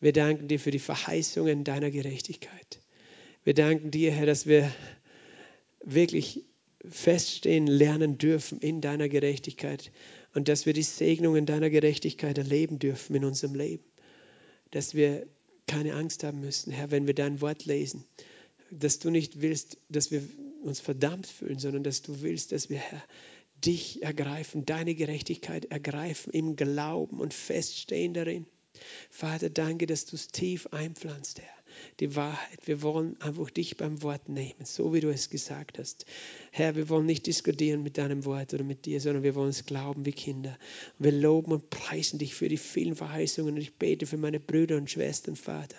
Wir 0.00 0.12
danken 0.12 0.48
dir 0.48 0.60
für 0.60 0.70
die 0.70 0.78
Verheißungen 0.78 1.64
deiner 1.64 1.90
Gerechtigkeit. 1.90 2.80
Wir 3.44 3.54
danken 3.54 3.90
dir, 3.90 4.10
Herr, 4.12 4.26
dass 4.26 4.46
wir 4.46 4.70
wirklich 5.82 6.44
feststehen 6.84 7.66
lernen 7.66 8.18
dürfen 8.18 8.58
in 8.60 8.80
deiner 8.80 9.08
Gerechtigkeit 9.08 9.90
und 10.34 10.48
dass 10.48 10.66
wir 10.66 10.72
die 10.72 10.82
Segnungen 10.82 11.46
deiner 11.46 11.70
Gerechtigkeit 11.70 12.38
erleben 12.38 12.78
dürfen 12.78 13.16
in 13.16 13.24
unserem 13.24 13.54
Leben. 13.54 13.84
Dass 14.70 14.94
wir 14.94 15.26
keine 15.66 15.94
Angst 15.94 16.24
haben 16.24 16.40
müssen, 16.40 16.72
Herr, 16.72 16.90
wenn 16.90 17.06
wir 17.06 17.14
dein 17.14 17.40
Wort 17.40 17.64
lesen. 17.64 18.04
Dass 18.70 18.98
du 18.98 19.10
nicht 19.10 19.40
willst, 19.40 19.78
dass 19.88 20.10
wir 20.10 20.22
uns 20.62 20.80
verdammt 20.80 21.26
fühlen, 21.26 21.58
sondern 21.58 21.82
dass 21.82 22.02
du 22.02 22.22
willst, 22.22 22.52
dass 22.52 22.70
wir, 22.70 22.78
Herr, 22.78 23.02
dich 23.64 24.02
ergreifen, 24.02 24.64
deine 24.64 24.94
Gerechtigkeit 24.94 25.66
ergreifen 25.66 26.32
im 26.32 26.56
Glauben 26.56 27.20
und 27.20 27.34
feststehen 27.34 28.14
darin. 28.14 28.46
Vater, 29.10 29.50
danke, 29.50 29.86
dass 29.86 30.06
du 30.06 30.16
es 30.16 30.28
tief 30.28 30.68
einpflanzt, 30.68 31.40
Herr 31.40 31.59
die 32.00 32.16
Wahrheit. 32.16 32.58
Wir 32.66 32.82
wollen 32.82 33.20
einfach 33.20 33.50
dich 33.50 33.76
beim 33.76 34.02
Wort 34.02 34.28
nehmen, 34.28 34.64
so 34.64 34.92
wie 34.92 35.00
du 35.00 35.10
es 35.10 35.30
gesagt 35.30 35.78
hast. 35.78 36.06
Herr, 36.50 36.76
wir 36.76 36.88
wollen 36.88 37.06
nicht 37.06 37.26
diskutieren 37.26 37.82
mit 37.82 37.98
deinem 37.98 38.24
Wort 38.24 38.54
oder 38.54 38.64
mit 38.64 38.86
dir, 38.86 39.00
sondern 39.00 39.22
wir 39.22 39.34
wollen 39.34 39.50
es 39.50 39.66
glauben 39.66 40.04
wie 40.06 40.12
Kinder. 40.12 40.58
Wir 40.98 41.12
loben 41.12 41.52
und 41.52 41.70
preisen 41.70 42.18
dich 42.18 42.34
für 42.34 42.48
die 42.48 42.56
vielen 42.56 42.96
Verheißungen. 42.96 43.54
Und 43.54 43.60
ich 43.60 43.74
bete 43.74 44.06
für 44.06 44.16
meine 44.16 44.40
Brüder 44.40 44.76
und 44.76 44.90
Schwestern, 44.90 45.36
Vater. 45.36 45.76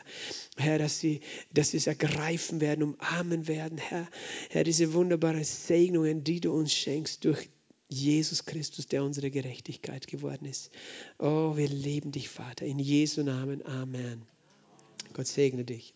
Herr, 0.58 0.80
dass 0.80 1.00
sie, 1.00 1.22
dass 1.54 1.72
sie 1.72 1.78
es 1.78 1.88
ergreifen 1.88 2.62
werden, 2.62 2.84
umarmen 2.84 3.48
werden, 3.48 3.78
Herr. 3.78 4.08
Herr, 4.50 4.64
diese 4.64 4.94
wunderbaren 4.94 5.44
Segnungen, 5.44 6.24
die 6.24 6.40
du 6.40 6.52
uns 6.52 6.74
schenkst 6.74 7.26
durch 7.26 7.50
Jesus 7.92 8.46
Christus, 8.46 8.88
der 8.88 9.04
unsere 9.04 9.30
Gerechtigkeit 9.32 10.08
geworden 10.08 10.46
ist. 10.46 10.72
Oh, 11.20 11.58
wir 11.58 11.68
lieben 11.68 12.14
dich, 12.14 12.30
Vater. 12.30 12.66
In 12.66 12.80
Jesu 12.80 13.22
Namen. 13.22 13.66
Amen. 13.66 14.26
Gott 15.14 15.28
segne 15.28 15.64
dich. 15.66 15.94